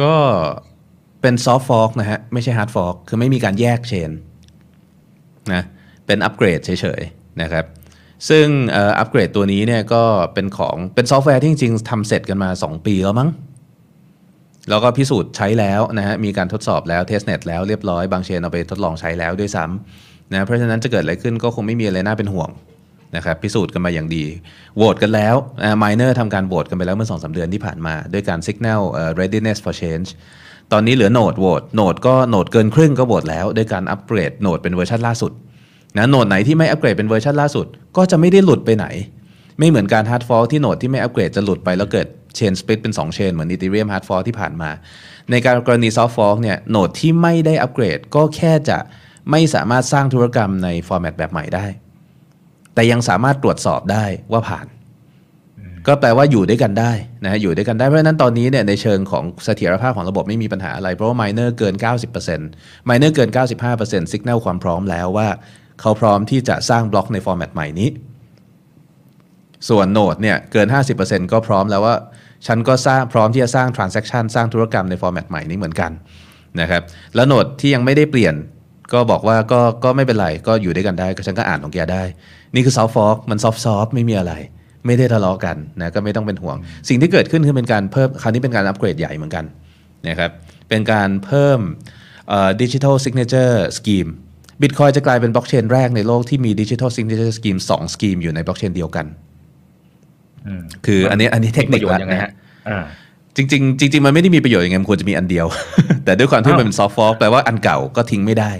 [0.00, 0.14] ก็
[1.22, 4.10] เป็น soft fork นะฮะ ไม่ใช่ hard fork คือไม่มีการแยก chain
[5.52, 5.62] นะ
[6.06, 7.64] เป็นอัปเกรดเฉยๆนะครับ
[8.28, 8.46] ซึ่ง
[8.98, 10.02] อัปเกรดตัวนี้เนี่ยก็
[10.34, 13.30] เป็นของเป็นซอฟต์แวร์ที่จริงๆทำเสร็จกันมา 2 ปีแล้วมั้ง
[14.70, 22.50] แล้วก็พิสูจน์ใช้แล้วนะฮะมีการทดสอบแล้ว testnet แล้วเรียบร้อยบาง chain เอาไปทดลองใช้แล้วด้วยซ้ำนะเพราะฉะนั้นจะเกิดอะไรขึ้นก็คงไม่มีอะไรน่าเป็นห่วง
[23.16, 24.24] นะครับพิสูจน์กันมาอย่างดี
[24.76, 25.34] โหวตกันแล้ว
[25.82, 30.08] miner ทำการโหวตกันไปแล้วเมื่อ2อสเดือนที่ผ่านมา ด้วยการ Signal uh, readiness for change
[30.72, 35.32] ตอนนี้เหลือ node โหวต node ก็ node เกินครึ่งก็โหวตแล้วด้วยการ upgrade node เป็นเวอร์ชันล่าสุด
[35.96, 37.66] นะ node ไหนที่ไม่อัปเกรดเป็นเวอร์ชันล่าสุด
[37.96, 38.86] ก็จะไม่ได้หลุดไปไหน
[39.58, 42.06] ไม่เหมือนการ hard fork ที่ node ที่ไม่อัปเกรดจะหลุดไปแล้วเกิด
[42.36, 44.70] เชนสป l ิ t เป็น2เชนเหมือน Ethereum hard fork ที่ผ่านมา
[45.30, 48.78] ในการกรณี soft fork เนี่ยโหนดที่ไม่ได้อัปเกรดก็แค่จะ
[49.30, 51.66] ไม่สามารถสร้างธุรกรรมในฟอร์แมตแบบใหม่ได้
[52.74, 54.66] แต่ยังสามารถตรวจสอบได้ว่าผ่าน
[55.88, 56.92] ก็แปลว่าอยู่ด้วยกันได้
[57.24, 61.74] นะฮะอยู่ด้วยกันได้เพราะฉะนั้นตอนนี้เนี่ยในเชิงของเสถียรภาพของระบบไม่มีปัญหาอะไร เพราะว่า miner เกิน
[62.30, 63.30] 90% miner เกิน
[63.70, 65.28] 95% signal ความพร้อมแล้วว่า
[65.80, 67.88] เขาพร้อมที่จะสร้างบล็อกในฟอร์แมตใหม่นี้
[69.68, 70.68] ส่วน node เนี่ยเกิน
[71.00, 71.94] 50%ก็พร้อมแล้วว่า
[72.46, 75.90] ฉันก็สร้างพร้อมที่จะสร้าง transaction สร้างธุรกรรมใน format ใหม่นี้เหมือนกัน
[76.60, 76.82] นะครับ
[77.14, 78.34] แล้ว node ที่ยังไม่ได้เปลี่ยน
[78.92, 82.02] ก็บอกว่าก็ก็ไม่เป็นไรก็อยู่ด้วยกันได้ก็ฉันก็อ่านของแกได้
[82.54, 84.34] นี่คือ soft fork มัน soft soft ไม่มีอะไร
[84.88, 86.56] ไม่ได้ทะเลาะกันนะก็ไม่ต้องเป็นห่วง
[86.88, 89.44] สิ่งที่เกิดขึ้นคือเป็นการเพิ่มคราวนี้เป็นการอัปเกรดใหญ่เหมือนกัน
[90.08, 90.30] นะครับ
[90.68, 91.60] เป็นการเพิ่ม
[92.62, 94.06] digital signature scheme
[94.62, 99.06] Bitcoin จะกลายเป็นบล็อกเชนแรกในโลกที่มี digital signature scheme สอง scheme อยู่ในบล็อกเชนเดียวกัน
[100.46, 102.30] อืมคืออันนี้อันนี้เทคนิคมีประโยชละน์ยังไงนะฮะฮะ
[102.68, 102.84] อ่า
[103.36, 105.46] จริงๆจริงๆมันไม่ได้มีประโยชน์ยังไงมันควรจะมีอันเดียว
[106.04, 108.52] แต่ด้วยความที่มันเป็น soft fork แปลว่าอันเก่าก็ทิ้งไม่ได้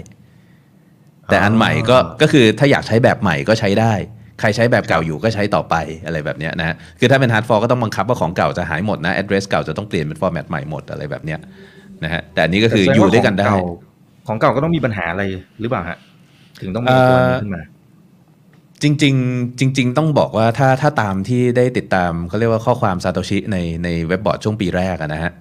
[1.27, 3.93] แต่อันใหม่ก็ก็คือถ้าอยากใช้แบบใหม่ก็ใช้ได้
[4.39, 5.75] ใครใช้แบบเก่าอยู่ก็ใช้ต่อไป
[6.05, 11.39] อะไรแบบเนี้ยนะคือถ้าเป็น hard fork ก็ต้องบังคับว่าของเก่าจะหายหมดนะ address เก่าจะต้องเปลี่ยนเป็น format ใหม่หมดอะไรแบบเนี้ย
[12.03, 15.23] นะฮะแต่อันนี้ก็คืออยู่ด้วยกันได้แสดงว่าของเก่าของเก่าก็ต้องมีปัญหาอะไร
[15.61, 15.97] หรือเปล่าฮะ
[16.61, 17.63] ถึงต้องมีตัวนี้ขึ้นมา
[18.83, 25.31] จริงๆจริง ๆ ต้องบอกว่าถ้าถ้าตามที่ได้ติดตามเขาเรียกว่าข้อความซาโตชิในในเว็บบอร์ดช่วงปีแรกอะนะฮะ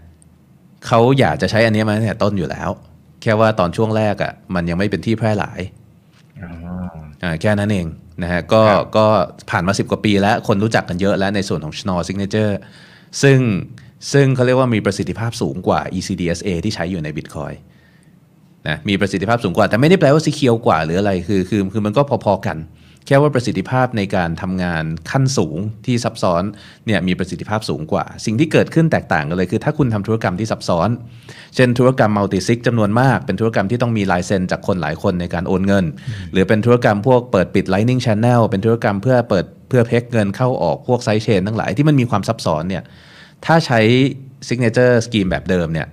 [0.86, 2.70] เขาอยากจะใช้อันนี้มาตั้งแต่ต้นอยู่แล้ว
[3.22, 5.60] แค่ว่าตอนช่วงแรกอะมันยังไม่เป็นที่แพร่หลาย
[6.42, 7.07] อ๋ออ่า
[7.40, 7.86] แค่นั้นเอง
[8.22, 9.06] นะฮะก็ครับก็
[9.50, 12.54] ผ่านมา 10 กว่าปีแล้ว คนรู้จักกันเยอะแล้วในส่วนของ Schnorr Signature
[13.22, 13.38] ซึ่ง
[14.12, 17.56] ซึ่งเขาเรียกว่ามีประสิทธิภาพสูงกว่า ECDSA ที่ใช้อยู่ใน Bitcoin
[18.68, 22.56] นะมีประสิทธิภาพสูงกว่า แต่ไม่ได้แปลว่าสีเขียวกว่าหรืออะไรคือคือคือมันก็พอๆกัน
[23.08, 25.56] แค่ว่าประสิทธิภาพในการทำงานขั้นสูง
[25.86, 26.42] ที่ซับซ้อน
[26.86, 30.88] เนี่ยมีประสิทธิภาพสูงกว่า สิ่งที่เกิดขึ้นแตกต่างกันเลยคือถ้าคุณทำธุรกรรมที่ซับซ้อน
[31.54, 35.84] เช่นธุรกรรมมัลติซิกจำนวนมาก เป็นธุรกรรมที่ต้องมีลายเซ็นจากคนหลายคนในการโอนเงิน
[36.32, 42.82] หรือเป็นธุรกรรมพวกเปิดปิด Lightning Channel เป็นธุรกรรมเพื่อเปิดเพื่อเพ็กเงินเข้าออกพวกไซเชนทั้งหลายที่มันมีความซับซ้อนเนี่ย
[43.44, 43.80] ถ้าใช้
[44.48, 45.88] Signature Scheme แบบเดิมเนี่ย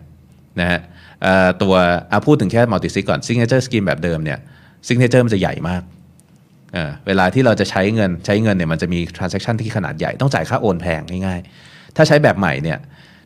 [0.59, 0.79] นะฮะ
[1.23, 1.73] เอ่อตัว
[2.09, 4.39] เอาพูดถึงแค่ multisig ก่อน Signature Scheme แบบเดิมเนี่ย
[4.87, 5.94] Signature มันจะใหญ่มากเออ
[7.07, 12.77] เวลาที่เราจะใช้เงินใช้เงินเนี่ยมันจะมี transaction ที่ขนาดใหญ่ต้องจ่ายค่าโอนแพงง่ายๆ ถ้าใช้แบบใหม่เนี่ย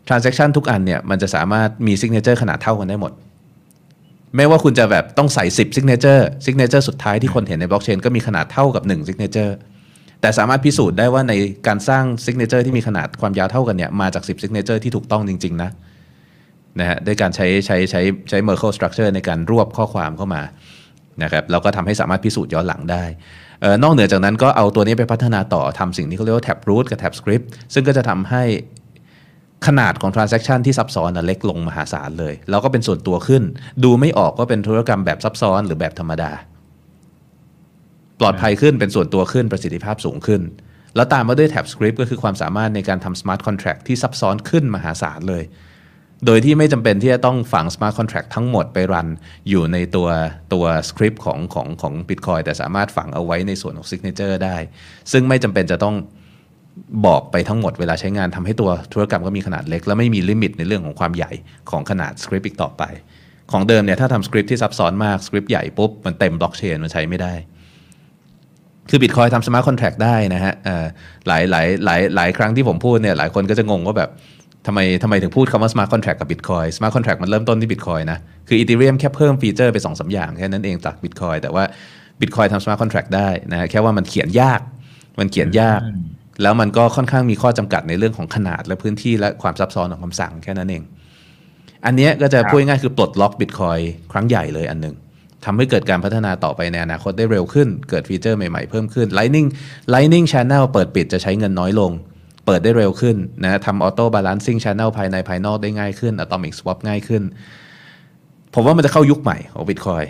[0.08, 3.12] transaction ทุกอันเนี่ยมันจะสามารถมี signature ขนาดเท่ากันได้หมด
[4.36, 9.54] ไม่ว่าคุณจะแบบต้องใส่ 10 signature signature สุดท้ายที่คนเห็นในบล็อกเชนก็มีขนาดเท่ากับ 1 signature
[10.22, 11.34] แต่สามารถพิสูจน์ได้ว่าใน
[11.68, 15.70] การสร้าง signature ที่มีขนาดความยาวเท่ากันเนี่ยมาจาก 10 signature ที่ถูกต้องจริง ๆ นะ
[16.80, 20.41] นะฮะด้วยการใช้ใช้ใช้ใช้ Merkle structure ในการรวบข้อความเข้ามา
[21.24, 23.03] นะครับแล้วก็ทำให้สามารถพิสูจน์ย้อนหลังได้
[23.63, 28.43] ออนอกเหนือจากนั้นก็เอาตัวนี้ไปพัฒนาต่อทำสิ่งที่เขาเรียกว่า tab root กับ tab script ซึ่งก็จะทำให้
[29.67, 33.43] ขนาดของ transaction ที่ซับซ้อนเล็กลงมหาศาลเลย แล้วก็เป็นส่วนตัวขึ้น
[33.84, 36.32] ดูไม่ออกว่าเป็นธุรกรรมแบบซับซ้อนหรือแบบธรรมดา
[38.20, 40.41] ปลอดภัยขึ้นเป็นส่วนตัวขึ้นประสิทธิภาพสูงขึ้น
[40.95, 45.43] แล้วตามมาด้วย tab script ก็คือความสามารถในการทำ smart contract ที่ซับซ้อนขึ้นมหาศาลเลย
[46.26, 49.07] โดยที่ไม่จำเป็นที่จะต้องฝัง smart contract ทั้งหมดไปรัน
[49.49, 50.07] อยู่ในตัว
[50.53, 54.57] ตัว script ของของของ Bitcoin แต่สามารถฝังเอาไว้ในส่วนของ signature ได้
[55.11, 55.95] ซึ่งไม่จำเป็นจะต้อง
[57.05, 61.32] บอกไปทั้งหมดเวลาใช้งานทำให้ตัวธุรกรรมก็มีขนาดเล็ก และไม่มีลิมิตในเรื่องของความใหญ่
[61.72, 62.84] ของขนาด script อีกต่อไป
[63.51, 67.34] ของเดิมเนี่ยถ้าทำ script ที่ซับซ้อนมาก script ใหญ่ปุ๊บมันเต็มบล็อกเชนมันใช้ไม่ได้
[68.89, 70.86] คือ Bitcoin ทำ smart contract ได้นะฮะเอ่อ
[71.28, 74.09] หลายหลายหลายหลายครั้งที่ผมพูดเนี่ยหลายคนก็จะงงว่าแบบ
[74.68, 81.64] ทำไมทำไมถึงพูดคำว่า smart contract กับ Bitcoin smart contract มันเริ่มต้นที่ Bitcoin นะ คือ Ethereum แค่เพิ่มฟีเจอร์ไป2อสอย่างแค่นั้นเองจาก Bitcoin แต่ว่า
[82.22, 84.60] Bitcoin ทำ smart contract ได้นะฮะแค่ว่ามันเขียนยาก
[85.20, 85.80] มันเขียนยาก
[86.41, 90.84] แล้วมันก็ค่อนข้างมีข้อจำกัดในเรื่องของขนาดและพื้นที่และความซับซ้อนของคำสั่งแค่นั้นเอง
[91.86, 93.82] อันเนี้ยก็จะครับพูดง่ายๆคือปลดล็อก Bitcoin
[94.12, 94.95] ครั้งใหญ่เลยอันหนึ่ง
[95.45, 99.47] ทำให้เกิดการพัฒนาต่อไปในอนาคตได้เร็วขึ้น เกิดฟีเจอร์ใหม่ๆเพิ่มขึ้น Lightning
[99.93, 101.91] Lightning Channel เปิดปิดจะใช้เงินน้อยลง
[102.45, 107.23] เปิดได้เร็วขึ้นนะทำ Auto Balancing Channel ภายในภายนอกได้ง่ายขึ้น Atomic Swap ง่ายขึ้น
[108.53, 110.07] ผมว่ามันจะเข้ายุคใหม่ของ Bitcoin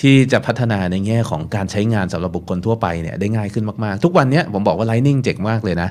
[0.00, 5.88] ที่จะพัฒนาในแง่ของการใช้งานสำหรับบุคคลทั่วไปเนี่ยได้ง่ายขึ้นมาก ๆ ทุกวันนี้ผมบอกว่า Lightning เจ๋งมากเลยนะ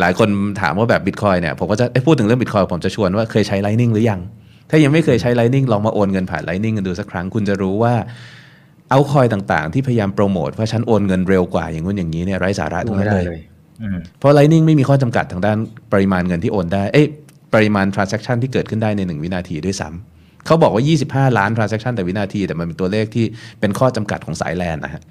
[0.00, 0.28] หลายคน
[0.60, 4.20] ถามว่าแบบ Bitcoin เนี่ยผมก็จะพูดถึงเรื่อง Bitcoin ผมจะชวนว่าเคยใช้ Lightning หรือยัง
[4.70, 7.94] ถ้ายังไม่เคยใช้ Lightning ลองมาโอนเงินผ่าน Lightning กันดูสักครั้งคุณจะรู้ว่า
[8.90, 13.26] เอาคอยต่างๆ ที่พยายามโปรโมทว่าฉันโอนเงินเร็วกว่าอย่างนู้นอย่างนี้เนี่ยไร้สาระทั้งนั้นเลย
[14.18, 15.58] เพราะ Lightning ไม่มีข้อจำกัดทางด้าน
[15.92, 17.06] ปริมาณเงินที่โอนได้เอ้ย
[17.54, 20.82] ปริมาณ transaction ที่เกิดขึ้นได้ใน 1 วินาทีด้วยซ้ำเขาบอกว่า
[21.30, 23.24] 25 ล้าน transaction แต่วินาที แต่มันเป็นตัวเลขที่
[23.60, 25.02] เป็นข้อจำกัดของสายแลนนะฮะ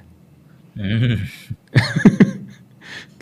[0.79, 1.15] อืม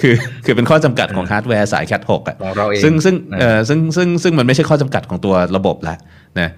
[0.02, 0.16] คือ
[0.46, 5.96] คือเป็นข้อจำกัดของฮาร์ดแวร์สาย Cat 6อะของเราเองซึ่งซึ่งนะเอ่อซึ่งซึ่งซึ่งมันไม่ใช่ข้อจำกัดของตัวระบบละ
[6.40, 6.50] นะ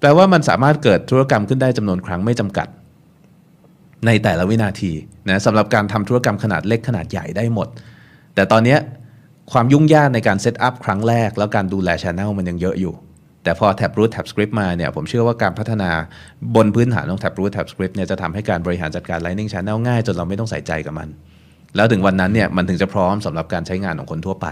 [0.00, 2.68] แปลว่ามันสามารถเกิดธุรกรรมขึ้นได้จำนวนครั้งไม่จำกัด
[4.06, 4.92] ในแต่ละวินาที
[5.28, 7.68] นะสำหรับการทำธุรกรรมขนาดเล็กขนาดใหญ่ได้หมด
[8.36, 8.78] แต่ตอนเนี้ย
[9.52, 12.94] ความยุ่งยากในการ setup ครั้งแรก แล้วการดูแลช anel มันยังเยอะอยู่
[13.44, 15.90] แต่พอ Taproot Tapscript มาเนี่ยผมเชื่อว่าการพัฒนา
[16.56, 21.08] บนพื้นฐานของ Tab Root Tab Script เนี่ยจะทำให้การบริหารจัดการ Lightning Channel ง่ายจนเราไม่ต้องใส่ใจกับมัน
[21.76, 24.46] แล้วถึงวันนั้นเนี่ยมันถึงจะพร้อมสำหรับการใช้งานของคนทั่วไป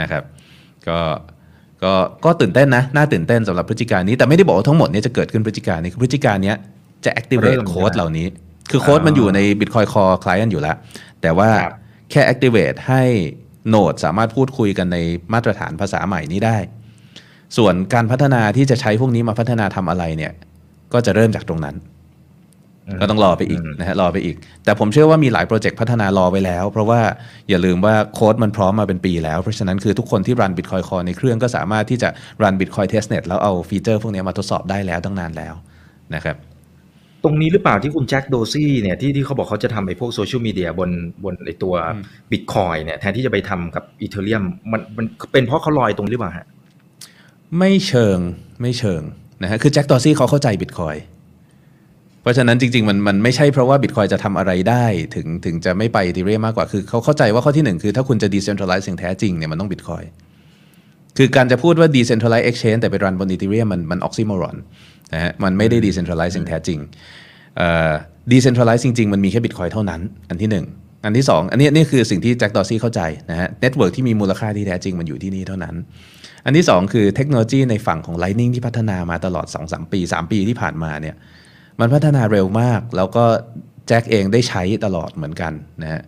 [0.00, 0.22] นะครับ
[0.88, 0.98] ก็
[1.82, 1.92] ก็
[2.24, 6.56] ก็ตื่นเต้นนะ น่าตื่นเต้นสำหรับพฤติการนี้ แต่ไม่ได้บอกว่าทั้งหมดเนี้จะเกิดขึ้นพฤติการนี้คือพฤติการเนี้ย
[7.04, 8.26] จะ activate เริ่มโค้ดเหล่านี้
[8.70, 10.76] คือโค้ดมันอยู่ใน Bitcoin Core Client อยู่แล้ว
[11.22, 11.74] แต่ว่าครับ
[12.10, 13.02] แค่ activate ให้
[13.68, 14.98] โนดสามารถพูดคุยกันใน
[15.32, 16.58] มาตรฐานภาษาใหม่นี้ได้
[17.56, 20.32] ส่วนการพัฒนาที่จะใช้พวกนี้มาพัฒนาทำอะไรเนี่ย
[20.92, 21.76] ก็จะเริ่มจากตรงนั้น
[23.00, 27.00] ก็ต้องรอไปอีกนะฮะรอไปอีก แต่ผมเชื่อว่ามีหลายโปรเจกต์พัฒนารอไว้แล้ว เพราะว่า
[27.48, 32.08] อย่าลืมว่าโค้ดมันพร้อมมาเป็นปีแล้ว เพราะฉะนั้นคือทุกคนที่รัน Bitcoin Core ในเครื่องก็สามารถที่จะ
[32.42, 35.54] รัน Bitcoin Testnet แล้วเอาฟีเจอร์พวกนี้มาทดสอบได้แล้วตั้งนานแล้ว
[36.14, 36.36] นะครับ
[37.24, 40.90] ตรงนี้หรือเปล่าที่คุณแจ็คดอร์ซีย์เนี่ยที่ที่เขาบอกเขาจะทำไอ้พวกโซเชียลมีเดียบน
[41.24, 41.74] บนไอ้ตัว
[42.30, 46.46] บิตคอยเนี่ยแทนที่จะไปทำกับ Ethereumมันมันเป็นเพราะเขารอตรงนี้หรือเปล่าฮะ
[47.58, 48.18] ไม่เชิง
[48.60, 49.02] ไม่เชิง
[49.42, 50.96] นะฮะคือแจ็คดอร์ซีย์เขาเข้าใจบิตคอย
[52.22, 60.02] เพราะฉะนั้นจริงๆมันมันไม่ใช่เพราะว่าบิตคอยจะทำอะไรได้ถึงถึงจะไม่ไป Ethereum มากกว่าคือเขาเข้าใจว่าข้อที่หนึ่งคือถ้าคุณจะ decentralize อย่างแท้จริงเนี่ยมันต้องบิตคอย
[61.16, 64.56] คือการจะพูดว่า decentralize exchange แต่ไปรันบน Ethereum มันมัน oxymoron
[65.14, 66.78] นะฮะมันไม่ได้ decentralize อย่างแท้จริง
[67.56, 67.92] เอ่อ
[68.30, 70.00] decentralize จริง ๆ มันมีแค่บิตคอยเท่านั้น
[70.30, 70.64] อันที่หนึ่ง
[71.04, 73.00] อันที่สองอันนี้นี่คือสิ่งที่แจ็คดอร์ซีย์เข้าใจ
[73.30, 75.74] นะฮะเน็ตเวิร์กที่มีมูลค่าที่แท้จริงมันอยู่ที่นี่เท่านั้น
[76.44, 81.16] อันที่ 2 คือเทคโนโลยีในฝั่งของ Lightning ที่พัฒนามาตลอด 2-3 ปี 3 ปีที่ผ่านมาเนี่ย
[81.80, 83.24] มันพัฒนาเร็วมาก แล้วก็
[83.88, 85.52] แจ็คเองได้ใช้ตลอดเหมือนกัน
[85.82, 86.00] นะฮะ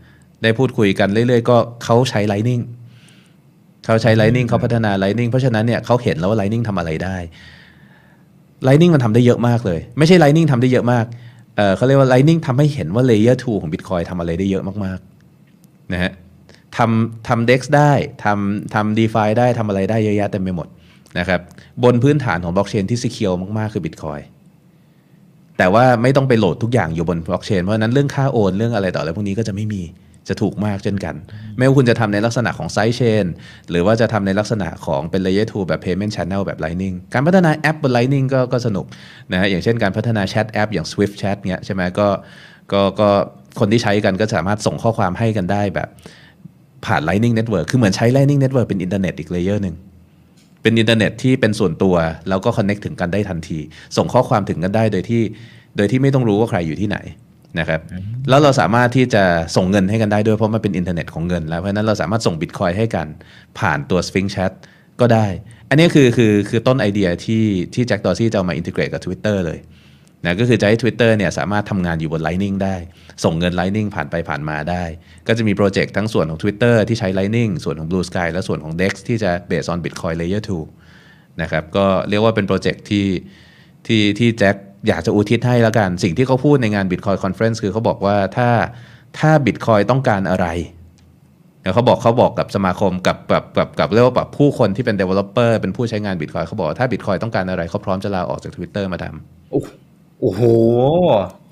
[0.43, 2.63] ได้พูดคุยกันเรื่อยๆ ก็เขาใช้ Lightning
[3.87, 7.17] เขาใช้ Lightning เขาพัฒนา Lightning เพราะฉะนั้นเนี่ยเขาเห็นแล้วว่า Lightning ทำอะไรได้
[8.67, 11.05] Lightning มันทำได้เยอะมากเลย ไม่ใช่ Lightning ทำได้เยอะมาก
[11.57, 16.13] เอ่อเขาเรียกว่า Lightning ทำให้เห็นว่า Layer 2 ของ Bitcoin ทำอะไรได้เยอะมากๆนะฮะ
[16.77, 17.93] ทำทำ DEX ได้
[18.25, 20.69] ทำทำ DeFi ได้ทำอะไรได้เยอะแยะเต็มไปหมด
[21.19, 21.41] นะครับ
[21.85, 24.23] บนพื้นฐานของบล็อกเชนที่ secure มากๆ คือ Bitcoin
[25.59, 29.83] แต่ว่าไม่ต้องไปโหลดทุกอย่างอยู่บนบล็อกเชนเพราะฉะนั้นเรื่องค่าโอนเรื่องอะไรต่ออะไรพวกนี้ก็จะไม่มี
[30.29, 31.15] จะถูกมากเช่นกัน
[31.57, 33.25] ไม่ว่าคุณจะทำในลักษณะของไซ d ์เชน
[33.71, 38.87] หรือว่าจะทำในลักษณะของเป็น layer 2แบบ payment channel แบบ Lightning การพัฒนาแอปบน Lightning ก็ก็สนุก
[39.33, 42.09] นะฮะอย่างเช่นการพัฒนาแชทแอปอย่าง Sphinx Chat เนี้ยใช่ไหมก็
[42.73, 43.09] ก็ก็
[43.61, 45.89] คนที่ใช้กันก็สามารถส่งข้อความให้กันได้แบบ
[46.87, 49.77] ผ่าน Lightning Network คือเหมือนใช้ Lightning Network เป็นอินเทอร์เน็ตอีกเลเยอร์หนึ่ง
[50.63, 51.95] เป็นอินเทอร์เน็ตที่เป็นส่วนตัว
[52.29, 53.59] แล้วก็ connect ถึงกันได้ทันที
[53.97, 55.23] ส่งข้อความถึงกันได้โดยที่
[55.77, 56.99] โดยที่ไม่ต้องรู้ว่าใครอยู่ที่ไหน
[57.59, 57.81] นะครับ
[58.29, 59.25] แล้วเราสามารถที่จะ
[59.57, 63.07] ส่งเงินให้กันได้ด้วยเพราะมันเป็นอินเทอร์เน็ตของเงินแล้วเพราะฉะนั้นเราสามารถส่งบิตคอยให้กัน
[63.59, 64.53] ผ่านตัว Sphinx Chat
[65.01, 65.27] ก็ได้
[65.69, 67.45] อันนี้คือคือคือต้นไอเดียที่
[67.75, 69.59] ที่แจ็คดอซี่จะเอามาอินทิเกรตกับ Twitter เลย
[70.25, 72.77] นะก็คือจะให้ Twitter เนี่ยสามารถทำงานอยู่บน Lightning ได้
[73.25, 74.85] ส่งเงิน Lightning ผ่านไปผ่านมาได้
[75.29, 80.43] ก็จะมีโปรเจกต์ทั้งส่วนของ Twitter ที่ใช้ Lightning ส่วนของ Blue Sky และส่วนของ DEX ที่จะ based on Bitcoin Layer
[80.91, 83.07] 2นะครับก็เรียกว่าเป็นโปรเจกต์ที่
[83.87, 84.57] ที่ที่แจ็ค
[84.89, 88.49] อยากจะอุทิศให้แล้วกัน สิ่งที่เขาพูดในงาน Bitcoin Conference คือเขาบอกว่าถ้า
[89.19, 90.47] ถ้า Bitcoin ต้องการอะไร
[91.63, 99.61] แล้วเขาบอกเขาบอกกับสมาคมกับกับกับกับเรียกว่าแบบผู้คนที่เป็น developer เป็นผู้ใช้งาน Bitcoin เขาบอกว่าถ้า Bitcoin ต้องการอะไรเขาพร้อมจะลาออกจาก Twitter มาทำโอ้
[100.21, 100.41] โอ้โห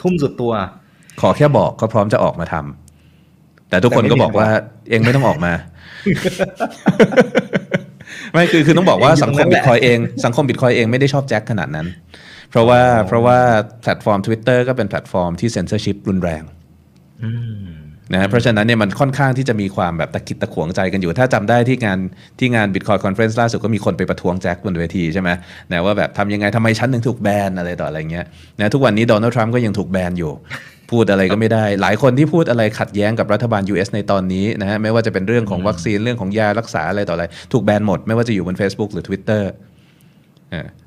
[0.03, 0.53] ทุ่มสุดตัว
[1.21, 4.49] ขอแค่บอกก็พร้อมจะออกมาทำแต่ทุกคนก็บอกว่า
[4.91, 5.53] เอ็งไม่ต้องออกมา
[8.33, 11.87] ไม่คือคือต้องบอกว่าเองอยู่สังคมตรงนั้นแหละตคอยเอง สังคมบิตคอยเองไม่ได้ชอบแจ็คขนาดนั้น
[12.55, 13.39] เพราะว่าเพราะว่า
[13.83, 16.43] แพลตฟอร์ม Twitter ก็เป็นแพลตฟอร์มที่เซนเซอร์ชิพรุนแรง
[17.23, 17.31] อื
[17.65, 17.67] ม
[18.13, 21.99] นะฮะเพราะฉะนั้นเนี่ยมันค่อนข้างที่จะมีความแบบตะกิดตะขวงใจกันอยู่ ถ้าจำได้ที่งาน
[22.39, 25.31] ที่งาน Bitcoin Conference ล่าสุดก็มีคนไปประท้วงแจ็คบนเวทีใช่ไหม
[25.71, 28.27] นะว่าแบบทำยังไงทำไมฉันถึงถูกแบนอะไรต่ออะไรเงี้ย
[28.61, 30.33] นะทุกวันนี้โดนัลด์ทรัมป์ก็ยังถูกแบนอยู่
[30.91, 39.73] พูดอะไรก็ไม่ได้ หลายคนที่พูดอะไรขัดแย้งกับรัฐบาล US ในตอนนี้นะฮะไม่ว่าจะเป็นเรื่องของวัคซีนเรื่องของยารักษาอะไรต่ออะไร ถูกแบนหมดไม่ว่าจะอยู่บน Facebook หรือ Twitter เออ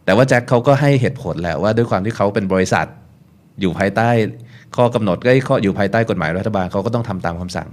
[0.05, 2.85] แต่ว่าแจ็คเขาก็ให้เหตุผลแหละว่าด้วยความที่เขาเป็นบริษัท
[3.61, 4.09] อยู่ภายใต้
[4.75, 7.69] ข้อกำหนดก็ข้ออยู่ภายใต้กฎหมายรัฐบาลเขาก็ต้องทำตามคำสั่ง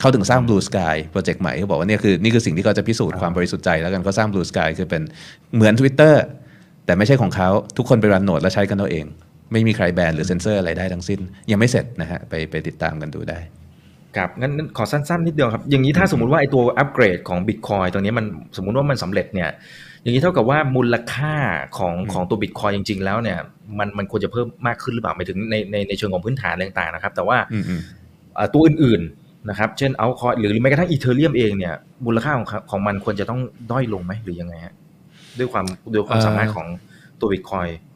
[0.00, 5.02] เขาถึงสร้าง Blue Sky โปรเจกต์ใหม่เขาบอกว่านี่คือนี่คือสิ่งที่เขาจะพิสูจน์ความบริสุทธิ์ใจแล้วกันเขาสร้าง Blue Sky คือเป็น
[5.54, 6.14] เหมือน Twitter
[6.86, 9.04] แต่ไม่ใช่ของเขาทุกคนไปรันโหนดแล้วใช้กันเอาเอง
[9.52, 11.20] ไม่มีใครแบนหรือเซ็นเซอร์อะไรได้ทั้งสิ้น
[11.50, 13.38] ยังไม่เสร็จนะฮะไปไปติดตามกันดูได้
[14.16, 19.50] ครับงั้นงั้นขอสั้นๆนิดเดียวครับอย่างนี้ถ้าสมมติว่าไอ้ตัวอัปเกรดของ Bitcoin ตรงนี้มันสมมุติว่ามันสำเร็จเนี่ย
[20.02, 21.34] อย่างนี้เท่ากับว่ามูลค่า
[21.78, 23.38] ของของตัว Bitcoin จริง ๆ แล้วเนี่ย
[23.78, 27.80] มันมันควรจะเพิ่มมากขึ้นหรือเปล่าหมายถึงในในในเชิงของพื้นฐานอะไรต่างๆนะครับ แต่ว่าอืมอืม
[28.34, 31.74] เอ่อตัวอื่นๆนะครับ เช่นเอาคอยหรือแม้กระทั่งอีเทเรียมเองเนี่ย
[32.06, 33.40] มูลค่าของของมันควรจะต้อง
[33.70, 34.74] ด้อยลงไหมหรือยังไงฮะ
[35.38, 36.66] ด้วยความด้วยความสามารถของ
[37.20, 37.93] ตัว Bitcoin อั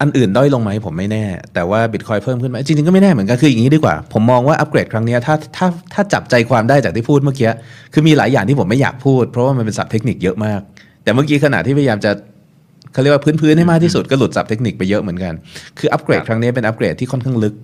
[0.00, 1.24] อันอื่นด้อยลงไหมผมไม่แน่
[1.54, 7.50] แต่ว่าบิตคอยเพิ่มขึ้นไหมจริงๆก็ไม่แน่เหมือนกันคืออย่างนี้ดีกว่า ผมมองว่าอัปเกรดครั้งนี้ถ้าถ้าถ้าจับใจความได้จากที่พูดเมื่อกี้
[7.92, 10.60] คือมีหลายอย่างที่ผมไม่อยากพูด เพราะว่ามันเป็นศัพท์เทคนิคเยอะมาก
[11.02, 12.10] แต่เมื่อกี้ขณะที่พยายามจะ
[12.92, 15.34] เขาเรียกว่าพื้นๆให้มากที่สุดก็หลุดศัพท์เทคนิคไปเยอะเหมือนกัน
[15.78, 17.54] คืออัปเกรดครั้งนี้เป็นอัปเกรดที่ค่อนข้างลึก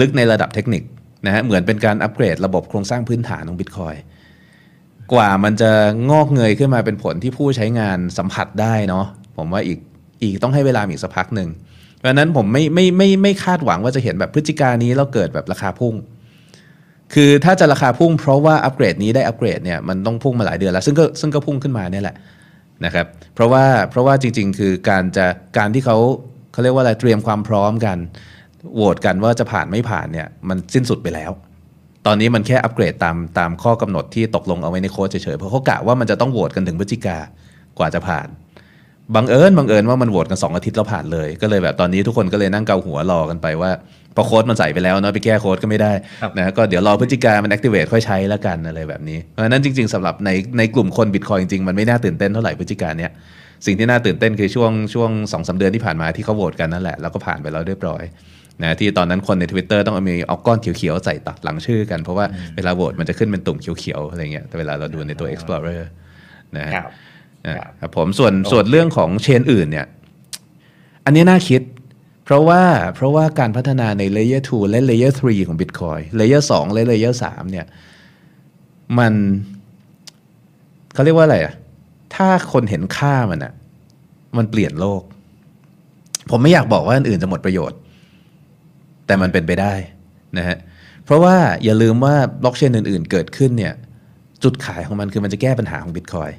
[0.00, 0.82] ลึกในระดับเทคนิค
[1.26, 3.94] นะฮะเหมือนเป็นการอัปเกรดระบบโครงสร้างพื้นฐานของบิตคอย
[5.12, 5.70] กว่ามันจะ
[6.10, 9.78] งอกเงยขึ้นมาเป็นผลที่ผู้ใช้งานสัมผัสได้เนาะผมว่าอีก
[10.22, 11.48] อีกต้องให้เวลาอีกสักพักหนึ่ง
[11.98, 15.94] เพราะนั้นผมไม่ไม่ไม่ไม่คาดหวังว่าจะเห็นแบบพฤศจิกายนนี้แล้วเกิดแบบราคาพุ่ง
[17.14, 22.16] คือถ้าจะราคาพุ่งเพราะว่าอัปเกรดนี้ได้อัปเกรดเนี่ยมันต้องพุ่งมาหลายเดือนแล้ว ซึ่งก็ซึ่งก็พุ่งขึ้นมาเนี่ยแหละ
[22.84, 25.26] นะครับ เพราะว่าเพราะว่าจริง ๆ คือการจะ
[25.58, 25.96] การที่เขา
[26.52, 27.98] เขาเรียกว่าอะไรเตรียมความพร้อมกัน
[28.74, 31.30] โหวตกันว่าจะผ่านไม่ผ่านเนี่ยมันสิ้นสุดไปแล้ว
[32.06, 37.18] ตอนนี้มันแค่อัปเกรดตามตามข้อกำหนดที่ตกลงเอาไว้ในโค้ดเฉยๆเพราะเขากะว่ามันจะต้องโหวตกันถึงพฤศจิกา
[37.78, 38.26] กว่าจะผ่าน
[39.14, 43.70] บังเอิญบังเอิญว่ามันโหวตกัน 2 อาทิตย์แล้วผ่านเลย ก็เลยแบบตอนนี้ทุกคนก็เลยนั่งเกาหัวรอกันไปว่า
[44.16, 45.92] พอโค้ดมันใส่ไปแล้วเนาะไปแก้โค้ดก็ไม่ได้
[46.36, 53.12] นะก็เดี๋ยวรอพฤศจิกามัน activate ค่อยใช้แล้วกันอะไรแบบนี้ เพราะฉะนั้นจริง ๆสำหรับในในกลุ่มคนบิตคอยจริงๆ มันไม่น่าตื่นเต้นเท่าไหร่พฤศจิการเนี่ย
[53.66, 58.02] สิ่งที่น่าตื่นเต้นคือช่วงช่วงสองสาเดือนที่ผ่านมาที่เขาโหวตกันนั่นแหละแล้วก็ผ่านไปแล้วเรียบร้อย
[58.62, 65.80] นะที่ตอนนั้นคนใน Twitter ต้องเอามีเอาก้อนเขียวๆใส่ตัดหลังชื่อกันเพราะว่าเวลาโหวตมันจะขึ้นเป็นตุ่มเขียวๆอะไรเงี้ยแต่เวลาเราดูในตัว Explorer
[66.56, 66.92] นะครับ
[67.56, 69.86] ครับครับผมส่วนโอเคส่วนเรื่องของเชนอื่นเนี่ย
[71.04, 71.62] อันนี้น่าคิด
[72.24, 72.62] เพราะว่า
[72.94, 77.66] เพราะว่าการพัฒนาใน Layer 2 และ Layer 3 ของ Bitcoin Layer 2 และ Layer 3 เนี่ย
[78.98, 79.12] มัน
[80.94, 81.54] เขาเรียกว่าอะไรอะ
[82.14, 83.52] ถ้าคนเห็นค่ามันอะ
[84.36, 85.02] มันเปลี่ยนโลก
[86.30, 87.78] ผมไม่อยากบอกว่าอันอื่นจะหมดประโยชน์
[89.06, 89.74] แต่มันเป็นไปได้
[90.38, 90.56] นะฮะ
[91.04, 93.74] เพราะว่าอย่าลืมว่าบล็อกเชนอื่น ๆ เกิดขึ้นเนี่ย
[94.42, 96.36] จุดขายของมันคือมันจะแก้ปัญหาของ Bitcoin น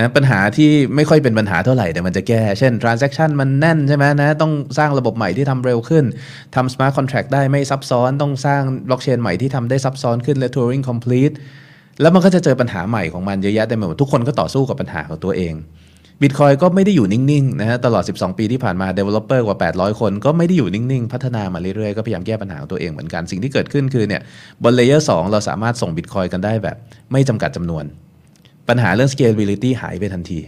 [0.00, 6.04] ะปัญหาที่ไม่ค่อยเป็นปัญหาเท่าไหร่แต่มันจะแก้ เช่น transaction มันแน่นใช่ไหมนะ ต้องสร้างระบบใหม่ที่ทำเร็วขึ้น
[6.54, 11.34] ทำ smart contract ได้ไม่ซับซ้อน ต้องสร้างบล็อกเชนใหม่ที่ทำได้ซับซ้อนขึ้นและ Turing complete
[12.00, 15.54] แล้วมันก็จะเจอปัญหาใหม่ของมันเยอะแยะเต็มไปหมดทุกคนก็ต่อสู้กับปัญหาของตัวเอง
[16.22, 24.22] Bitcoin ก็ไม่ได้อยู่นิ่งๆนะฮะตลอด 12 ปีที่ผ่านมา developer กว่า 800 คน ก็ไม่ได้อยู่นิ่ง ๆ พัฒนามาเรื่อย ๆ ก็พยายามแก้ปัญหาของตัวเองเหมือนกัน สิ่งที่เกิดขึ้นคือเนี่ย
[24.62, 26.76] บน layer 2เราสามารถส่ง Bitcoin กันได้แบบ
[27.12, 27.84] ไม่จำกัดจำนวน
[28.72, 30.40] ปัญหาเรื่อง scalability หายไปทันที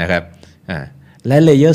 [0.00, 0.22] นะครับ
[1.26, 1.74] และ layer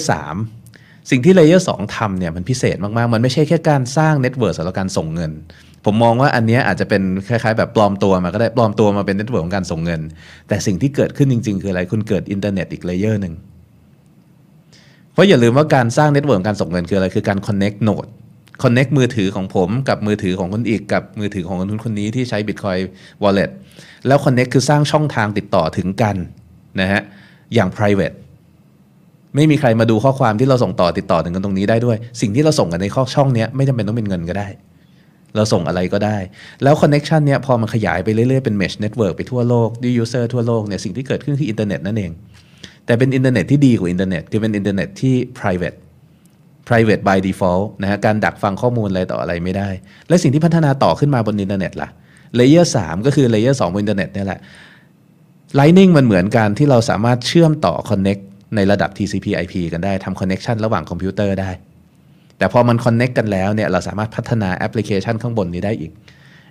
[0.53, 5.31] 3 สิ่งที่ layer 2ทำเนี่ยมันพิเศษมาก ๆ มันไม่ใช่แค่การสร้าง network สำหรับการส่งเงิน
[5.85, 10.01] ผมมองว่าอันนี้อาจจะเป็นคล้าย ๆ แบบปลอมตัวมาก็ได้ปลอมตัวมาเป็นเน็ตเวิร์กของการส่งเงิน
[10.47, 13.33] แต่สิ่งที่เกิดขึ้นจริง ๆ คืออะไรคุณเกิดอินเทอร์เน็ตอีกเลเยอร์หนึ่ง
[15.13, 18.09] เพราะอย่าลืมว่าการสร้างเน็ตเวิร์กการส่งเงินคืออะไรคือการ connect node
[18.63, 22.81] connect มือถือของผมกับมือถือของคนอีกกับมือถือของคนนู้นคนนี้ที่ใช้ Bitcoin
[23.23, 23.49] Wallet
[24.07, 26.15] แล้ว connect คือสร้างช่องทางติดต่อถึงกัน
[26.79, 27.01] นะฮะ
[27.53, 28.15] อย่าง private
[29.35, 34.47] ไม่มีใครมาดูข้อความที่เราส่งต่อติดต่อถึงกันตรงนี้ได้ด้วย สิ่งที่เราส่งกันในข้อช่องนี้ไม่จำเป็นต้องเป็นเงินก็ได้
[35.35, 36.17] เราส่งอะไรก็ได้
[36.63, 42.11] แล้ว connection เนี้ยพอมันขยายไปเรื่อยๆ เป็น mesh network ไปทั่วโลกด้วย user ทั่วโลกเนี่ยสิ่งที่เกิดขึ้นคืออินเทอร์เน็ตนั่นเอง
[42.85, 45.77] แต่เป็นอินเทอร์เน็ตที่ดีกว่าอินเทอร์เน็ตคือเป็นอินเทอร์เน็ตที่ private
[46.69, 49.69] private by default นะฮะการดักฟังข้อมูลอะไรต่ออะไรไม่ได้
[50.07, 51.89] และสิ่งที่พัฒนาต่อขึ้นมาบนอินเทอร์เน็ตล่ะ
[52.39, 54.39] layer 3ก็คือ layer 2บนอินเทอร์เน็ตนี่แหละ
[55.59, 58.21] Lightning มันเหมือนการที่เราสามารถเชื่อมต่อ connect
[58.55, 61.49] ในระดับ TCP/IP กันได้ทำ connection ระหว่างคอมพิวเตอร์ได้
[62.37, 65.91] แต่พอมัน connect กันแล้วเนี่ยเราสามารถพัฒนาแอปพลิเคชันข้างบนนี้ได้อีก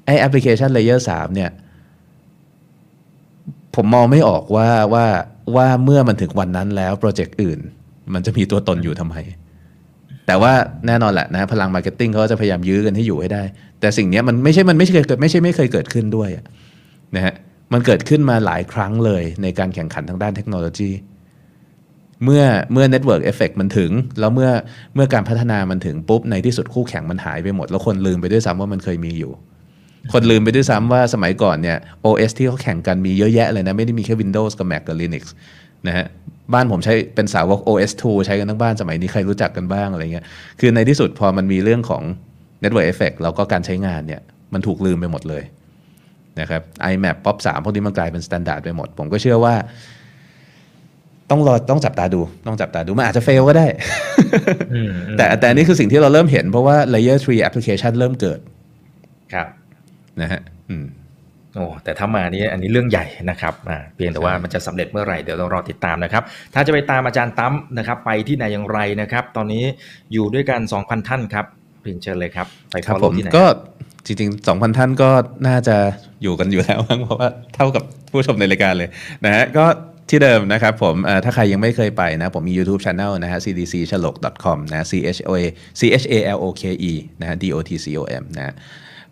[0.05, 1.51] ไอ้แอปพลิเคชัน layer 3เนี่ย
[3.75, 5.07] ผมมองไม่ออกว่าว่า
[5.57, 7.59] ว่าเมื่อมันถึงวันนั้นแล้วโปรเจกต์อื่น
[8.15, 9.17] มันจะมีตัวตนอยู่ทำไม
[10.29, 10.53] แต่ว่า
[10.87, 13.43] แน่นอนแหละนะพลัง marketing เขาจะพยายามยื้อกันให้อยู่ให้ได้
[13.81, 16.29] แต่สิ่งนี้มันไม่ใช่มันไม่เคยเกิดไม่ใช่ไม่เคยเกิดขึ้นด้วย
[17.17, 17.35] นะฮะ
[17.73, 20.91] มันเกิดขึ้นมาหลายครั้งเลยในการแข่งขันทางด้านเทคโนโลยี
[22.25, 23.91] เมื่อเมื่อ Network Effect มันถึง
[24.21, 24.51] แล้วเมื่อ
[24.95, 29.33] เมื่อการพัฒนามันถึงปุ๊บ ในที่สุดคู่แข่งมันหายไปหมด แล้วคนลืมไปด้วยซ้ำว่ามันเคยมีอยู่
[30.13, 35.25] คนลืมไปด้วยซ้ำว่าสมัยก่อนเนี่ย OS ที่เขาแข่งกันมีเยอะแยะเลยนะ ไม่ได้มีแค่ Windows กับ Mac กับ Linux
[35.87, 36.07] นะฮะ
[36.55, 40.25] บ้านผมใช้เป็นสาวก OS2 ใช้กันทั้งบ้านสมัยนี้ใครรู้จักกันบ้างอะไรเงี้ย
[40.61, 42.03] คือในที่สุดพอมันมีเรื่องของ
[42.63, 44.21] Network Effect แล้วก็การใช้งานเนี่ย
[44.55, 45.43] มันถูกลืมไปหมดเลย
[46.41, 46.63] นะครับ
[46.93, 49.55] iMap POP 3พวกนี้มันกลายเป็นมาตรฐานไปหมด ผมก็เชื่อว่า
[51.31, 53.67] ต้องรอต้องจับตาดู ต้องจับตาดู มันอาจจะเฟลก็ได้
[54.75, 58.41] อืมแต่แต่อันนี่คือสิ่งที่เราเริ่มเห็นเพราะว่า Layer 3 application เริ่มเกิด
[59.33, 59.47] ครับ
[60.21, 60.85] นะฮะ อืม
[61.57, 66.23] โอ้แต่ถ้ามานี่อันนี้เรื่องใหญ่นะครับอ่าเพียงแต่ว่าใช่มันจะสำเร็จเมื่อไหร่เดี๋ยวเรารอติดตามนะครับ
[66.55, 69.65] ถ้าจะไปตามอาจารย์ตั้มนะครับ ไปที่ไหนอย่างไรนะครับ ตอนนี้
[70.13, 71.47] อยู่ด้วยกัน 2,000 ท่านครับ
[71.83, 73.47] เพียงเชิญเลยครับ ไปครับ follow ผมที่ไหนก็
[74.07, 75.11] จริงๆ 2,000 ท่านก็
[75.49, 75.77] น่าจะ
[76.23, 78.89] อยู่กันอยู่แล้วมั้งเพราะว่าเท่ากับผู้ชมในรายการเลย
[79.25, 79.67] นะฮะก็
[80.11, 85.43] ที่เดิมนะครับผมเอ่อถ้าใครยังไม่เคยไปนะ ผมมี YouTube Channel นะฮะ cdc chalok com นะ c h o a
[85.79, 88.55] c h a l o k e นะฮะ d o t c o m นะฮะ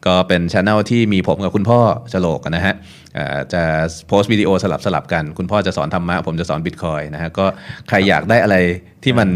[0.06, 1.80] ก็เป็นช anel ที่มีผมกับคุณพ่อ
[2.12, 2.74] ฉลกนะฮะ
[3.14, 3.62] เอ่อจะ
[4.08, 7.46] โพสต์วิดีโอสลับสลับกัน คุณพ่อจะสอนธรรมะผมจะสอนบิตคอยนะฮะก็
[7.88, 8.56] ใครอยากได้อะไร
[9.04, 9.28] ที่มัน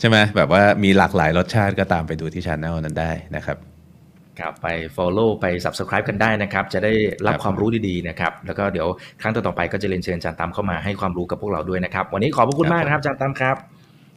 [0.00, 3.56] ใช่ไหมแบบว่ามีหลากหลายรสชาติก็ตามไปดูที่ช anel นั้นได้นะครับ
[4.40, 6.92] ครับไป follow ไป subscribe กันได้นะครับ จะได้
[7.26, 8.88] รับครับความรู้ดีๆนะครับ แล้วก็เดี๋ยว
[9.20, 13.56] ครั้งต่อๆไปก็จะเรียนเชิญอาจารย์ตั้มเข้ามาให้ความรู้กับพวกเราด้วยนะครับ วันนี้ขอบพระคุณมากนะครับอาจารย์ตั้มครับ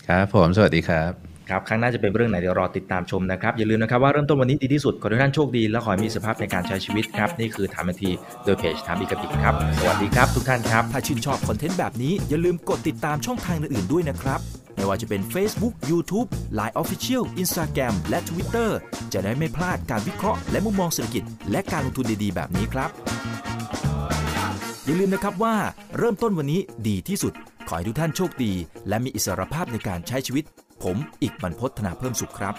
[0.08, 8.12] ครับผมสวัสดีครับ ครับครั้งหน้าจะเป็นเรื่องไหนเดี๋ยวรอติดตามชมนะครับ อย่าลืมนะครับว่าเริ่มต้นวันนี้ดีที่สุด ขอให้ทุกท่านโชคดี และขอให้มีสภาพในการใช้ชีวิตครับ นี่คือถามทันที
[8.46, 14.40] โดยเพจถามอีกบอีกครับ สวัสดีครับทุกท่านครับ ถ้าชื่นชอบคอนเทนต์แบบนี้อย่าลืมกดติดตามช่องทางอื่นๆด้วยนะครับ
[14.76, 16.28] ไม่ว่าจะเป็น Facebook, YouTube,
[16.60, 18.70] Line Official, Instagram และ Twitter
[19.14, 22.90] จะได้ไม่พลาดการวิเคราะห์และมุมมองเศรษฐกิจ และการลงทุนดีๆ แบบนี้ครับ
[24.86, 25.56] อย่าลืมนะครับว่า
[25.98, 27.34] เริ่มต้นวันนี้ดีที่สุด
[27.68, 28.54] ขอให้ทุกท่านโชคดี
[28.88, 30.46] และมีอิสรภาพในการใช้ชีวิต
[30.84, 32.56] ผม อีกบรรพธนาเพิ่มสุขครับ